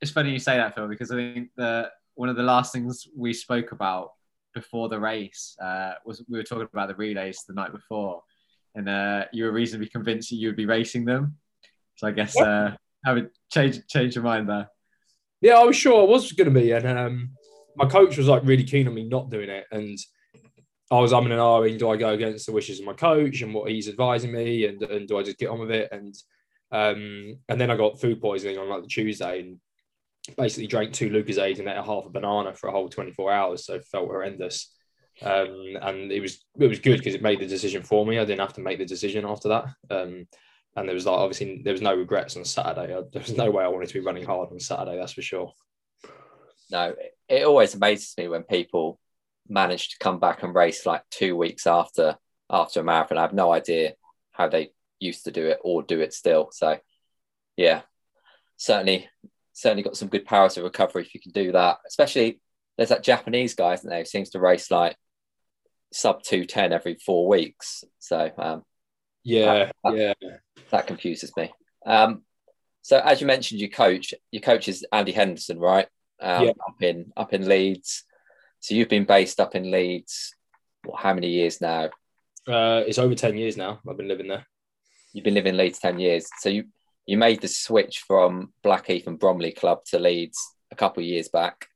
[0.01, 3.07] It's funny you say that, Phil, because I think the one of the last things
[3.15, 4.11] we spoke about
[4.53, 8.21] before the race uh, was we were talking about the relays the night before,
[8.75, 11.37] and uh, you were reasonably convinced that you would be racing them.
[11.95, 12.75] So I guess uh,
[13.05, 14.69] haven't changed change your mind there.
[15.41, 17.31] Yeah, I was sure I was going to be, and um,
[17.75, 19.97] my coach was like really keen on me not doing it, and
[20.91, 23.53] I was umming and ahhing, do I go against the wishes of my coach and
[23.53, 25.89] what he's advising me, and, and do I just get on with it?
[25.91, 26.15] And
[26.71, 29.59] um, and then I got food poisoning on like the Tuesday, and
[30.37, 33.65] basically drank two Lucozade and ate a half a banana for a whole 24 hours,
[33.65, 34.71] so felt horrendous.
[35.21, 38.19] Um, and it was it was good because it made the decision for me.
[38.19, 39.65] I didn't have to make the decision after that.
[39.89, 40.27] Um,
[40.75, 42.87] and there was like obviously there was no regrets on Saturday.
[42.87, 44.97] There was no way I wanted to be running hard on Saturday.
[44.97, 45.53] That's for sure.
[46.71, 46.95] No,
[47.29, 48.99] it, always amazes me when people
[49.47, 52.17] manage to come back and race like two weeks after
[52.49, 53.17] after a marathon.
[53.17, 53.93] I have no idea
[54.31, 56.49] how they used to do it or do it still.
[56.51, 56.77] So,
[57.55, 57.81] yeah,
[58.57, 59.07] certainly,
[59.53, 61.77] certainly got some good powers of recovery if you can do that.
[61.87, 62.41] Especially
[62.75, 64.97] there's that Japanese guy, isn't there, who seems to race like
[65.93, 67.85] sub two ten every four weeks.
[67.99, 68.63] So, um,
[69.25, 70.13] Yeah, Uh, yeah.
[70.71, 71.51] that confuses me.
[71.85, 72.23] Um,
[72.81, 75.87] so as you mentioned, your coach, your coach is Andy Henderson, right?
[76.21, 76.51] Um, Yeah.
[76.67, 78.03] Up in up in Leeds.
[78.59, 80.33] So you've been based up in Leeds.
[80.83, 81.89] What, how many years now?
[82.47, 83.79] Uh, it's over 10 years now.
[83.89, 84.45] I've been living there.
[85.13, 86.27] You've been living in Leeds ten years.
[86.39, 86.65] So you
[87.05, 90.37] you made the switch from Blackheath and Bromley Club to Leeds
[90.71, 91.67] a couple of years back.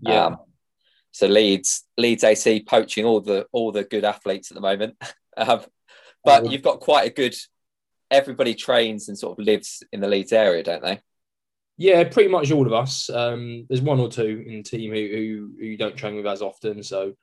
[0.00, 0.26] Yeah.
[0.26, 0.36] Um,
[1.12, 4.96] so Leeds Leeds AC poaching all the all the good athletes at the moment.
[5.36, 5.60] um,
[6.26, 6.50] but Oh.
[6.50, 7.34] you've got quite a good.
[8.10, 11.00] Everybody trains and sort of lives in the Leeds area, don't they?
[11.78, 13.10] Yeah, pretty much all of us.
[13.10, 16.26] Um, there's one or two in the team who, who, who you don't train with
[16.26, 16.82] as often.
[16.82, 17.14] So,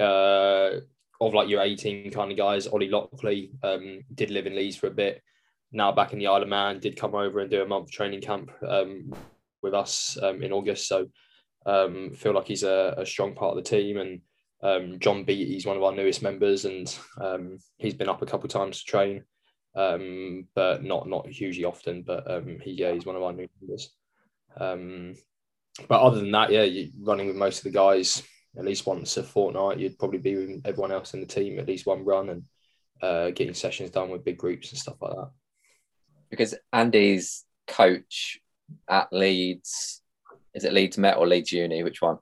[0.00, 0.80] uh,
[1.20, 4.88] of like your 18 kind of guys, Ollie Lockley um, did live in Leeds for
[4.88, 5.22] a bit.
[5.72, 8.20] Now back in the Isle of Man, did come over and do a month training
[8.20, 9.14] camp um,
[9.62, 10.88] with us um, in August.
[10.88, 11.08] So,
[11.66, 13.96] um, feel like he's a, a strong part of the team.
[13.98, 14.20] And
[14.64, 18.46] um, John Beattie's one of our newest members, and um, he's been up a couple
[18.46, 19.24] of times to train
[19.74, 22.02] um, but not not hugely often.
[22.02, 23.90] But um, he yeah, he's one of our new members.
[24.56, 25.14] Um,
[25.88, 28.22] but other than that, yeah, you're running with most of the guys
[28.56, 29.78] at least once a fortnight.
[29.78, 32.42] You'd probably be with everyone else in the team at least one run and
[33.02, 35.30] uh, getting sessions done with big groups and stuff like that.
[36.30, 38.38] because Andy's coach
[38.88, 40.02] at Leeds
[40.54, 41.82] is it Leeds Met or Leeds Uni?
[41.82, 42.18] Which one?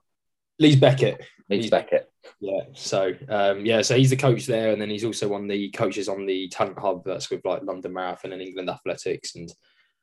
[0.57, 2.11] Leeds Beckett, Leeds Beckett.
[2.39, 2.61] Yeah.
[2.73, 5.69] So um, yeah, so he's the coach there, and then he's also one of the
[5.71, 9.53] coaches on the talent hub that's with like London Marathon and England Athletics, and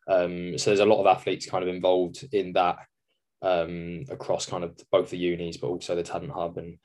[0.08, 2.78] um, so there's a lot of athletes kind of involved in that
[3.42, 6.78] um, across kind of both the unis, but also the talent hub, and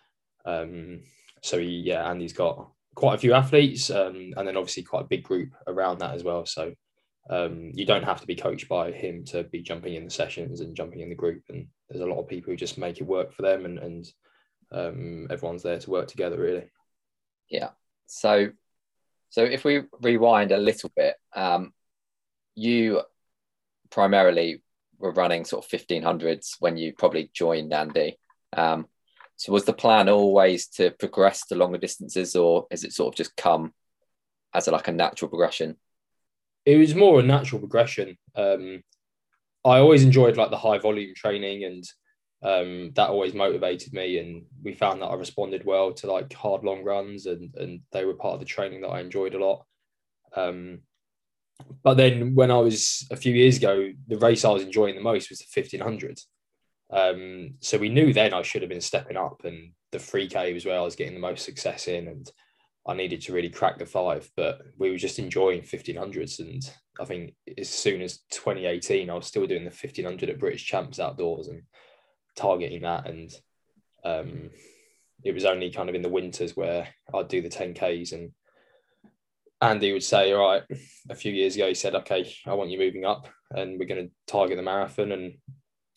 [0.46, 1.02] um,
[1.42, 5.10] so he, yeah, Andy's got quite a few athletes, um, and then obviously quite a
[5.10, 6.46] big group around that as well.
[6.46, 6.74] So
[7.30, 10.62] um, you don't have to be coached by him to be jumping in the sessions
[10.62, 13.08] and jumping in the group, and there's a lot of people who just make it
[13.08, 14.06] work for them, and and
[14.72, 16.66] um, everyone's there to work together really.
[17.50, 17.70] Yeah.
[18.08, 18.50] So,
[19.30, 21.74] so if we rewind a little bit, um,
[22.56, 23.02] you
[23.90, 24.62] primarily
[24.98, 28.18] were running sort of fifteen hundreds when you probably joined Andy.
[28.56, 28.88] Um,
[29.36, 33.18] so was the plan always to progress to longer distances, or is it sort of
[33.18, 33.74] just come
[34.54, 35.76] as a, like a natural progression?
[36.66, 38.18] It was more a natural progression.
[38.34, 38.82] Um,
[39.66, 41.84] I always enjoyed like the high volume training and
[42.44, 46.64] um, that always motivated me and we found that I responded well to like hard
[46.64, 49.66] long runs and and they were part of the training that I enjoyed a lot.
[50.36, 50.80] Um,
[51.84, 55.02] but then when I was a few years ago, the race I was enjoying the
[55.02, 56.20] most was the fifteen hundred.
[56.92, 60.66] Um, so we knew then I should have been stepping up and the 3K was
[60.66, 62.32] where I was getting the most success in and
[62.88, 66.40] I needed to really crack the five, but we were just enjoying 1500s.
[66.40, 66.62] And
[67.00, 71.00] I think as soon as 2018, I was still doing the 1500 at British Champs
[71.00, 71.64] outdoors and
[72.36, 73.08] targeting that.
[73.08, 73.32] And
[74.04, 74.52] Um,
[75.24, 78.32] it was only kind of in the winters where I'd do the 10Ks and
[79.60, 80.64] Andy would say, all right,
[81.10, 84.08] a few years ago, he said, okay, I want you moving up and we're going
[84.08, 85.38] to target the marathon and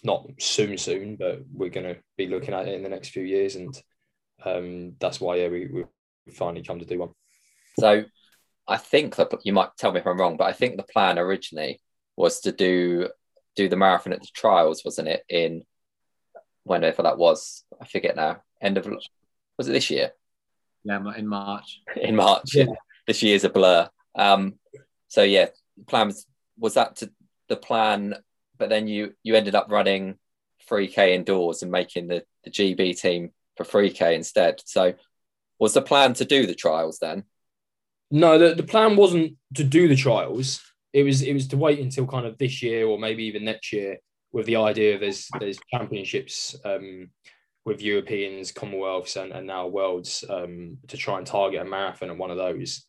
[0.02, 3.24] not soon, soon, but we're going to be looking at it in the next few
[3.24, 3.56] years.
[3.56, 3.82] And
[4.44, 5.84] um, that's why, yeah, we, we
[6.32, 7.10] finally come to do one.
[7.78, 8.04] So
[8.66, 11.18] I think that you might tell me if I'm wrong, but I think the plan
[11.18, 11.80] originally
[12.16, 13.08] was to do
[13.56, 15.24] do the marathon at the trials, wasn't it?
[15.28, 15.64] In
[16.68, 18.42] whenever that was, I forget now.
[18.60, 18.86] End of
[19.56, 20.12] was it this year?
[20.84, 21.80] Yeah, in March.
[21.96, 22.54] In March.
[22.54, 22.66] Yeah.
[23.06, 23.88] This year's a blur.
[24.14, 24.54] Um,
[25.08, 25.46] so yeah,
[25.86, 26.26] plans was,
[26.58, 27.10] was that to
[27.48, 28.14] the plan,
[28.56, 30.16] but then you you ended up running
[30.70, 34.60] 3k indoors and making the, the GB team for 3k instead.
[34.64, 34.94] So
[35.58, 37.24] was the plan to do the trials then?
[38.10, 40.62] No, the, the plan wasn't to do the trials.
[40.92, 43.72] It was it was to wait until kind of this year or maybe even next
[43.72, 43.98] year
[44.32, 47.10] with the idea of there's there's championships um,
[47.64, 52.18] with Europeans, Commonwealths, and, and now Worlds um, to try and target a marathon at
[52.18, 52.84] one of those.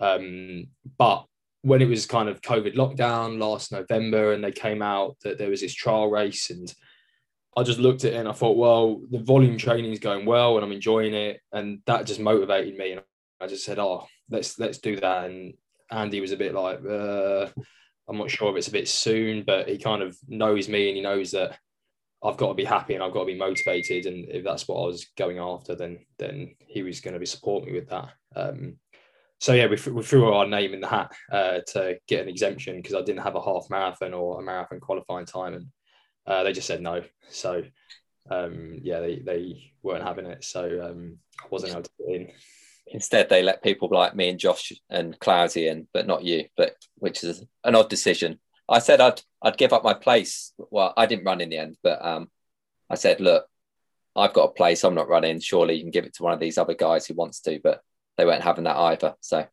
[0.00, 0.66] Um,
[0.98, 1.24] but
[1.62, 5.50] when it was kind of COVID lockdown last November and they came out that there
[5.50, 6.72] was this trial race and
[7.56, 10.56] I just looked at it and I thought, well, the volume training is going well
[10.56, 11.40] and I'm enjoying it.
[11.52, 12.92] And that just motivated me.
[12.92, 13.00] And
[13.40, 15.24] I just said, oh, let's let's do that.
[15.24, 15.54] And
[15.90, 17.48] Andy was a bit like, uh,
[18.08, 20.96] I'm not sure if it's a bit soon, but he kind of knows me and
[20.96, 21.58] he knows that
[22.22, 24.06] I've got to be happy and I've got to be motivated.
[24.06, 27.26] And if that's what I was going after, then then he was going to be
[27.26, 28.08] supporting me with that.
[28.34, 28.76] Um,
[29.38, 32.76] so yeah, we, we threw our name in the hat uh, to get an exemption
[32.76, 35.66] because I didn't have a half marathon or a marathon qualifying time, and
[36.26, 37.02] uh, they just said no.
[37.28, 37.62] So
[38.30, 42.28] um, yeah, they, they weren't having it, so um, I wasn't able to get in.
[42.88, 46.46] Instead, they let people like me and Josh and Cloudy in, but not you.
[46.56, 48.38] But which is an odd decision.
[48.68, 50.52] I said I'd I'd give up my place.
[50.58, 52.30] Well, I didn't run in the end, but um,
[52.88, 53.46] I said, look,
[54.14, 54.84] I've got a place.
[54.84, 55.40] I'm not running.
[55.40, 57.60] Surely you can give it to one of these other guys who wants to.
[57.62, 57.82] But
[58.16, 59.14] they weren't having that either.
[59.20, 59.46] So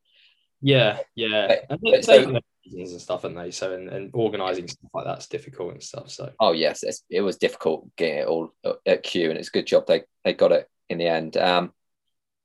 [0.62, 4.90] Yeah, yeah, But- and they, so- and stuff, and they so and, and organising stuff
[4.94, 6.10] like that's difficult and stuff.
[6.10, 8.54] So oh yes, it's, it was difficult getting it all
[8.86, 11.36] at Q, and it's a good job they they got it in the end.
[11.36, 11.74] Um,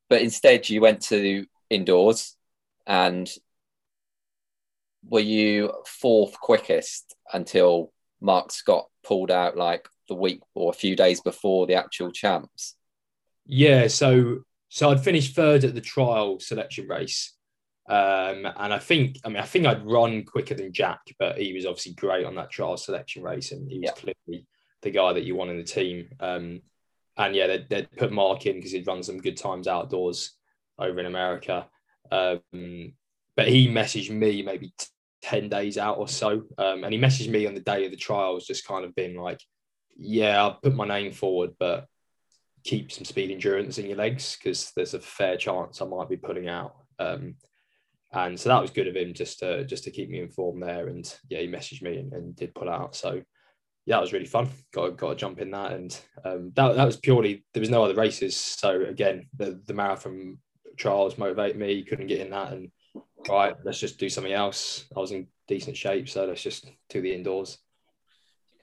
[0.09, 2.37] but instead, you went to indoors,
[2.87, 3.29] and
[5.09, 10.97] were you fourth quickest until Mark Scott pulled out like the week or a few
[10.97, 12.75] days before the actual champs?
[13.47, 17.35] Yeah, so so I'd finished third at the trial selection race.
[17.89, 21.55] Um, and I think, I mean, I think I'd run quicker than Jack, but he
[21.55, 23.93] was obviously great on that trial selection race, and he was Yeah.
[23.93, 24.47] clearly
[24.83, 26.11] the guy that you want in the team.
[26.21, 26.61] Um,
[27.19, 30.37] and yeah, they'd, they'd put Mark in because he'd run some good times outdoors
[30.79, 31.67] over in America.
[32.11, 32.93] Um,
[33.37, 34.87] but he messaged me maybe t-
[35.23, 36.45] 10 days out or so.
[36.57, 39.17] Um, and he messaged me on the day of the trials, just kind of being
[39.17, 39.41] like,
[39.97, 41.87] yeah, I'll put my name forward, but
[42.65, 46.17] keep some speed endurance in your legs because there's a fair chance I might be
[46.17, 46.77] pulling out.
[47.01, 47.35] Um,
[48.13, 50.87] and so that was good of him just to just to keep me informed there.
[50.87, 52.95] And yeah, he messaged me and, and did pull out.
[52.95, 53.23] So
[53.89, 54.51] yeah, that was really fun.
[54.75, 57.85] Got got to jump in that, and um, that that was purely there was no
[57.85, 58.37] other races.
[58.37, 60.37] So again, the the marathon
[60.77, 61.83] trials motivate me.
[61.85, 62.71] Couldn't get in that, and
[63.27, 64.85] right, let's just do something else.
[64.95, 67.57] I was in decent shape, so let's just do the indoors.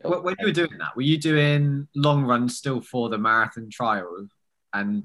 [0.03, 4.27] When you were doing that, were you doing long runs still for the marathon trial
[4.75, 5.03] and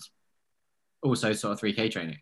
[1.02, 2.18] also sort of 3K training?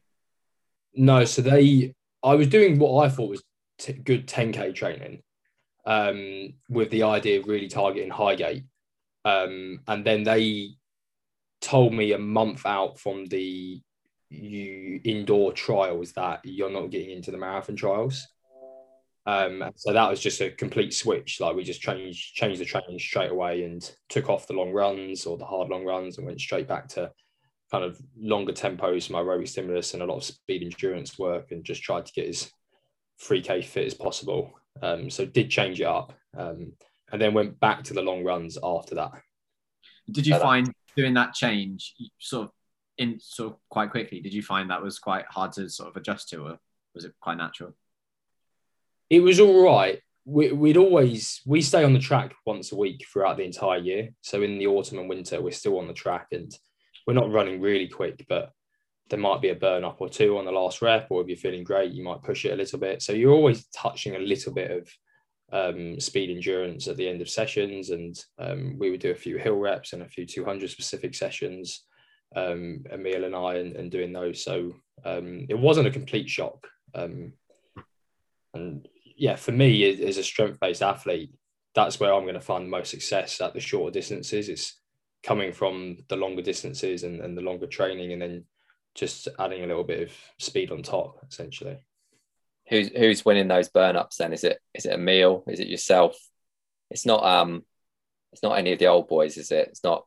[0.94, 3.42] No, so they, I was doing what I thought was
[3.78, 5.22] t- good 10k training,
[5.89, 8.65] um, with the idea of really targeting Highgate,
[9.24, 10.69] um, and then they
[11.62, 13.81] told me a month out from the
[14.28, 18.28] you indoor trials that you're not getting into the marathon trials.
[19.24, 21.40] Um, so that was just a complete switch.
[21.40, 25.24] Like we just changed changed the training straight away and took off the long runs
[25.24, 27.10] or the hard long runs and went straight back to
[27.70, 31.65] kind of longer tempos, my aerobic stimulus, and a lot of speed endurance work, and
[31.65, 32.51] just tried to get as
[33.23, 34.52] 3k fit as possible.
[34.82, 36.72] Um, so did change it up, um,
[37.10, 39.12] and then went back to the long runs after that.
[40.10, 42.52] Did you Uh, find doing that change sort of
[42.96, 44.20] in sort of quite quickly?
[44.20, 46.59] Did you find that was quite hard to sort of adjust to, or
[46.94, 47.76] was it quite natural?
[49.10, 50.00] It was all right.
[50.24, 54.10] We, we'd always we stay on the track once a week throughout the entire year.
[54.20, 56.52] So in the autumn and winter, we're still on the track, and
[57.06, 58.52] we're not running really quick, but
[59.10, 61.36] there might be a burn up or two on the last rep, or if you're
[61.36, 63.02] feeling great, you might push it a little bit.
[63.02, 64.89] So you're always touching a little bit of
[65.51, 69.39] um, speed endurance at the end of sessions, and um, we would do a few
[69.39, 71.85] hill reps and a few 200 specific sessions.
[72.36, 74.44] Um, Emile and I, and, and doing those.
[74.44, 74.74] So
[75.05, 76.66] um, it wasn't a complete shock.
[76.94, 77.32] Um,
[78.52, 78.86] and
[79.16, 81.32] yeah, for me as- a strength based athlete,
[81.74, 84.48] that's where I'm going to find the most success at the shorter distances.
[84.48, 84.78] It's
[85.22, 88.44] coming from the longer distances and, and the longer training, and then
[88.98, 91.78] just adding a little bit of speed on top, essentially.
[92.68, 94.32] Who's who's winning those burn ups then?
[94.32, 95.44] Is it is it Emile?
[95.46, 96.16] Is it yourself?
[96.90, 97.64] It's not um
[98.32, 99.68] it's not any of the old boys, is it?
[99.68, 100.04] It's not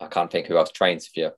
[0.00, 1.30] I can't think who else trains with you.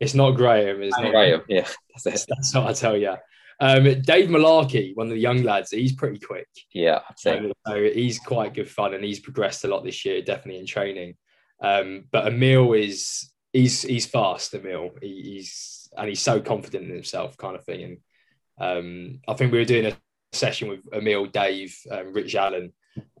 [0.00, 0.82] It's not Graham.
[0.82, 1.66] It's not Graham, yeah.
[2.04, 2.26] That's it.
[2.28, 3.16] That's what I tell you.
[3.60, 6.46] Um, Dave Malarkey, one of the young lads, he's pretty quick.
[6.72, 7.00] Yeah.
[7.16, 10.66] So, so he's quite good fun and he's progressed a lot this year, definitely in
[10.66, 11.16] training.
[11.60, 14.90] Um, but Emile is he's he's fast, Emile.
[15.00, 17.82] He, he's and he's so confident in himself, kind of thing.
[17.82, 17.98] And
[18.58, 19.96] um, I think we were doing a
[20.32, 22.72] session with Emile, Dave, um, Rich Allen,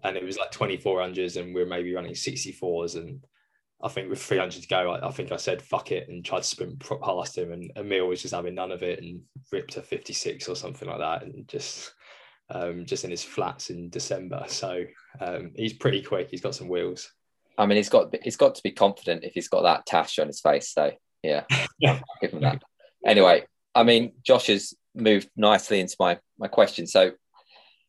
[0.02, 2.96] and it was like 2400s, and we were maybe running 64s.
[2.96, 3.24] And
[3.82, 6.42] I think with 300 to go, I, I think I said fuck it and tried
[6.42, 9.22] to sprint past him, and Emile was just having none of it and
[9.52, 11.92] ripped a 56 or something like that, and just
[12.50, 14.44] um, just in his flats in December.
[14.48, 14.84] So
[15.20, 16.28] um, he's pretty quick.
[16.30, 17.12] He's got some wheels.
[17.56, 20.28] I mean, he's got he's got to be confident if he's got that tash on
[20.28, 20.72] his face.
[20.72, 20.92] So
[21.22, 21.44] yeah,
[21.78, 22.00] Yeah.
[22.20, 22.62] Give him that.
[23.06, 26.86] Anyway, I mean, Josh has moved nicely into my my question.
[26.86, 27.12] So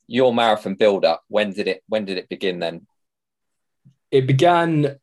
[0.08, 2.88] your marathon build up, when did it when did it begin then?
[4.12, 4.98] It began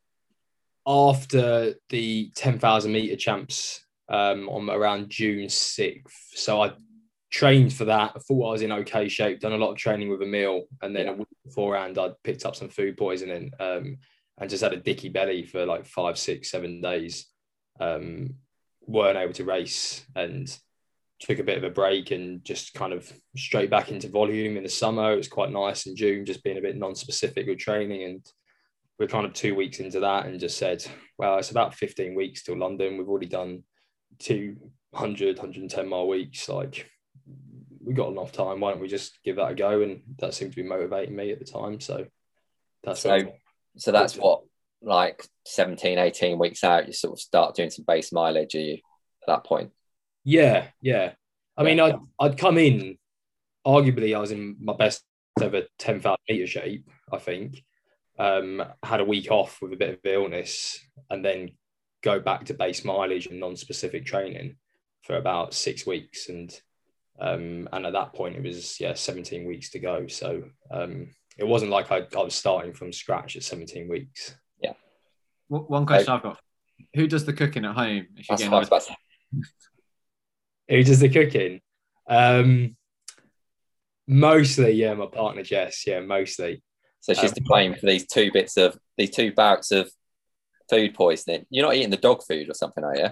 [0.87, 6.03] after the 10,000 meter champs um, on around June 6th.
[6.35, 6.73] So I
[7.31, 8.13] trained for that.
[8.15, 10.65] I thought I was in okay shape, done a lot of training with Emile.
[10.83, 13.99] And then a week beforehand, I'd picked up some food poisoning um,
[14.39, 17.27] and just had a dicky belly for like five, six, seven days.
[17.81, 18.37] Um,
[18.87, 20.57] weren't able to race and
[21.21, 24.63] took a bit of a break and just kind of straight back into volume in
[24.63, 25.13] the summer.
[25.13, 28.05] It was quite nice in June, just being a bit non-specific with training.
[28.05, 28.27] And
[28.99, 30.85] we're kind of two weeks into that and just said,
[31.19, 32.99] well, it's about 15 weeks till London.
[32.99, 33.63] We've already done
[34.19, 36.49] 200, 110 mile weeks.
[36.49, 36.91] Like
[37.83, 38.61] we got enough time.
[38.61, 39.83] Why don't we just give that a go?
[39.83, 41.81] And that seemed to be motivating me at the time.
[41.81, 42.07] So
[42.83, 43.33] that's So
[43.79, 44.43] so that's what
[44.83, 48.75] like 17, 18 weeks out, you sort of start doing some base mileage, are you
[48.75, 49.71] at that point?
[50.25, 51.13] Yeah, yeah.
[51.57, 52.99] I mean, I'd, I'd come in,
[53.67, 55.03] arguably, I was in my best
[55.41, 57.63] ever 10,000 meter shape, I think.
[58.19, 60.81] Um, had a week off with a bit of illness
[61.11, 61.51] and then
[62.03, 64.57] go back to base mileage and non specific training
[65.03, 66.29] for about six weeks.
[66.29, 66.59] And
[67.19, 70.07] um, and at that point, it was, yeah, 17 weeks to go.
[70.07, 71.09] So um,
[71.39, 74.37] it wasn't like I, I was starting from scratch at 17 weeks.
[75.51, 76.39] W- One question I've got:
[76.95, 78.07] Who does the cooking at home?
[78.17, 78.97] If you're That's getting what I was about to say.
[80.69, 81.61] Who does the cooking?
[82.09, 82.77] Um,
[84.07, 85.87] mostly, yeah, my partner Jess.
[85.87, 86.63] Yeah, mostly.
[87.01, 89.91] So she's Um, to blame for these two bits of these two bouts of
[90.69, 91.47] food poisoning.
[91.51, 93.09] You're not eating the dog food or something, are you?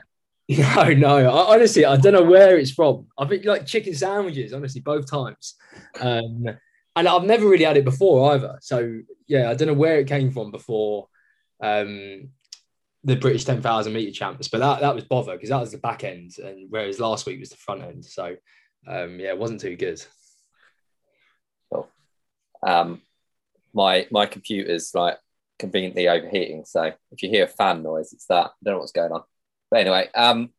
[0.77, 1.17] No, no.
[1.31, 3.07] I, honestly, I don't know where it's from.
[3.17, 4.53] I think like chicken sandwiches.
[4.53, 5.55] Honestly, both times.
[5.99, 6.45] Um,
[6.97, 8.59] and I've never really had it before either.
[8.61, 11.09] So yeah, I don't know where it came from before
[11.63, 12.31] um,
[13.05, 14.49] the British ten thousand meter champs.
[14.49, 17.41] But that that was bother because that was the back end, and whereas last week
[17.41, 18.05] was the front end.
[18.05, 18.37] So
[18.87, 20.03] um, yeah, it wasn't too good.
[22.67, 23.03] Um,
[23.75, 25.19] my my computer's like
[25.59, 28.47] conveniently overheating, so if you hear a fan noise, it's that.
[28.47, 29.23] I don't know what's going on.
[29.71, 30.51] But anyway, um,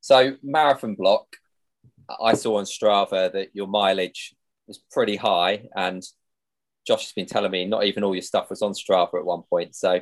[0.00, 1.36] so marathon block,
[2.20, 4.34] I saw on Strava that your mileage
[4.66, 6.02] was pretty high, and
[6.86, 9.42] Josh has been telling me not even all your stuff was on Strava at one
[9.42, 9.74] point.
[9.74, 10.00] So,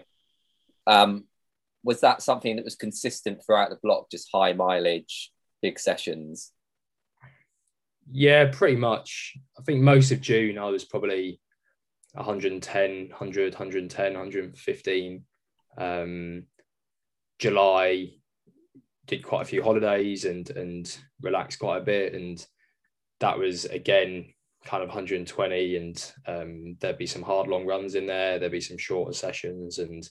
[0.86, 1.24] um,
[1.84, 6.52] was that something that was consistent throughout the block, just high mileage, big sessions?
[8.10, 9.36] Yeah, pretty much.
[9.58, 11.40] I think most of June I was probably
[12.14, 15.24] 110, 100, 110, 115.
[15.78, 16.44] Um,
[17.38, 18.08] July
[19.06, 22.44] did quite a few holidays and and relaxed quite a bit, and
[23.20, 24.32] that was again
[24.64, 25.76] kind of 120.
[25.76, 28.38] And um, there'd be some hard long runs in there.
[28.38, 30.08] There'd be some shorter sessions, and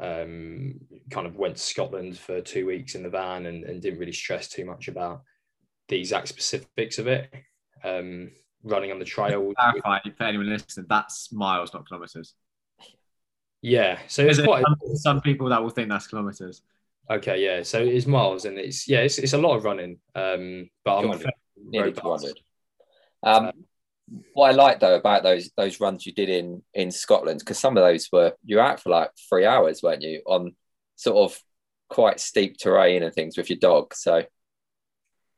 [0.00, 0.74] um,
[1.10, 4.12] kind of went to Scotland for two weeks in the van and, and didn't really
[4.12, 5.22] stress too much about
[5.88, 7.32] the exact specifics of it.
[7.84, 8.30] Um,
[8.64, 9.52] running on the trail.
[9.54, 12.34] clarify for anyone listening, that's miles, not kilometers.
[13.60, 16.62] Yeah, so it's There's quite some, some people that will think that's kilometers.
[17.10, 17.44] okay.
[17.44, 19.98] Yeah, so it's miles, and it's yeah, it's, it's a lot of running.
[20.14, 21.30] Um, but I'm 200,
[21.64, 22.40] Nearly 200.
[23.22, 23.52] Um,
[24.34, 27.76] what I like though about those those runs you did in in Scotland, because some
[27.76, 30.54] of those were you were out for like three hours, weren't you, on
[30.96, 31.38] sort of
[31.88, 33.94] quite steep terrain and things with your dog.
[33.94, 34.24] So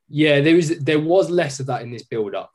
[0.07, 2.51] Yeah, there was there was less of that in this build up.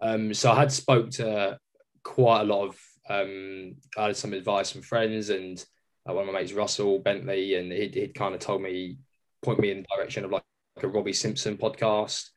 [0.00, 1.58] Um, so I had spoke to
[2.02, 5.62] quite a lot of um, I had some advice from friends and
[6.08, 8.98] uh, one of my mates Russell Bentley, and he'd, he'd kind of told me
[9.42, 10.42] point me in the direction of like,
[10.82, 12.28] a Robbie Simpson podcast.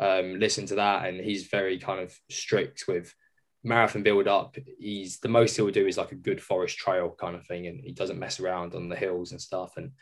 [0.00, 3.14] Um, listen to that, and he's very kind of strict with
[3.62, 7.36] marathon build up, he's the most he'll do is like a good forest trail kind
[7.36, 9.76] of thing, and he doesn't mess around on the hills and stuff.
[9.76, 9.92] And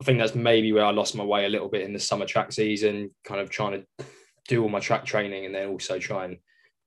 [0.00, 2.26] I think that's maybe where I lost my way a little bit in the summer
[2.26, 4.06] track season, kind of trying to
[4.48, 6.38] do all my track training and then also try and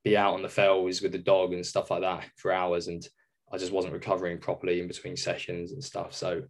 [0.04, 2.88] be out on the fells with the dog and stuff like that for hours.
[2.88, 3.06] And
[3.52, 6.14] I just wasn't recovering properly in between sessions and stuff.
[6.14, 6.44] So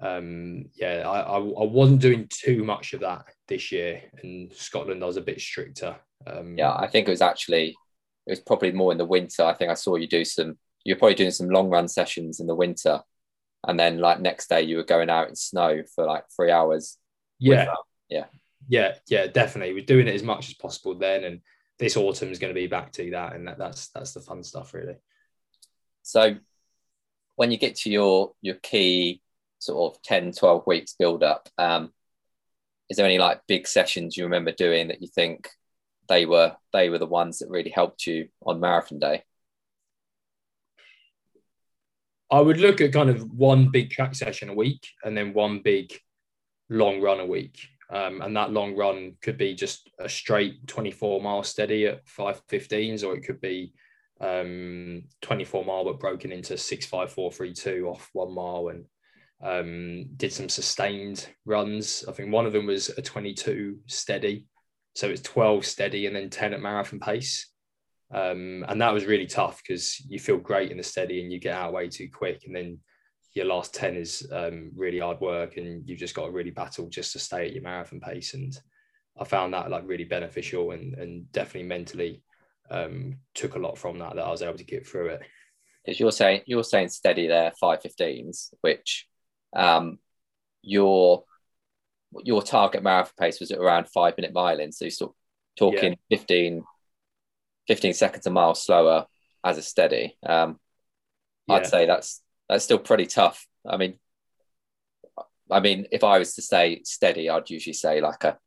[0.00, 4.02] um, yeah, I, I, I wasn't doing too much of that this year.
[4.22, 5.96] In Scotland, I was a bit stricter.
[6.26, 7.76] Um, Yeah, I think it was actually
[8.26, 9.44] it was probably more in the winter.
[9.44, 10.58] I think I saw you do some.
[10.84, 13.00] You're probably doing some long run sessions in the winter,
[13.66, 16.98] and then like next day you were going out in snow for like three hours.
[17.38, 17.74] yeah,
[18.08, 18.24] yeah.
[18.68, 19.74] yeah, yeah, definitely.
[19.74, 21.40] We're doing it as much as possible then, and
[21.78, 24.42] this autumn is going to be back to that, and that, that's that's the fun
[24.42, 24.96] stuff, really.
[26.02, 26.36] So
[27.36, 29.20] when you get to your your key
[29.58, 31.92] sort of 10, 12 weeks build up, um,
[32.90, 35.48] is there any like big sessions you remember doing that you think
[36.08, 39.22] they were they were the ones that really helped you on marathon day?
[42.30, 45.60] I would look at kind of one big track session a week and then one
[45.60, 45.92] big
[46.68, 47.58] long run a week.
[47.90, 53.04] Um, and that long run could be just a straight 24 mile steady at 515s,
[53.04, 53.72] or it could be
[54.20, 58.84] um, 24 mile but broken into 65432 off one mile and
[59.42, 62.04] um, did some sustained runs.
[62.08, 64.46] I think one of them was a 22 steady.
[64.94, 67.50] So it's 12 steady and then 10 at marathon pace.
[68.12, 71.40] Um, and that was really tough because you feel great in the steady and you
[71.40, 72.42] get out way too quick.
[72.46, 72.78] And then
[73.34, 76.88] your last 10 is um, really hard work and you've just got to really battle
[76.88, 78.34] just to stay at your marathon pace.
[78.34, 78.56] And
[79.18, 82.22] I found that like really beneficial and, and definitely mentally
[82.70, 85.22] um, took a lot from that, that I was able to get through it.
[85.84, 89.06] Because you're saying you're saying steady there, five fifteens, which
[89.54, 89.98] um,
[90.62, 91.24] your
[92.22, 94.72] your target marathon pace was at around five minute mile in.
[94.72, 95.16] So you're sort of
[95.56, 96.64] talking 15,
[97.68, 99.06] 15 seconds a mile slower
[99.44, 100.16] as a steady.
[100.24, 100.58] Um,
[101.48, 101.56] Yeah.
[101.56, 103.46] I'd say that's that's still pretty tough.
[103.66, 103.98] I mean,
[105.50, 108.38] I mean, if I was to say steady, I'd usually say like a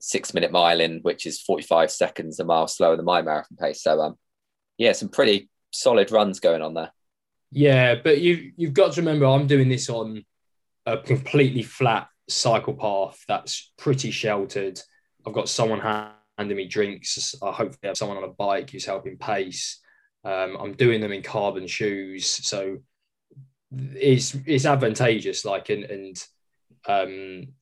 [0.00, 3.82] six minute mile in, which is 45 seconds a mile slower than my marathon pace.
[3.82, 4.18] So um
[4.76, 6.92] yeah, some pretty solid runs going on there.
[7.54, 10.24] Yeah, but you you've got to remember I'm doing this on
[10.86, 14.80] a completely flat cycle path that's pretty sheltered.
[15.24, 15.80] I've got someone
[16.36, 17.36] handing me drinks.
[17.40, 19.80] I hopefully have someone on a bike who's helping pace.
[20.24, 22.78] Um, I'm doing them in carbon shoes, so
[23.70, 25.44] it's it's advantageous.
[25.44, 26.24] Like and and
[26.88, 27.54] um,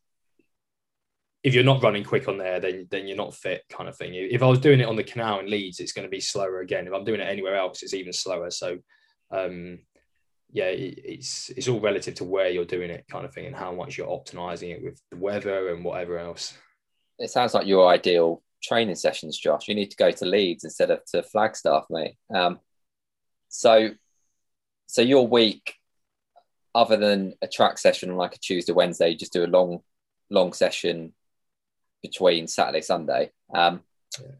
[1.44, 4.14] if you're not running quick on there, then then you're not fit, kind of thing.
[4.14, 6.60] If I was doing it on the canal in Leeds, it's going to be slower
[6.60, 6.86] again.
[6.86, 8.50] If I'm doing it anywhere else, it's even slower.
[8.50, 8.78] So
[9.32, 9.80] um,
[10.52, 13.56] yeah, it, it's it's all relative to where you're doing it, kind of thing, and
[13.56, 16.54] how much you're optimizing it with the weather and whatever else.
[17.18, 19.68] It sounds like your ideal training sessions, Josh.
[19.68, 22.16] You need to go to Leeds instead of to Flagstaff, mate.
[22.34, 22.60] Um,
[23.48, 23.90] so,
[24.86, 25.74] so your week,
[26.74, 29.80] other than a track session on like a Tuesday, Wednesday, you just do a long,
[30.30, 31.12] long session
[32.02, 33.30] between Saturday, Sunday.
[33.54, 33.82] Um,
[34.20, 34.32] Yeah.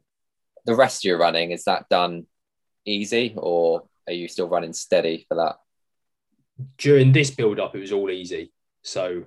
[0.64, 2.26] The rest of your running is that done
[2.84, 5.56] easy, or are you still running steady for that?
[6.78, 8.52] During this build up, it was all easy.
[8.82, 9.24] So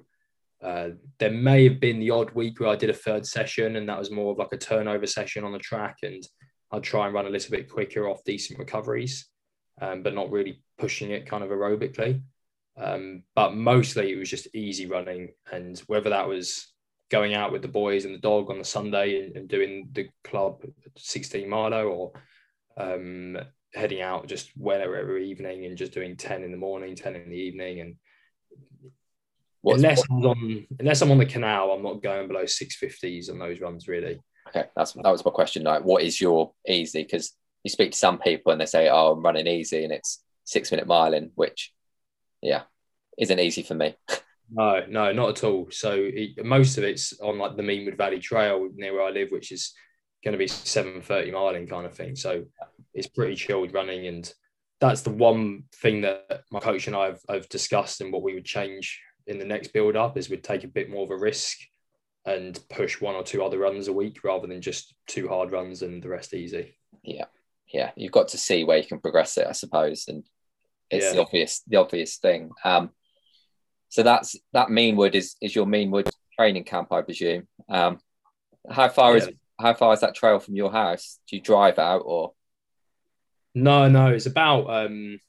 [0.63, 0.89] uh,
[1.19, 3.99] there may have been the odd week where I did a third session, and that
[3.99, 6.23] was more of like a turnover session on the track, and
[6.71, 9.27] I'd try and run a little bit quicker off decent recoveries,
[9.81, 12.21] um, but not really pushing it kind of aerobically.
[12.77, 16.73] Um, but mostly it was just easy running, and whether that was
[17.11, 20.09] going out with the boys and the dog on the Sunday and, and doing the
[20.23, 20.63] club
[20.97, 22.11] 16 miler or
[22.77, 23.37] um,
[23.75, 27.29] heading out just whenever every evening and just doing 10 in the morning, 10 in
[27.29, 27.81] the evening.
[27.81, 27.95] And
[29.61, 33.39] What's, unless I'm on unless I'm on the canal, I'm not going below 650s on
[33.39, 34.21] those runs really.
[34.49, 35.63] Okay, that's that was my question.
[35.63, 37.03] Like, what is your easy?
[37.03, 37.33] Because
[37.63, 40.69] you speak to some people and they say, "Oh, I'm running easy," and it's six
[40.69, 41.73] minute miling, which,
[42.43, 42.61] yeah,
[43.17, 43.95] isn't easy for me.
[44.51, 45.67] No, no, not at all.
[45.71, 49.31] So it, most of it's on like the Meanwood Valley Trail near where I live,
[49.31, 49.73] which is
[50.23, 52.15] going to be 730 miling kind of thing.
[52.15, 52.45] So
[52.95, 54.07] it's pretty chilled running.
[54.07, 54.33] And
[54.79, 58.33] that's the one thing that my coach and I have, have discussed and what we
[58.33, 61.17] would change in the next build up is we'd take a bit more of a
[61.17, 61.57] risk
[62.25, 65.81] and push one or two other runs a week rather than just two hard runs
[65.83, 66.75] and the rest easy.
[67.03, 67.25] yeah,
[67.71, 67.91] Yeah.
[67.95, 70.23] you've got to see where you can progress it, I suppose, and
[70.89, 72.51] it's the obvious the obvious thing.
[72.63, 72.91] Um,
[73.89, 77.47] so that's that Meanwood is is your mean Meanwood training camp, I presume.
[77.69, 77.99] Um,
[78.69, 81.19] how far is how far is that trail from your house?
[81.27, 82.33] Do you drive out or?
[83.55, 85.19] No, no, it's about um,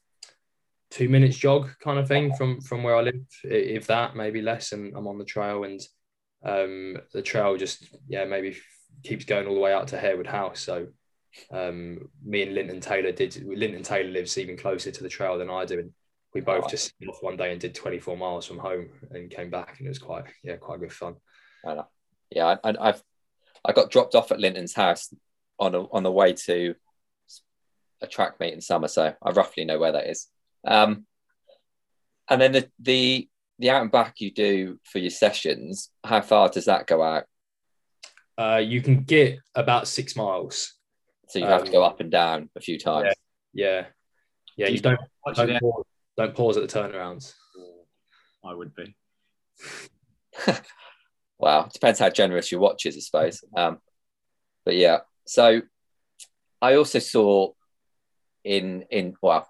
[0.91, 4.73] two minutes jog kind of thing from from where I live, if that, maybe less.
[4.73, 5.79] And I'm on the trail, and
[6.43, 8.57] um, the trail just yeah maybe
[9.03, 10.59] keeps going all the way out to Harewood House.
[10.59, 10.87] So
[11.51, 13.41] um, me and Linton Taylor did.
[13.45, 15.91] Linton Taylor lives even closer to the trail than I do, and
[16.33, 16.69] we both Oh.
[16.69, 19.89] just off one day and did 24 miles from home and came back, and it
[19.89, 21.15] was quite yeah quite good fun.
[21.65, 21.87] I know.
[22.29, 23.01] Yeah, I, I, I've
[23.63, 25.13] I got dropped off at Linton's house
[25.59, 26.75] on a, on the way to
[28.01, 30.27] a track meet in summer, so I roughly know where that is.
[30.65, 31.05] Um,
[32.29, 33.29] and then the the
[33.59, 37.25] the out and back you do for your sessions, how far does that go out?
[38.37, 40.73] Uh, you can get about six miles.
[41.29, 43.13] So you have to Um, go up and down a few times.
[43.53, 43.87] Yeah,
[44.55, 44.67] yeah.
[44.67, 47.33] Do You you- don't Watch don't pause, don't pause at the turnarounds.
[48.43, 48.95] I would be.
[51.39, 53.43] Wow, it depends how generous your watch is, I suppose.
[53.55, 53.77] Um,
[54.65, 55.61] but yeah, so
[56.59, 57.51] I also saw
[58.47, 59.47] in in well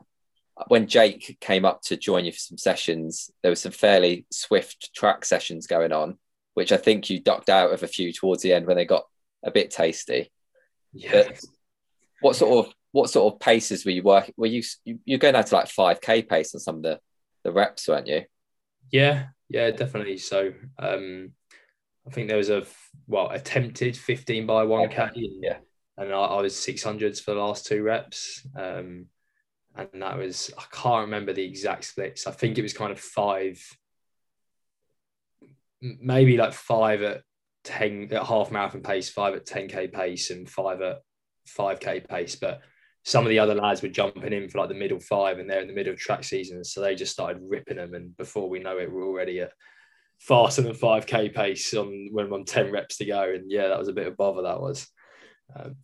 [0.68, 4.92] when Jake came up to join you for some sessions, there were some fairly swift
[4.96, 6.18] track sessions going on,
[6.56, 9.06] which I think you ducked out of a few towards the end when they got
[9.46, 10.32] a bit tasty.
[10.94, 11.40] Yeah, But
[12.22, 14.34] what sort of what sort of paces were you working?
[14.36, 17.00] Were you you- you're going out to like five k pace on some of the
[17.44, 18.24] the reps, weren't you?
[18.92, 20.18] yeah, yeah, definitely.
[20.18, 21.34] So, um,
[22.08, 22.66] I think there was a
[23.06, 25.12] well attempted 15 by 1k.
[25.14, 25.58] yeah.
[25.98, 28.46] And I, I was 600s for the last two reps.
[28.56, 29.08] Um,
[29.76, 32.28] and that was, I can't remember the exact splits.
[32.28, 33.62] I think it was kind of five,
[35.82, 37.22] maybe like five at
[37.64, 41.02] 10 at half marathon pace, five at 10k pace, and five at
[41.48, 42.36] 5k pace.
[42.36, 42.62] But
[43.04, 45.62] some of the other lads were jumping in for like the middle five, and they're
[45.62, 46.64] in the middle of track season.
[46.64, 47.94] So they just started ripping them.
[47.94, 49.52] And before we know it, we're already at
[50.20, 53.32] faster than 5k pace on when I'm on 10 reps to go.
[53.34, 54.88] And yeah, that was a bit of bother, that was.
[55.56, 55.76] Um,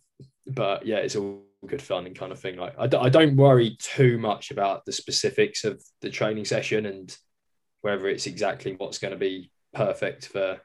[0.46, 2.56] but yeah, it's all good fun and kind of thing.
[2.56, 6.86] Like I, d- I don't worry too much about the specifics of the training session
[6.86, 7.16] and
[7.80, 10.60] whether it's exactly what's going to be perfect for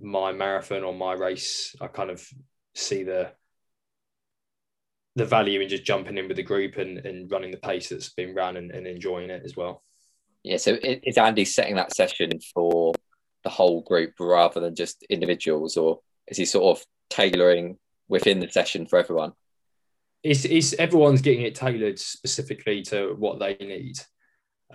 [0.00, 1.74] my marathon or my race.
[1.80, 2.26] I kind of
[2.74, 3.32] see the
[5.14, 8.14] the value in just jumping in with the group and, and running the pace that's
[8.14, 9.82] been run and, and enjoying it as well.
[10.42, 12.94] Yeah, so is Andy setting that session for
[13.44, 17.78] the whole group rather than just individuals, or is he sort of tailoring
[18.12, 19.32] within the session for everyone?
[20.22, 23.98] it's, it's everyone's getting it tailored specifically to what they need.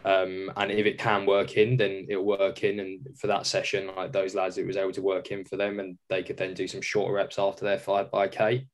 [0.03, 2.80] Um, and if it can work in, then it'll work in.
[2.80, 5.80] And for that session, like those lads, it was able to work in for them,
[5.80, 8.68] and they could then do some shorter reps after their five by k.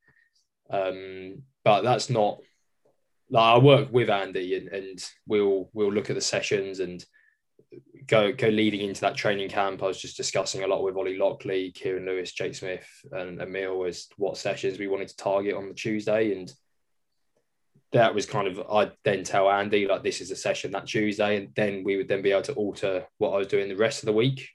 [0.70, 2.40] Um, but that's not
[3.30, 7.04] like I work with Andy, and, and we'll we'll look at the sessions and
[8.08, 9.82] go go leading into that training camp.
[9.82, 13.86] I was just discussing a lot with Ollie Lockley, Kieran Lewis, Jake Smith, and Emile
[13.86, 16.52] as what sessions we wanted to target on the Tuesday, and
[17.92, 21.38] that was kind of I'd then tell Andy like this is a session that Tuesday,
[21.38, 24.02] and then we would then be able to alter what I was doing the rest
[24.02, 24.50] of the week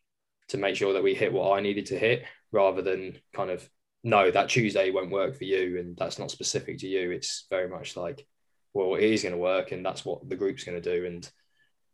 [0.49, 3.69] to make sure that we hit what I needed to hit, rather than kind of
[4.05, 7.11] no that Tuesday won't work for you, and that's not specific to you.
[7.11, 8.27] It's very much like
[8.75, 11.31] well it is going to work, and that's what the group's going to do, and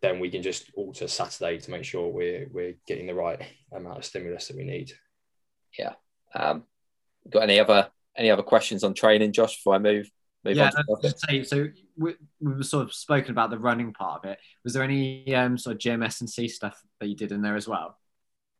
[0.05, 3.41] then we can just alter Saturday to make sure we're we're getting the right
[3.73, 4.93] amount of stimulus that we need.
[5.79, 5.95] Yeah.
[6.35, 6.65] Um,
[7.31, 9.57] got any other any other questions on training, Josh?
[9.57, 10.11] Before I move
[10.45, 11.11] move yeah, on to I was topic?
[11.11, 14.39] just saying, so we, we were sort of spoken about the running part of it.
[14.63, 17.57] Was there any um, sort of GMS and C stuff that you did in there
[17.57, 17.99] as well?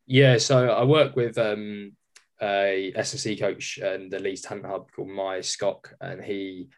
[0.07, 1.93] Yeah, so I work with um,
[2.41, 6.69] a S&C coach and the Leeds Talent Hub called My Scott, and he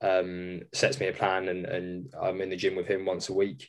[0.00, 3.34] um, sets me a plan, and, and I'm in the gym with him once a
[3.34, 3.68] week,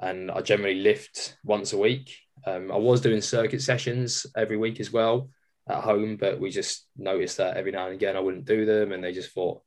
[0.00, 2.16] and I generally lift once a week.
[2.46, 5.30] Um, I was doing circuit sessions every week as well
[5.68, 8.92] at home, but we just noticed that every now and again I wouldn't do them,
[8.92, 9.62] and they just thought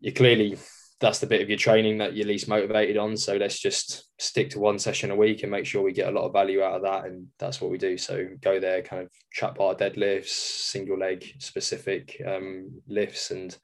[0.00, 0.56] you clearly
[1.00, 3.16] that's the bit of your training that you're least motivated on.
[3.16, 6.12] So let's just stick to one session a week and make sure we get a
[6.12, 7.06] lot of value out of that.
[7.06, 7.96] And that's what we do.
[7.96, 13.56] So go there, kind of trap bar deadlifts, single leg specific um, lifts and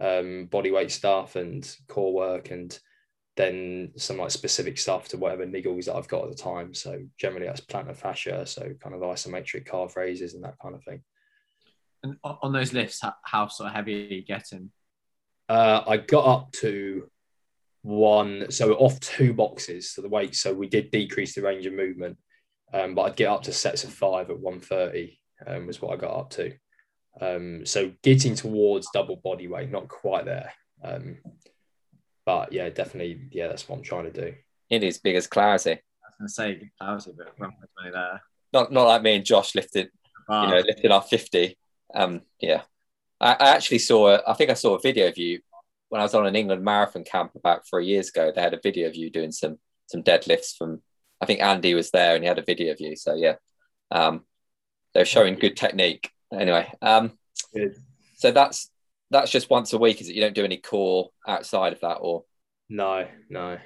[0.00, 2.76] um, body weight stuff and core work and
[3.36, 6.74] then some like specific stuff to whatever niggles that I've got at the time.
[6.74, 10.84] So generally that's plantar fascia, so kind of isometric calf raises and that kind of
[10.84, 11.02] thing.
[12.02, 14.70] And on those lifts, how, how sort of heavy are you getting?
[15.48, 17.08] Uh, I got up to
[17.82, 19.94] one, so off two boxes.
[19.94, 22.18] to the weight, so we did decrease the range of movement,
[22.72, 25.96] um, but I'd get up to sets of five at 130 um, was what I
[25.96, 26.52] got up to.
[27.20, 30.52] Um, so getting towards double body weight, not quite there.
[30.82, 31.18] Um,
[32.24, 34.34] but yeah, definitely, yeah, that's what I'm trying to do.
[34.70, 35.72] It is big as clarity.
[35.72, 35.76] I
[36.08, 38.22] was going to say, clarity, but wrong with money there.
[38.52, 39.90] Not not like me and Josh lifted
[40.28, 41.56] Ah, you know, lifting our 50.
[41.94, 42.62] Um, yeah.
[43.20, 45.40] I, I actually saw, a, I think I saw a video of you
[45.88, 48.32] when I was on an England marathon camp about three years ago.
[48.34, 50.80] They had a video of you doing some some deadlifts from,
[51.20, 52.96] I think Andy was there and he had a video of you.
[52.96, 53.34] So yeah,
[53.90, 54.24] um,
[54.94, 56.10] they're showing good technique.
[56.32, 57.12] Anyway, um,
[57.52, 57.76] Good.
[58.16, 58.70] so that's
[59.12, 60.14] that's just once a week, is it?
[60.14, 62.24] You don't do any core outside of that, or
[62.68, 63.58] No, no.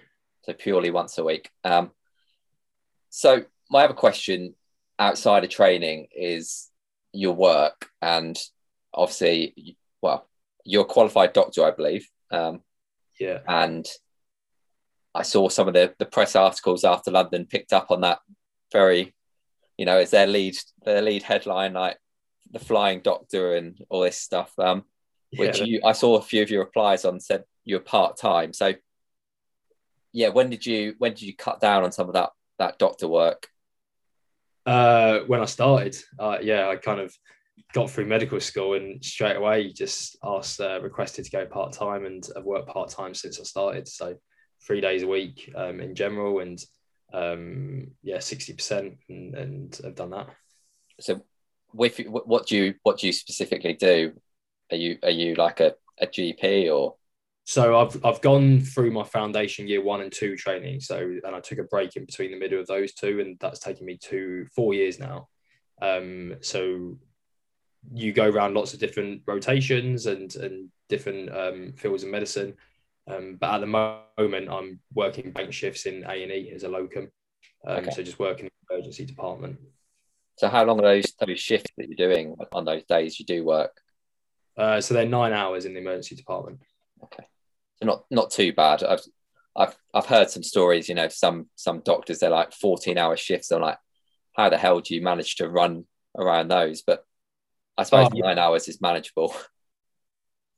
[0.43, 1.51] so purely once a week.
[1.65, 1.93] Um,
[3.11, 4.55] so my other question
[4.99, 6.69] outside of training is
[7.13, 8.37] your work, and
[8.93, 10.29] obviously, well,
[10.65, 12.63] you're a qualified doctor, I believe, um,
[13.19, 13.41] Yeah.
[13.47, 13.87] and
[15.15, 18.19] I saw some of the the press articles after London picked up on that
[18.73, 19.15] very,
[19.79, 21.99] you know, as their lead their lead headline, like
[22.51, 24.53] the flying doctor and all this stuff.
[24.59, 24.85] Um,
[25.37, 25.65] which yeah.
[25.65, 28.53] you I saw a few of your replies on said you're part time.
[28.53, 28.75] So
[30.13, 33.09] yeah, when did you when did you cut down on some of that that doctor
[33.09, 33.49] work?
[34.65, 37.15] Uh, when I started, uh, yeah, I kind of
[37.73, 42.05] got through medical school and straight away just asked, uh, requested to go part time,
[42.05, 43.87] and I've worked part time since I started.
[43.87, 44.17] So
[44.67, 46.59] three days a week um, in general, and
[47.13, 50.29] um, yeah, sixty percent, and, and I've done that.
[51.01, 51.23] So
[51.73, 54.15] with what do you what do you specifically do?
[54.71, 56.97] Are you are you like a, a GP or
[57.45, 60.81] So I've I've gone through my foundation year one and two training.
[60.81, 63.61] So and I took a break in between the middle of those two, and that's
[63.61, 65.29] taken me to four years now.
[65.81, 66.99] Um, so
[67.93, 72.55] you go around lots of different rotations and and different um, fields of medicine.
[73.09, 73.67] Um, but at the
[74.19, 77.11] moment, I'm working bank shifts in A and E as a locum.
[77.67, 77.91] Um, Okay.
[77.91, 79.59] So just working in the emergency department.
[80.37, 83.45] so how long are those those shifts that you're doing on those days you do
[83.45, 83.81] work?
[84.57, 86.61] Uh, so they're nine hours in the emergency department.
[87.05, 87.25] Okay,
[87.77, 88.83] so not not too bad.
[88.83, 89.03] I've
[89.55, 93.51] I've I've heard some stories, you know, some some doctors they're like 14 hour shifts.
[93.51, 93.79] I'm like,
[94.35, 95.85] how the hell do you manage to run
[96.19, 96.83] around those?
[96.83, 97.05] But
[97.77, 98.27] I suppose Oh, yeah.
[98.27, 99.35] nine hours is manageable.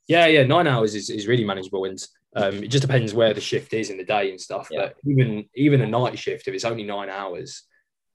[0.06, 1.98] Yeah, yeah, nine hours is, is really manageable, and
[2.34, 4.68] um, it just depends where the shift is in the day and stuff.
[4.70, 4.86] Yeah.
[4.86, 7.64] But even even a night shift, if it's only nine hours,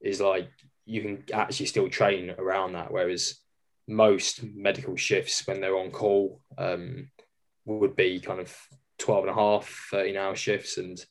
[0.02, 0.50] is like
[0.86, 2.92] you can actually still train around that.
[2.92, 3.36] Whereas
[3.88, 7.10] most medical shifts, when they're on call, um,
[7.66, 8.56] would be kind of
[9.00, 11.04] 12 and a half, 13 hour shifts, and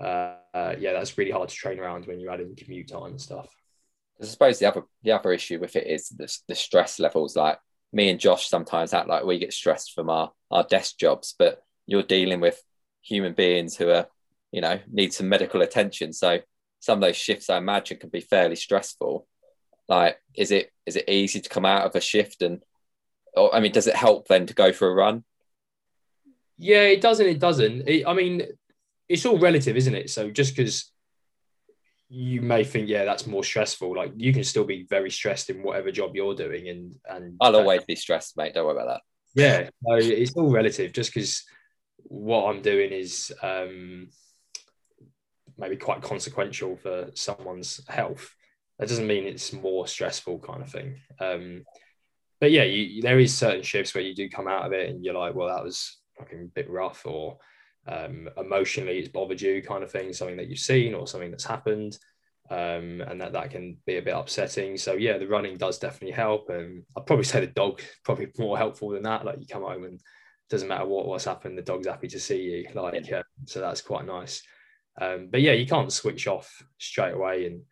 [0.00, 3.20] uh, uh, yeah, that's really hard to train around when you're adding commute time and
[3.20, 3.48] stuff.
[4.20, 7.36] I suppose the other the other issue with it is the, the stress levels.
[7.36, 7.58] Like
[7.92, 11.62] me and Josh sometimes act like we get stressed from our our desk jobs, but
[11.86, 12.62] you're dealing with
[13.02, 14.06] human beings who are,
[14.50, 16.12] you know, need some medical attention.
[16.12, 16.40] So
[16.80, 19.26] some of those shifts, I imagine, can be fairly stressful.
[19.88, 22.62] Like, is it is it easy to come out of a shift and,
[23.36, 25.24] or I mean, does it help then to go for a run?
[26.58, 27.26] Yeah, it doesn't.
[27.26, 27.88] It doesn't.
[27.88, 28.42] It, I mean,
[29.08, 30.10] it's all relative, isn't it?
[30.10, 30.90] So just because
[32.08, 35.62] you may think, yeah, that's more stressful, like you can still be very stressed in
[35.62, 38.54] whatever job you're doing, and and I'll always be stressed, mate.
[38.54, 39.00] Don't worry about that.
[39.34, 40.92] yeah, so it's all relative.
[40.92, 41.44] Just because
[42.04, 44.08] what I'm doing is um,
[45.58, 48.34] maybe quite consequential for someone's health,
[48.78, 50.96] that doesn't mean it's more stressful, kind of thing.
[51.20, 51.64] Um,
[52.40, 55.04] but yeah, you, there is certain shifts where you do come out of it and
[55.04, 57.38] you're like, well, that was fucking a bit rough, or
[57.86, 61.44] um, emotionally it's bothered you, kind of thing, something that you've seen or something that's
[61.44, 61.96] happened.
[62.50, 64.76] Um, and that that can be a bit upsetting.
[64.76, 68.58] So yeah, the running does definitely help, and I'd probably say the dog probably more
[68.58, 69.24] helpful than that.
[69.24, 70.00] Like you come home and
[70.50, 72.66] doesn't matter what what's happened, the dog's happy to see you.
[72.74, 74.42] Like uh, so that's quite nice.
[75.00, 77.46] Um, but yeah, you can't switch off straight away.
[77.46, 77.62] And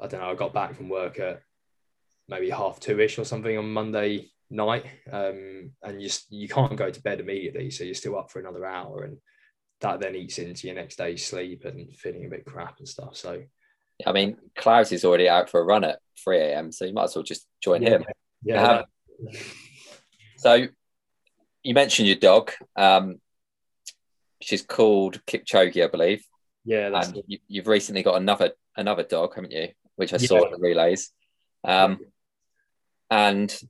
[0.00, 0.30] I don't know.
[0.30, 1.42] I got back from work at
[2.28, 6.90] maybe half two ish or something on Monday night, um, and you you can't go
[6.90, 9.18] to bed immediately, so you're still up for another hour, and
[9.80, 13.16] that then eats into your next day's sleep and feeling a bit crap and stuff.
[13.16, 13.42] So
[14.06, 17.04] I mean, Klaus is already out for a run at 3 a.m., so you might
[17.04, 18.04] as well just join him.
[18.44, 18.84] yeah, Um,
[20.36, 20.66] So
[21.62, 22.50] you mentioned your dog.
[22.74, 23.20] Um,
[24.40, 26.24] she's called Kipchoge, I believe.
[26.64, 29.68] yeah, that's and you, you've recently got another another dog, haven't you?
[29.96, 30.44] Which I saw Yeah.
[30.46, 31.10] at the relays.
[31.64, 32.00] Um,
[33.10, 33.60] and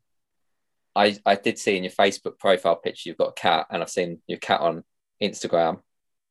[0.95, 3.91] I I did see in your Facebook profile picture you've got a cat, and I've
[3.91, 4.85] seen your cat on
[5.23, 5.81] Instagram.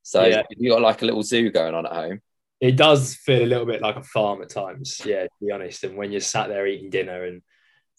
[0.03, 0.43] So Yeah.
[0.57, 2.21] you got like a little zoo going on at home.
[2.59, 5.83] it does feel a little bit like a farm at times, yeah, to be honest.
[5.83, 7.41] And when you're sat there eating dinner and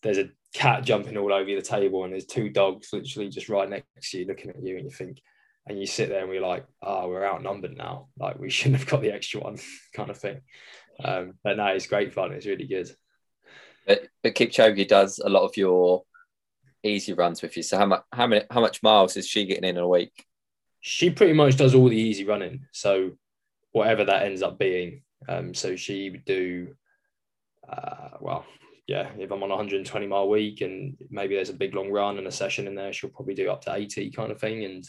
[0.04, 3.68] there's a cat jumping all over the table and there's two dogs literally just right
[3.68, 5.18] next to you looking at you and you think
[5.66, 8.08] and you sit there and we're like, oh, we're outnumbered now.
[8.18, 9.58] Like we shouldn't have got the extra one,
[9.94, 10.40] kind of thing.
[11.02, 12.32] Um, but no, it's great fun.
[12.32, 12.90] It's really good.
[13.86, 16.04] But but Kipchoge does a lot of your
[16.84, 17.62] easy runs with you.
[17.62, 20.24] So how much how many how much miles is she getting in a week?
[20.80, 22.66] She pretty much does all the easy running.
[22.72, 23.12] So
[23.72, 25.02] whatever that ends up being.
[25.28, 26.74] Um, so she would do,
[27.68, 28.44] uh, well,
[28.86, 32.18] yeah, if I'm on a 120 mile week and maybe there's a big long run
[32.18, 34.64] and a session in there, she'll probably do up to 80 kind of thing.
[34.64, 34.84] And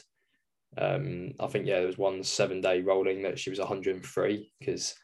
[0.77, 4.95] um, I think, yeah, there was one seven day rolling that she was 103 because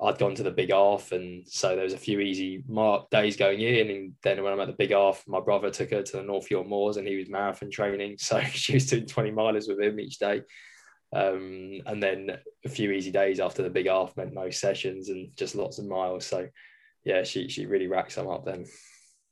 [0.00, 3.36] I'd gone to the big half, and so there was a few easy mark days
[3.36, 6.16] going in, and then when I'm at the big half, my brother took her to
[6.18, 9.68] the North York Moors, and he was marathon training, so she was doing 20 milers
[9.68, 10.42] with him each day.
[11.14, 12.30] Um, and then
[12.64, 15.86] a few easy days after the big half meant no sessions and just lots of
[15.86, 16.26] miles.
[16.26, 16.48] So
[17.04, 18.64] yeah, she she really racks them up then.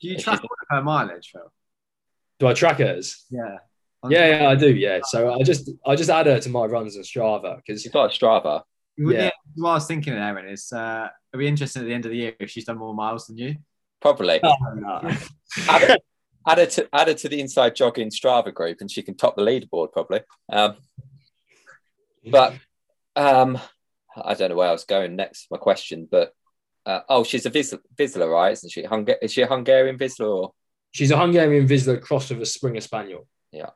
[0.00, 0.40] Do you track
[0.70, 1.52] her mileage, Phil?
[2.38, 3.26] Do I track hers?
[3.28, 3.58] Yeah.
[4.10, 4.74] Yeah, yeah, I do.
[4.74, 7.92] Yeah, so I just I just add her to my runs on Strava because She's
[7.92, 8.62] got a Strava.
[8.96, 9.24] Yeah.
[9.24, 9.30] yeah.
[9.56, 12.16] What I was thinking, Aaron, is uh, it'll be interesting at the end of the
[12.16, 13.56] year if she's done more miles than you.
[14.00, 14.40] Probably.
[14.42, 14.54] Oh.
[15.68, 15.96] add, her,
[16.46, 19.36] add, her to, add her to the inside jogging Strava group and she can top
[19.36, 20.20] the leaderboard probably.
[20.52, 20.76] Um,
[22.30, 22.54] but
[23.16, 23.58] um,
[24.16, 25.46] I don't know where I was going next.
[25.50, 26.32] My question, but
[26.86, 28.52] uh, oh, she's a Vis- Vizsla, right?
[28.52, 28.82] Isn't she?
[28.82, 30.52] Hunga- is she a Hungarian Vizsla or
[30.92, 33.26] she's a Hungarian Vizsla crossed with a Springer Spaniel.
[33.52, 33.70] Yeah.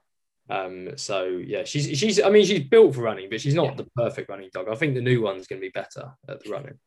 [0.51, 0.97] Um.
[0.97, 2.21] So yeah, she's she's.
[2.21, 3.75] I mean, she's built for running, but she's not Yeah.
[3.75, 4.69] the perfect running dog.
[4.69, 6.79] I think the new one's going to be better at the running.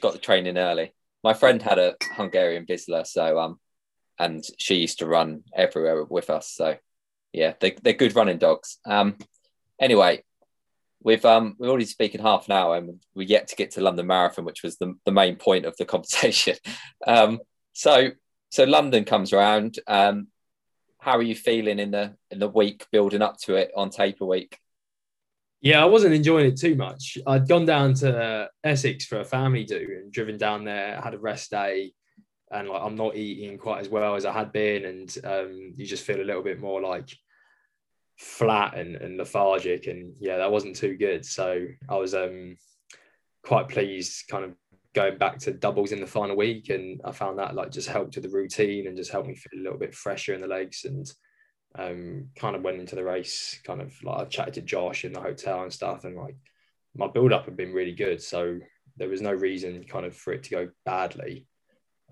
[0.00, 0.94] got the training early?
[1.24, 3.60] My friend had a Hungarian Vizsla, so um,
[4.18, 6.50] and she used to run everywhere with us.
[6.52, 6.76] So
[7.32, 8.78] yeah, they they're good running dogs.
[8.86, 9.16] Um,
[9.80, 10.22] anyway,
[11.02, 14.06] we've um we're already speaking half an hour, and we're yet to get to London
[14.06, 16.56] Marathon, which was the the main point of the conversation.
[17.06, 17.40] Um,
[17.72, 18.10] so
[18.50, 19.78] so London comes around.
[19.86, 20.28] Um,
[21.02, 24.24] how are you feeling in the in the week building up to it on taper
[24.24, 24.56] week?
[25.60, 27.18] Yeah, I wasn't enjoying it too much.
[27.26, 31.18] I'd gone down to Essex for a family do and driven down there, had a
[31.18, 31.92] rest day,
[32.52, 35.84] and like I'm not eating quite as well as I had been, and um, you
[35.84, 37.08] just feel a little bit more like
[38.16, 41.26] flat and, and lethargic, and yeah, that wasn't too good.
[41.26, 42.56] So I was um
[43.42, 44.52] quite pleased, kind of
[44.94, 48.14] going back to doubles in the final week, and I found that like just helped
[48.14, 50.84] with the routine and just helped me feel a little bit fresher in the legs
[50.84, 51.10] and
[51.78, 55.12] um, kind of went into the race, kind of like I chatted to Josh in
[55.12, 56.36] the hotel and stuff, and like
[56.94, 58.22] my build up had been really good.
[58.22, 58.58] So
[58.96, 61.46] there was no reason kind of for it to go badly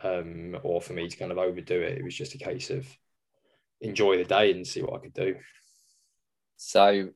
[0.02, 1.98] um, or for me to kind of overdo it.
[1.98, 2.86] It was just a case of
[3.80, 5.36] enjoy the day and see what I could do.
[6.56, 7.10] So,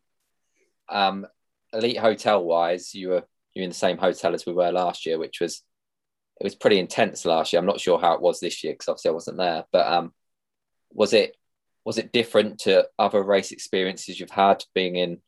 [0.88, 1.26] um,
[1.72, 3.24] elite hotel wise, you were
[3.54, 5.62] you were in the same hotel as we were last year, which was
[6.40, 7.60] it was pretty intense last year.
[7.60, 9.64] I'm not sure how it was this year because obviously I wasn't there.
[9.72, 10.12] But um,
[10.92, 11.36] was it
[11.84, 15.18] was it different to other race experiences you've had being in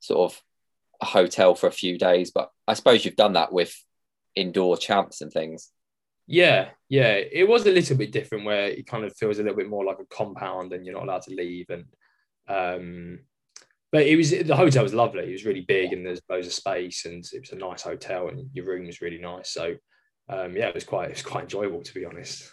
[0.00, 0.42] sort of
[1.02, 2.30] a hotel for a few days?
[2.30, 3.76] But I suppose you've done that with
[4.34, 5.70] indoor champs and things.
[6.26, 9.58] Yeah, yeah, it was a little bit different where it kind of feels a little
[9.58, 11.68] bit more like a compound and you're not allowed to leave.
[11.68, 11.84] And
[12.48, 13.18] um,
[13.94, 15.22] but it was the hotel was lovely.
[15.22, 18.26] It was really big and there's loads of space and it was a nice hotel
[18.26, 19.50] and your room was really nice.
[19.50, 19.76] So
[20.28, 22.50] um, yeah, it was quite it was quite enjoyable to be honest.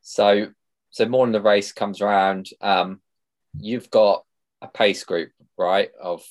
[0.00, 0.46] So
[0.90, 2.50] so morning the race comes around.
[2.60, 3.00] Um,
[3.58, 4.24] you've got
[4.62, 5.90] a pace group, right?
[6.00, 6.22] Of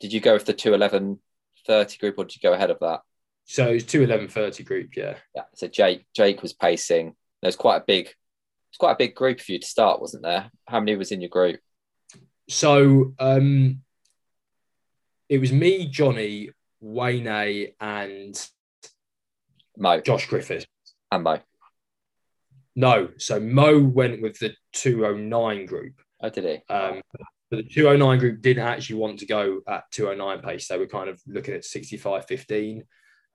[0.00, 1.18] did you go with the two eleven
[1.66, 3.00] thirty group or did you go ahead of that?
[3.46, 5.16] So it was two eleven thirty group, yeah.
[5.34, 5.44] Yeah.
[5.54, 7.16] So Jake Jake was pacing.
[7.40, 8.12] There's quite a big
[8.68, 10.50] it's quite a big group for you to start, wasn't there?
[10.68, 11.60] How many was in your group?
[12.50, 13.82] So um,
[15.28, 16.50] it was me, Johnny,
[16.80, 18.50] Wayne, A, and
[19.76, 20.66] Mo Josh Griffiths.
[21.12, 21.38] and Mo.
[22.74, 25.94] No, so Mo went with the 209 group.
[26.20, 26.74] Oh, did he?
[26.74, 27.00] Um,
[27.50, 30.66] but the 209 group didn't actually want to go at 209 pace.
[30.66, 32.82] They were kind of looking at 65 15.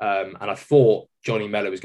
[0.02, 1.80] Um, and I thought Johnny Mellor was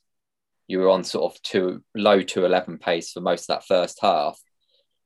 [0.70, 3.98] you were on sort of two low to eleven pace for most of that first
[4.00, 4.40] half.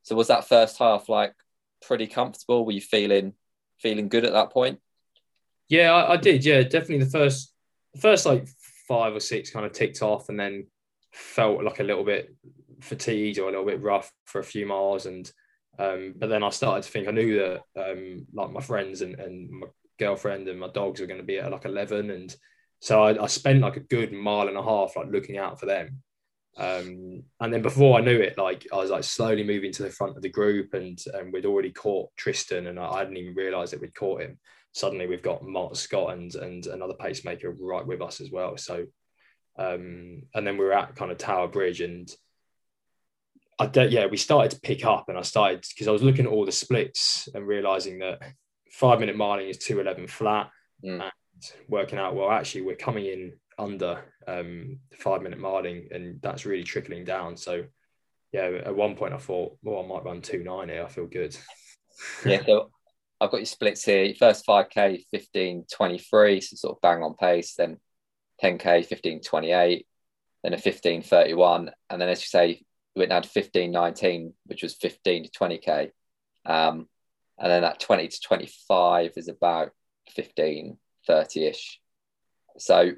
[0.02, 1.32] So was that first half like
[1.80, 2.64] pretty comfortable?
[2.64, 3.32] Were you feeling
[3.78, 4.78] feeling good at that point?
[5.68, 6.44] Yeah, I, I did.
[6.44, 7.54] Yeah, definitely the first,
[7.94, 8.46] the first like
[8.86, 10.66] five or six kind of ticked off, and then
[11.12, 12.34] felt like a little bit
[12.80, 15.32] fatigued or a little bit rough for a few miles, and
[15.78, 19.18] um, but then I started to think I knew that um, like my friends and,
[19.18, 19.66] and my
[19.98, 22.36] girlfriend and my dogs were going to be at like eleven, and
[22.84, 25.66] so I, I spent like a good mile and a half like looking out for
[25.66, 26.02] them.
[26.56, 29.90] Um, and then before I knew it, like I was like slowly moving to the
[29.90, 33.34] front of the group, and and we'd already caught Tristan, and I, I hadn't even
[33.34, 34.38] realise that we'd caught him
[34.74, 38.56] suddenly we've got Mark Scott and and another pacemaker right with us as well.
[38.56, 38.86] So
[39.56, 42.12] um, and then we were at kind of Tower Bridge and
[43.58, 46.26] I de- yeah, we started to pick up and I started because I was looking
[46.26, 48.20] at all the splits and realizing that
[48.72, 50.50] five minute miling is 211 flat
[50.84, 51.10] Mm.
[51.68, 56.64] Working out well actually we're coming in under um five minute miling and that's really
[56.64, 57.64] trickling down so
[58.32, 61.36] yeah at one point i thought well i might run 2.9 here i feel good
[62.24, 62.70] Yeah, so
[63.20, 64.14] I've got your splits here.
[64.14, 67.54] First 5K, 15, 23, so sort of bang on pace.
[67.54, 67.78] Then
[68.42, 69.86] 10K, 15, 28.
[70.42, 71.70] Then a 15, 31.
[71.90, 72.62] And then, as you say,
[72.94, 75.90] we went down to 15, 19, which was 15 to 20K.
[76.44, 76.88] Um,
[77.38, 79.70] and then that 20 to 25 is about
[80.10, 81.80] 15, 30 ish.
[82.58, 82.92] So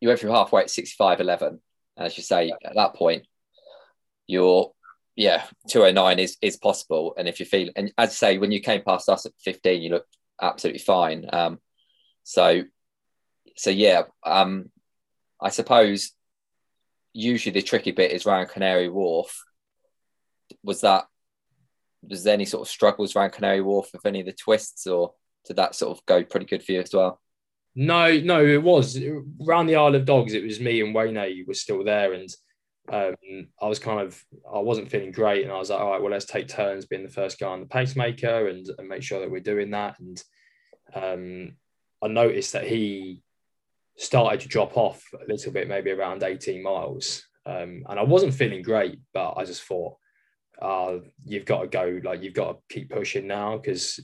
[0.00, 1.60] you went through halfway at 65, 11.
[1.96, 3.26] And as you say, at that point,
[4.26, 4.72] you're
[5.16, 7.14] yeah, 209 is is possible.
[7.16, 9.82] And if you feel and as I say, when you came past us at 15,
[9.82, 11.26] you looked absolutely fine.
[11.32, 11.58] Um
[12.22, 12.62] so
[13.56, 14.70] so yeah, um
[15.40, 16.12] I suppose
[17.12, 19.44] usually the tricky bit is around Canary Wharf.
[20.62, 21.06] Was that
[22.02, 25.12] was there any sort of struggles around Canary Wharf with any of the twists or
[25.46, 27.20] did that sort of go pretty good for you as well?
[27.74, 29.00] No, no, it was
[29.46, 30.34] around the Isle of Dogs.
[30.34, 32.28] It was me and Wayne was still there, and
[32.92, 33.14] um,
[33.60, 34.22] I was kind of
[34.52, 37.04] I wasn't feeling great, and I was like, all right, well, let's take turns being
[37.04, 39.96] the first guy on the pacemaker and, and make sure that we're doing that.
[40.00, 40.22] And
[40.94, 41.56] um,
[42.02, 43.22] I noticed that he
[43.96, 48.34] started to drop off a little bit, maybe around 18 miles, um, and I wasn't
[48.34, 49.96] feeling great, but I just thought,
[50.60, 54.00] uh, you've got to go, like you've got to keep pushing now because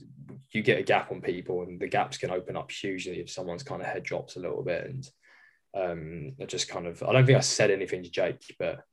[0.51, 3.63] you get a gap on people, and the gaps can open up hugely if someone's
[3.63, 5.09] kind of head drops a little bit and
[5.75, 8.83] um, I just kind of I don't think I said anything to Jake, but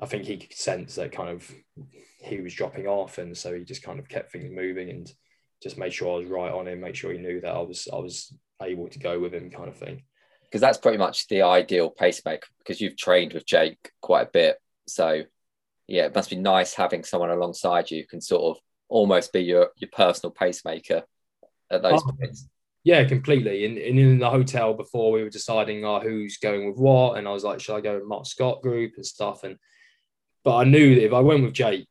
[0.00, 1.50] I think he could sense that kind of
[2.20, 5.10] he was dropping off, and so he just kind of kept things moving and
[5.62, 7.88] just made sure I was right on him, make sure he knew that I was
[7.92, 10.02] I was able to go with him, kind of thing.
[10.42, 14.58] Because that's pretty much the ideal pacemaker because you've trained with Jake quite a bit.
[14.86, 15.22] So
[15.86, 19.40] yeah, it must be nice having someone alongside you who can sort of almost be
[19.40, 21.04] your your personal pacemaker
[21.70, 22.12] at those Oh.
[22.18, 22.48] points.
[22.84, 23.64] Yeah, completely.
[23.64, 27.26] And, and in the hotel before we were deciding oh, who's going with what, and
[27.26, 29.42] I was like, should I go with Mark Scott group and stuff?
[29.42, 29.56] And
[30.44, 31.88] but I knew that if I went with Jake,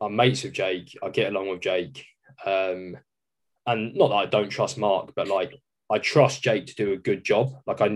[0.00, 0.96] I'm mates with Jake.
[1.02, 2.06] I get along with Jake.
[2.44, 2.96] Um,
[3.66, 5.60] and not that I don't trust Mark, but like
[5.90, 7.50] I trust Jake to do a good job.
[7.66, 7.86] Like I,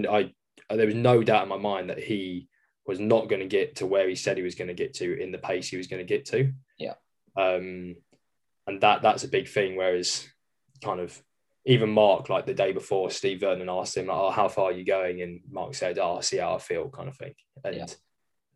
[0.70, 2.48] I there was no doubt in my mind that he
[2.90, 5.18] was not going to get to where he said he was going to get to
[5.18, 6.52] in the pace he was going to get to.
[6.78, 6.94] Yeah.
[7.36, 7.96] Um,
[8.66, 9.76] and that that's a big thing.
[9.76, 10.28] Whereas
[10.82, 11.20] kind of
[11.64, 14.84] even Mark, like the day before, Steve Vernon asked him, "Oh, how far are you
[14.84, 17.34] going?" And Mark said, "Oh, I'll see how I feel," kind of thing.
[17.64, 17.96] And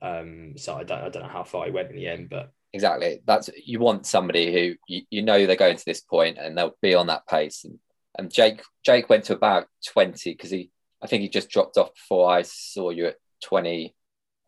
[0.02, 2.52] um, so I don't, I don't know how far he went in the end, but
[2.74, 3.20] Exactly.
[3.24, 6.76] That's you want somebody who you, you know they're going to this point and they'll
[6.82, 7.64] be on that pace.
[7.64, 7.78] And
[8.18, 10.70] and Jake Jake went to about 20 because he
[11.00, 13.94] I think he just dropped off before I saw you at 20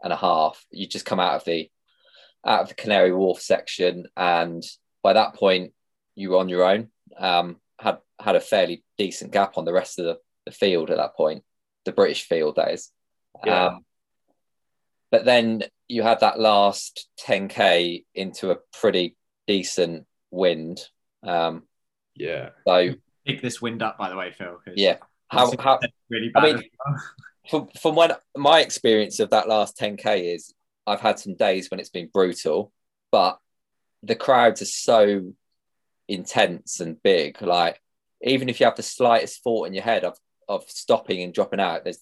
[0.03, 0.65] and a half.
[0.71, 1.71] You just come out of the
[2.47, 4.63] out of the Canary Wharf section and
[5.03, 5.73] by that point
[6.15, 6.89] you were on your own.
[7.19, 10.97] Um, had had a fairly decent gap on the rest of the, the field at
[10.97, 11.45] that point,
[11.85, 12.91] the British field that is.
[13.45, 13.67] Yeah.
[13.67, 13.85] Um,
[15.11, 19.17] but then you had that last 10k into a pretty
[19.47, 20.81] decent wind.
[21.23, 21.65] Um,
[22.15, 22.91] yeah, so
[23.27, 24.59] Pick this wind up, by the way, Phil.
[24.65, 24.97] 'cause yeah,
[25.29, 25.79] how, how
[26.09, 26.55] really I bad.
[26.57, 27.03] mean- as well.
[27.49, 30.55] from, from when my experience of that last 10k is
[30.87, 32.73] I've had some days when it's been brutal,
[33.11, 33.39] but
[34.03, 35.33] the crowds are so
[36.09, 37.41] intense and big.
[37.43, 37.81] Like
[38.23, 40.17] even if you have the slightest thought in your head of
[40.49, 41.99] of stopping and dropping out, there's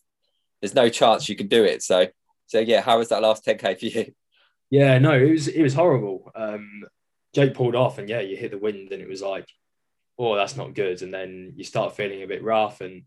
[0.60, 1.82] there's no chance you can do it.
[1.82, 2.08] So
[2.46, 4.12] so yeah, how was that last 10k for you?
[4.70, 4.98] yeah.
[4.98, 6.30] No, it was it was horrible.
[6.34, 6.84] Um,
[7.34, 9.48] Jake pulled off, and yeah, you hit the wind, and it was like,
[10.18, 11.02] oh, that's not good.
[11.02, 12.80] And then you start feeling a bit rough.
[12.80, 13.02] And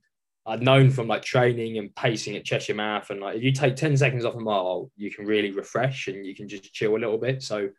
[0.48, 3.98] I'd known from like training and pacing at Cheshire Marathon, like if you take 10
[3.98, 7.18] seconds off a mile, you can really refresh and you can just chill a little
[7.18, 7.44] bit.
[7.44, 7.70] So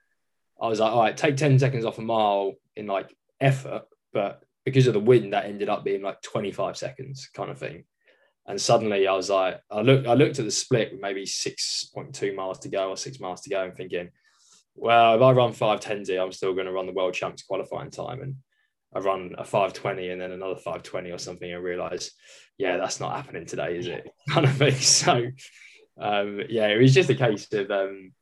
[0.61, 3.85] I was like, all right, take 10 seconds off a mile in like effort.
[4.13, 7.85] But because of the wind, that ended up being like 25 seconds kind of thing.
[8.47, 12.35] And suddenly I was like, I looked, I looked at the split with maybe 6.2
[12.35, 14.11] miles to go or six miles to go and thinking,
[14.75, 18.21] well, if I run 510 I'm still going to run the world champs qualifying time.
[18.21, 18.37] And
[18.95, 22.13] I run a 520 and then another 520 or something and realize,
[22.57, 24.09] yeah, that's not happening today, is it?
[24.31, 24.75] Kind of thing.
[24.75, 25.27] So,
[26.01, 28.13] um, yeah, it was just a case of um,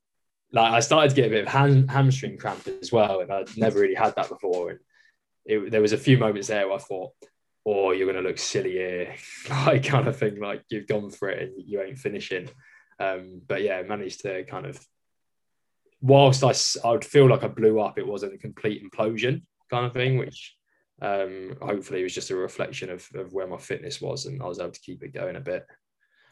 [0.53, 3.57] like I started to get a bit of ham- hamstring cramp as well, and I'd
[3.57, 4.71] never really had that before.
[4.71, 4.81] And
[5.45, 7.13] it, there was a few moments there where I thought,
[7.65, 9.15] "Oh, you're going to look silly here,"
[9.45, 12.49] kind of thing, like you've gone for it and you ain't finishing.
[12.99, 14.81] Um, but yeah, managed to kind of,
[16.01, 16.55] whilst I
[16.89, 20.17] I would feel like I blew up, it wasn't a complete implosion kind of thing,
[20.17, 20.56] which
[21.03, 24.47] um, hopefully it was just a reflection of, of where my fitness was, and I
[24.47, 25.67] was able to keep it going a bit.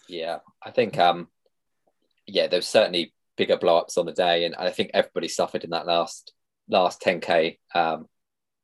[0.09, 1.28] Yeah, I think um,
[2.27, 5.65] yeah, there was certainly bigger blow ups on the day, and I think everybody suffered
[5.65, 6.32] in that last
[6.69, 7.59] last 10k.
[7.74, 8.09] Um,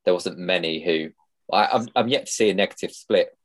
[0.04, 1.10] there wasn't many who
[1.52, 3.36] I, I'm I'm yet to see a negative split.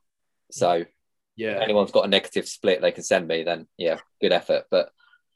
[0.51, 0.87] So if
[1.35, 3.43] Yeah, anyone's got a negative split, they can send me.
[3.43, 4.65] Then yeah, good effort.
[4.71, 4.91] But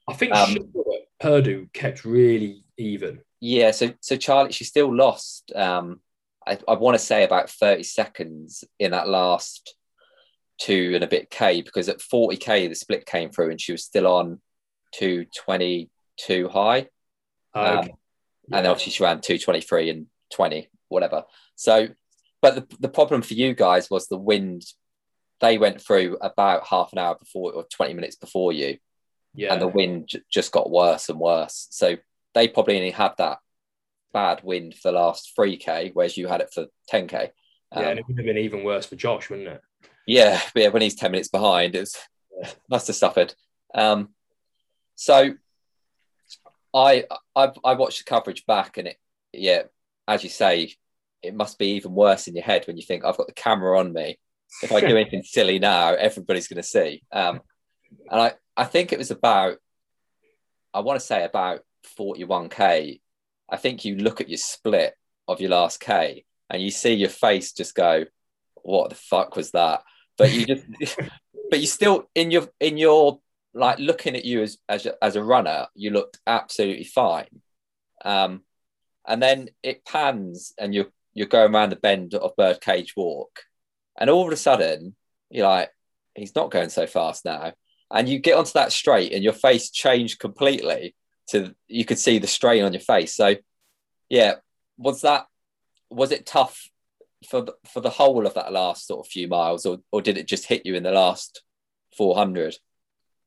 [0.07, 0.55] I think Um,
[1.19, 3.19] Purdue kept really even.
[3.41, 5.51] yeah, so so Charlie, she still lost.
[5.53, 5.99] Um,
[6.49, 9.75] I, I want to say about thirty seconds in that last
[10.59, 13.71] two and a bit k because at forty k the split came through and she
[13.71, 14.41] was still on
[14.93, 16.87] two twenty two high.
[17.53, 17.93] Um, Okay.
[18.51, 21.23] and then obviously she ran 223 and 20 whatever.
[21.55, 21.89] So
[22.41, 24.63] but the, the problem for you guys was the wind.
[25.41, 28.77] They went through about half an hour before or 20 minutes before you.
[29.35, 31.67] Yeah, and the wind j- just got worse and worse.
[31.69, 31.97] So
[32.33, 33.37] they probably only had that
[34.13, 37.29] bad wind for the last 3k whereas you had it for 10k
[37.71, 39.61] um, yeah, and it would have been even worse for Josh, wouldn't it?
[40.07, 41.95] yeah, but yeah, when he's 10 minutes behind, it was,
[42.69, 43.33] must have suffered.
[43.75, 44.09] Um,
[44.95, 45.35] so
[46.73, 47.05] I,
[47.35, 48.97] I I watched the coverage back and it,
[49.31, 49.63] yeah,
[50.07, 50.73] as you say,
[51.21, 53.77] it must be even worse in your head when you think I've got the camera
[53.77, 54.17] on me.
[54.63, 57.03] If I do anything silly now, everybody's going to see.
[57.11, 57.41] Um,
[58.09, 59.57] and I, I think it was about,
[60.73, 61.61] I want to say about
[61.97, 62.99] 41k.
[63.51, 64.93] I think you look at your split
[65.27, 68.05] of your last K and you see your face just go,
[68.55, 69.83] what the fuck was that?
[70.17, 70.65] But you just,
[71.49, 73.19] but you still in your in your
[73.53, 77.41] like looking at you as as as a runner, you looked absolutely fine.
[78.03, 78.43] Um,
[79.07, 83.43] and then it pans and you're you're going around the bend of Birdcage Walk,
[83.99, 84.95] and all of a sudden
[85.29, 85.69] you're like,
[86.15, 87.53] he's not going so fast now.
[87.91, 90.95] And you get onto that straight, and your face changed completely.
[91.31, 93.15] To you could see the strain on your face.
[93.15, 93.35] So,
[94.09, 94.35] yeah,
[94.77, 95.27] was that
[95.89, 96.69] was it tough
[97.27, 100.17] for the, for the whole of that last sort of few miles, or or did
[100.17, 101.43] it just hit you in the last
[101.95, 102.55] four hundred?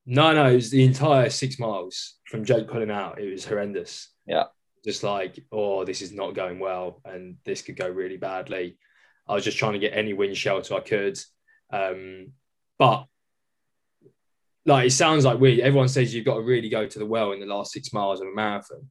[0.05, 3.21] No, no, it was the entire six miles from Jake pulling out.
[3.21, 4.09] It was horrendous.
[4.27, 4.45] Yeah.
[4.85, 8.79] Just like, oh, this is not going well and this could go really badly.
[9.29, 11.19] I was just trying to get any wind shelter I could.
[11.73, 12.33] Um,
[12.79, 13.07] but
[14.65, 17.33] like, it sounds like we, everyone says you've got to really go to the well
[17.33, 18.91] in the last six miles of a marathon.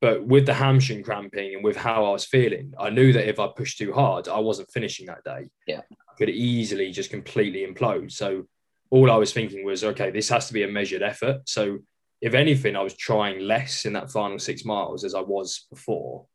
[0.00, 3.38] But with the hamstring cramping and with how I was feeling, I knew that if
[3.38, 5.48] I pushed too hard, I wasn't finishing that day.
[5.68, 5.82] Yeah.
[5.90, 8.10] I could easily just completely implode.
[8.10, 8.48] So
[8.90, 11.48] all I was thinking was, okay, this has to be a measured effort.
[11.48, 11.78] So
[12.20, 16.26] if anything, I was trying less in that final six miles as I was before.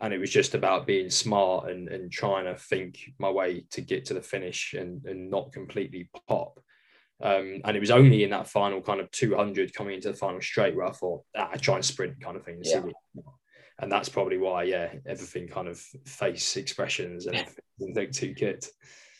[0.00, 3.80] And it was just about being smart and, and trying to think my way to
[3.80, 6.60] get to the finish and, and not completely pop.
[7.22, 10.40] Um, and it was only in that final kind of 200 coming into the final
[10.40, 12.56] straight where I thought, ah, try and sprint kind of thing.
[12.56, 13.22] and Yeah.
[13.80, 18.32] And that's probably why, yeah, everything kind of face expressions and everything didn't look too
[18.32, 18.64] good.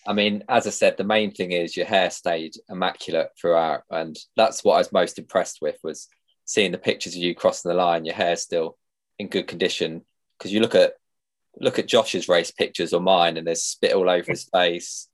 [0.07, 4.17] I mean, as I said, the main thing is your hair stayed immaculate throughout, and
[4.37, 6.09] that's what I was most impressed with was
[6.45, 8.05] seeing the pictures of you crossing the line.
[8.05, 8.77] Your hair's still
[9.19, 10.03] in good condition
[10.39, 10.93] because you look at
[11.59, 15.09] look at Josh's race pictures or mine, and there's spit all over his face.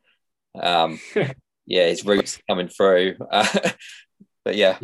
[0.61, 0.98] Um,
[1.70, 3.14] yeah, his roots coming through.
[3.30, 3.76] but
[4.55, 4.76] yeah,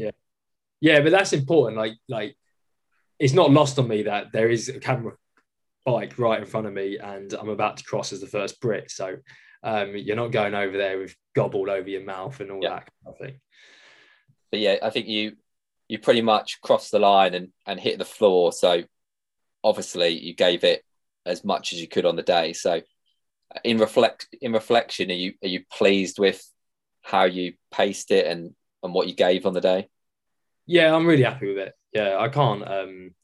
[0.80, 1.76] Yeah, but that's important.
[1.76, 2.36] Like, like
[3.18, 5.14] it's not lost on me that there is a camera
[5.84, 8.90] bike right in front of me, and I'm about to cross as the first Brit.
[8.90, 9.16] So
[9.62, 12.70] um, you're not going over there with gob all over your mouth and all Yeah.
[12.76, 13.40] that kind of thing.
[14.52, 15.36] but yeah, I think you
[15.88, 18.52] you pretty much crossed the line and and hit the floor.
[18.52, 18.82] So
[19.64, 20.84] obviously you gave it
[21.24, 22.52] as much as you could on the day.
[22.52, 22.82] So
[23.64, 26.40] in reflect in reflection, are you are you pleased with
[27.06, 28.52] how you paced it and
[28.82, 29.88] and what you gave on the day?
[30.66, 31.72] Yeah, I'm really happy with it.
[31.92, 32.66] Yeah, I can't.
[32.66, 33.14] Um,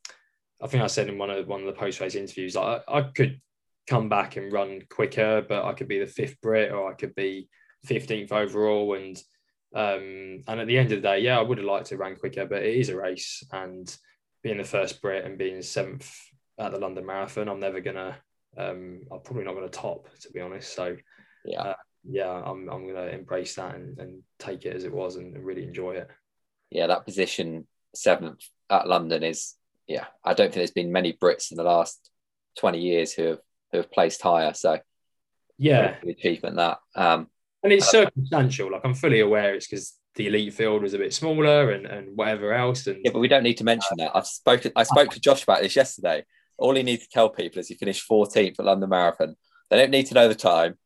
[0.62, 3.02] I think I said in one of one of the post race interviews, I, I
[3.02, 3.40] could
[3.88, 7.14] come back and run quicker, but I could be the fifth Brit or I could
[7.16, 7.48] be
[7.88, 8.94] 15th overall.
[8.94, 9.20] And
[9.74, 12.14] um, and at the end of the day, yeah, I would have liked to run
[12.14, 13.94] quicker, but it is a race, and
[14.44, 16.09] being the first Brit and being seventh
[16.59, 18.16] at the London Marathon, I'm never gonna.
[18.56, 20.72] Um, I'm probably not gonna top, to be honest.
[20.72, 20.96] So
[21.44, 21.62] Yeah.
[21.62, 21.74] uh,
[22.08, 25.62] yeah, I'm I'm gonna embrace that and, and take it as it was and really
[25.62, 26.08] enjoy it.
[26.70, 29.54] Yeah, that position seventh at London is
[29.86, 30.06] yeah.
[30.24, 32.10] I don't think there's been many Brits in the last
[32.58, 33.38] twenty years who have
[33.70, 34.52] who have placed higher.
[34.54, 34.78] So
[35.58, 36.78] Yeah, the achievement that.
[36.96, 37.28] Um,
[37.62, 38.72] And it's circumstantial.
[38.72, 42.16] Like I'm fully aware it's because the elite field was a bit smaller and, and
[42.16, 42.86] whatever else.
[42.86, 44.10] And Yeah, but we don't need to mention that.
[44.14, 44.72] I've spoken.
[44.74, 46.24] I spoke to Josh about this yesterday.
[46.58, 49.36] All he needs to tell people is he finished 14th at London Marathon.
[49.70, 50.76] They don't need to know the time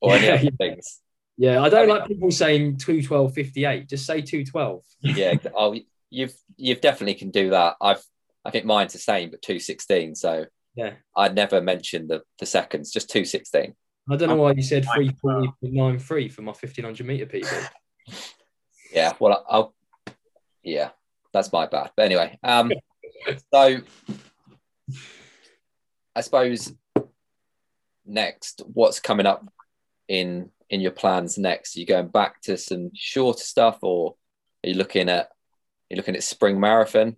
[0.00, 1.00] or any Yeah, other things.
[1.36, 3.88] yeah, I don't like people saying 212.58.
[3.88, 4.82] Just say 212.
[5.02, 5.76] Yeah, oh,
[6.10, 7.76] you've you've definitely can do that.
[7.80, 8.02] I've
[8.44, 10.14] I think mine's the same, but 216.
[10.14, 10.94] So Yeah.
[11.16, 13.74] I'd never mention the the seconds, just 216.
[14.10, 17.48] I don't know why you said 340.93 for my 1500 meter people.
[18.92, 19.72] Yeah, well, I'll.
[20.64, 20.90] Yeah,
[21.32, 21.92] that's my bad.
[21.96, 22.72] But anyway, um,
[23.54, 23.78] so
[26.16, 26.72] I suppose
[28.04, 29.44] next, what's coming up
[30.10, 31.76] in in your plans next?
[31.76, 34.16] Are you going back to some shorter stuff, or
[34.64, 37.16] are you looking at are you looking at spring marathon?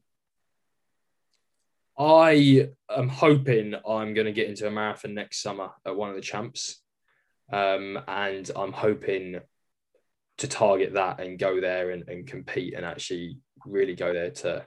[1.99, 6.15] I am hoping I'm going to get into a marathon next summer at one of
[6.15, 6.81] the champs.
[7.53, 9.41] Um, and I'm hoping
[10.39, 14.67] to target that and go there and, and compete and actually really go there to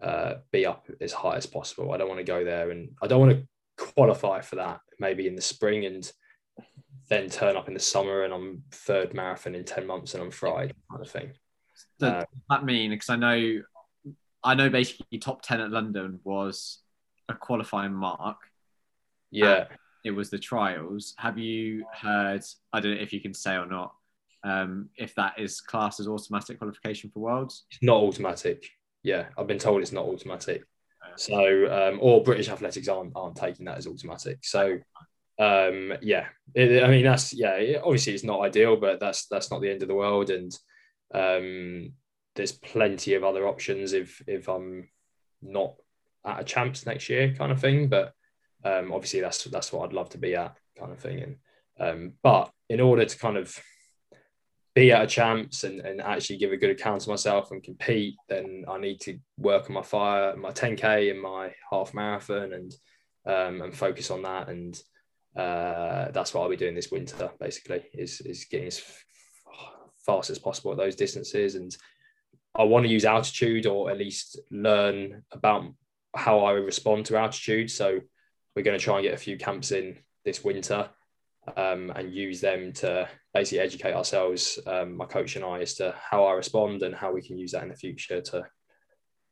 [0.00, 1.92] uh, be up as high as possible.
[1.92, 5.26] I don't want to go there and I don't want to qualify for that maybe
[5.26, 6.10] in the spring and
[7.12, 10.30] then turn up in the summer and I'm third marathon in 10 months and I'm
[10.30, 11.32] fried kind of thing.
[11.98, 13.62] Does Uh, that mean because I know,
[14.42, 16.78] I know basically top ten at London was
[17.28, 18.38] a qualifying mark.
[19.30, 19.66] Yeah.
[20.04, 21.14] It was the trials.
[21.18, 22.42] Have you heard?
[22.72, 23.94] I don't know if you can say or not.
[24.42, 27.64] Um, if that is classed as automatic qualification for worlds.
[27.70, 28.68] It's not automatic.
[29.04, 30.64] Yeah, I've been told it's not automatic.
[31.16, 34.38] So, um, or British athletics aren't aren't taking that as automatic.
[34.42, 34.78] So,
[35.38, 37.78] um, yeah, it, I mean that's yeah.
[37.82, 40.52] Obviously, it's not ideal, but that's that's not the end of the world, and
[41.14, 41.92] um,
[42.34, 44.88] there's plenty of other options if if I'm
[45.40, 45.74] not
[46.24, 47.88] at a champs next year, kind of thing.
[47.88, 48.12] But
[48.64, 51.22] um, obviously, that's that's what I'd love to be at, kind of thing.
[51.22, 51.36] And
[51.80, 53.58] um, but in order to kind of
[54.74, 58.14] be at a champs and, and actually give a good account of myself and compete,
[58.28, 62.74] then I need to work on my fire, my 10k and my half marathon and
[63.26, 64.48] um, and focus on that.
[64.48, 64.80] And
[65.36, 67.30] uh, that's what I'll be doing this winter.
[67.40, 68.82] Basically, is is getting as
[70.04, 71.54] fast as possible at those distances.
[71.54, 71.76] And
[72.54, 75.64] I want to use altitude or at least learn about
[76.14, 77.70] how I respond to altitude.
[77.70, 78.00] So
[78.54, 80.88] we're going to try and get a few camps in this winter
[81.56, 85.94] um, and use them to basically educate ourselves, um, my coach and I, as to
[85.98, 88.46] how I respond and how we can use that in the future to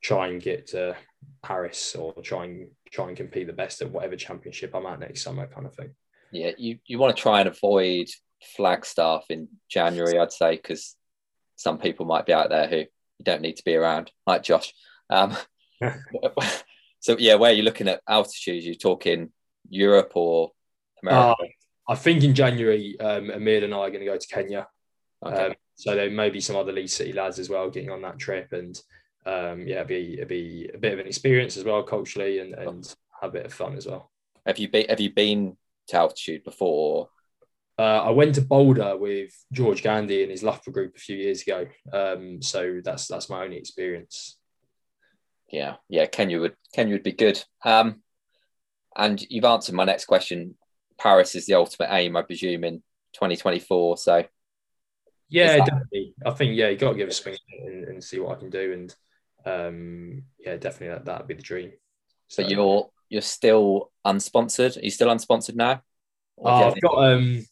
[0.02, 0.97] try and get to
[1.43, 5.22] Paris or try and try and compete the best at whatever championship I'm at next
[5.22, 5.90] summer, kind of thing.
[6.32, 8.08] Yeah, you, you want to try and avoid
[8.56, 10.96] Flagstaff in January, I'd say, because
[11.56, 14.72] some people might be out there who you don't need to be around, like Josh.
[15.08, 15.36] Um,
[17.00, 18.66] so yeah, where are you looking at altitudes?
[18.66, 19.30] you're talking
[19.68, 20.52] Europe or
[21.02, 21.42] America?
[21.42, 21.46] Uh,
[21.88, 24.68] I think in January, um, Emile and I are going to go to Kenya.
[25.24, 25.46] okay.
[25.46, 28.18] Um, so there may be some other Leeds City lads as well getting on that
[28.18, 28.80] trip, and
[29.26, 32.55] um, yeah, it'd be it'd be a bit of an experience as well culturally, and,
[32.55, 34.10] and have a bit of fun as well.
[34.47, 35.56] have you been have you been
[35.88, 37.09] to altitude before?
[37.78, 41.42] Uh, I went to Boulder with George Gandy and his Loughborough group a few years
[41.42, 44.36] ago, um, so that's that's my only experience.
[45.51, 47.42] Yeah, yeah, Kenya would Kenya would be good.
[47.64, 48.02] Um,
[48.97, 50.56] and you've answered my next question.
[50.98, 52.82] Paris is the ultimate aim, I presume, in
[53.14, 53.97] 2024.
[53.97, 54.24] So
[55.30, 56.14] Yeah, that- definitely.
[56.26, 58.51] I think yeah, you got to give a swing and, and see what I can
[58.51, 58.94] do, and
[59.44, 61.72] um, yeah, definitely that that'd be the dream.
[62.28, 64.76] So you're you're still unsponsored.
[64.76, 65.82] Are you still unsponsored now?
[66.36, 67.44] Or Oh, I've got um,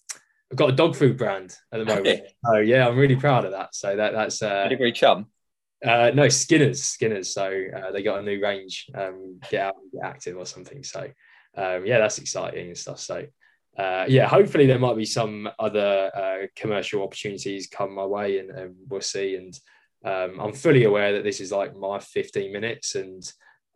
[0.50, 2.20] I've got a dog food brand at the moment.
[2.46, 3.74] oh yeah, I'm really proud of that.
[3.74, 5.26] So that that's uh, pedigree chum?
[5.84, 7.32] uh no Skinners, Skinners.
[7.32, 8.86] So uh, they got a new range.
[8.94, 10.82] Um, get out and get active or something.
[10.82, 11.10] So
[11.56, 13.00] um, yeah, that's exciting and stuff.
[13.00, 13.26] So.
[13.76, 18.50] Uh, yeah, hopefully there might be some other uh, commercial opportunities come my way, and,
[18.50, 19.36] and we'll see.
[19.36, 19.56] And
[20.04, 23.22] um, I'm fully aware that this is like my 15 minutes, and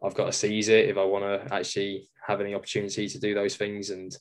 [0.02, 3.34] I've got to seize it if I want to actually have any opportunity to do
[3.34, 3.90] those things.
[3.90, 4.16] And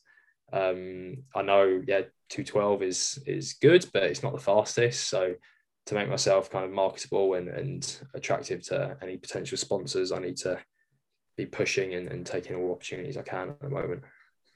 [0.51, 5.09] um, I know, yeah, 212 is is good, but it's not the fastest.
[5.09, 5.33] So
[5.87, 10.37] to make myself kind of marketable and, and attractive to any potential sponsors, I need
[10.37, 10.59] to
[11.37, 14.03] be pushing and, and taking all opportunities I can at the moment.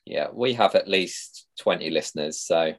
[0.05, 2.73] Yeah, we have at least 20 listeners, so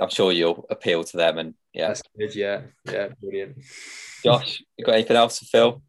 [0.00, 1.38] I'm sure you'll appeal to them.
[1.38, 2.34] And yeah, That's good.
[2.34, 3.58] Yeah, yeah, brilliant.
[4.24, 5.82] Josh, you got anything else for Phil?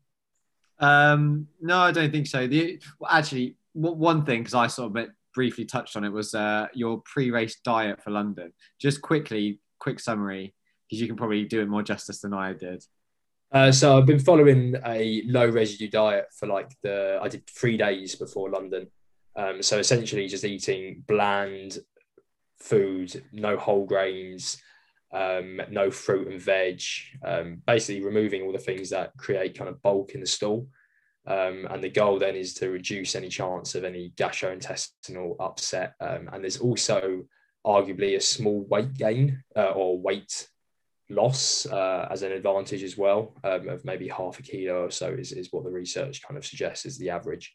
[0.79, 2.47] Um, no, I don't think so.
[2.47, 6.09] The well, actually w- one thing because I sort of bit- briefly touched on it
[6.09, 8.51] was uh, your pre-race diet for London.
[8.79, 10.53] Just quickly, quick summary
[10.89, 12.83] because you can probably do it more justice than I did.
[13.51, 17.77] Uh, so I've been following a low residue diet for like the I did three
[17.77, 18.87] days before London.
[19.35, 21.77] Um, so essentially just eating bland
[22.61, 24.61] food, no whole grains,
[25.13, 26.81] um, no fruit and veg,
[27.23, 30.67] um, basically removing all the things that create kind of bulk in the stool.
[31.27, 35.93] Um, and the goal then is to reduce any chance of any gastrointestinal upset.
[35.99, 37.23] Um, and there's also
[37.65, 40.47] arguably a small weight gain uh, or weight
[41.09, 45.09] loss uh, as an advantage as well um, of maybe half a kilo or so
[45.09, 47.53] is, is what the research kind of suggests is the average.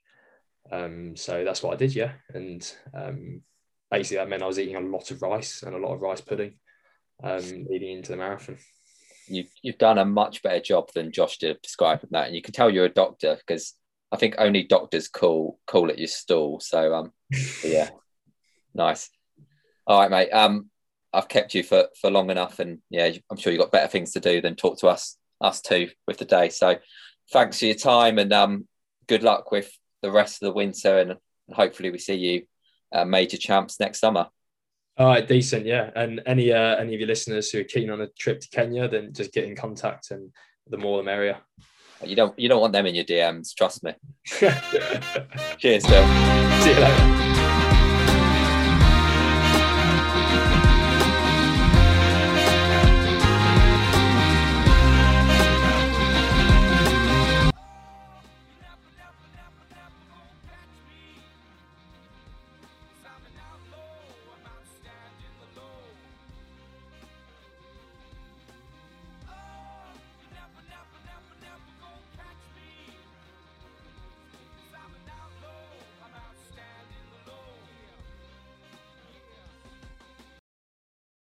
[0.71, 2.13] Um, so that's what I did, yeah.
[2.35, 3.43] And um,
[3.91, 6.21] basically that meant I was eating a lot of rice and a lot of rice
[6.21, 6.55] pudding
[7.23, 8.59] um, leading into the marathon.
[9.29, 12.27] You've, you've done a much better job than Josh did of describing that.
[12.27, 13.75] And you can tell you're a doctor because
[14.13, 16.61] I think only doctors call call it your stool.
[16.61, 17.13] So, um,
[17.65, 17.91] yeah,
[18.75, 19.11] nice.
[19.87, 20.31] All right, mate.
[20.31, 20.71] Um,
[21.13, 24.13] I've kept you for for long enough, and yeah, I'm sure you've got better things
[24.13, 26.51] to do than talk to us us two with the day.
[26.51, 26.77] So,
[27.33, 28.69] thanks for your time, and um,
[29.09, 29.71] good luck with
[30.03, 31.15] the rest of the winter, and
[31.51, 32.43] hopefully we see you
[32.93, 34.29] uh, major champs next summer.
[34.99, 35.91] All right, decent, yeah.
[35.95, 38.89] And any uh, any of your listeners who are keen on a trip to Kenya,
[38.89, 40.31] then just get in contact, and
[40.69, 41.39] the more the merrier.
[42.05, 43.95] You don't you don't want them in your DMs, trust me.
[44.27, 46.07] Cheers, Phil.
[46.63, 47.36] See you later.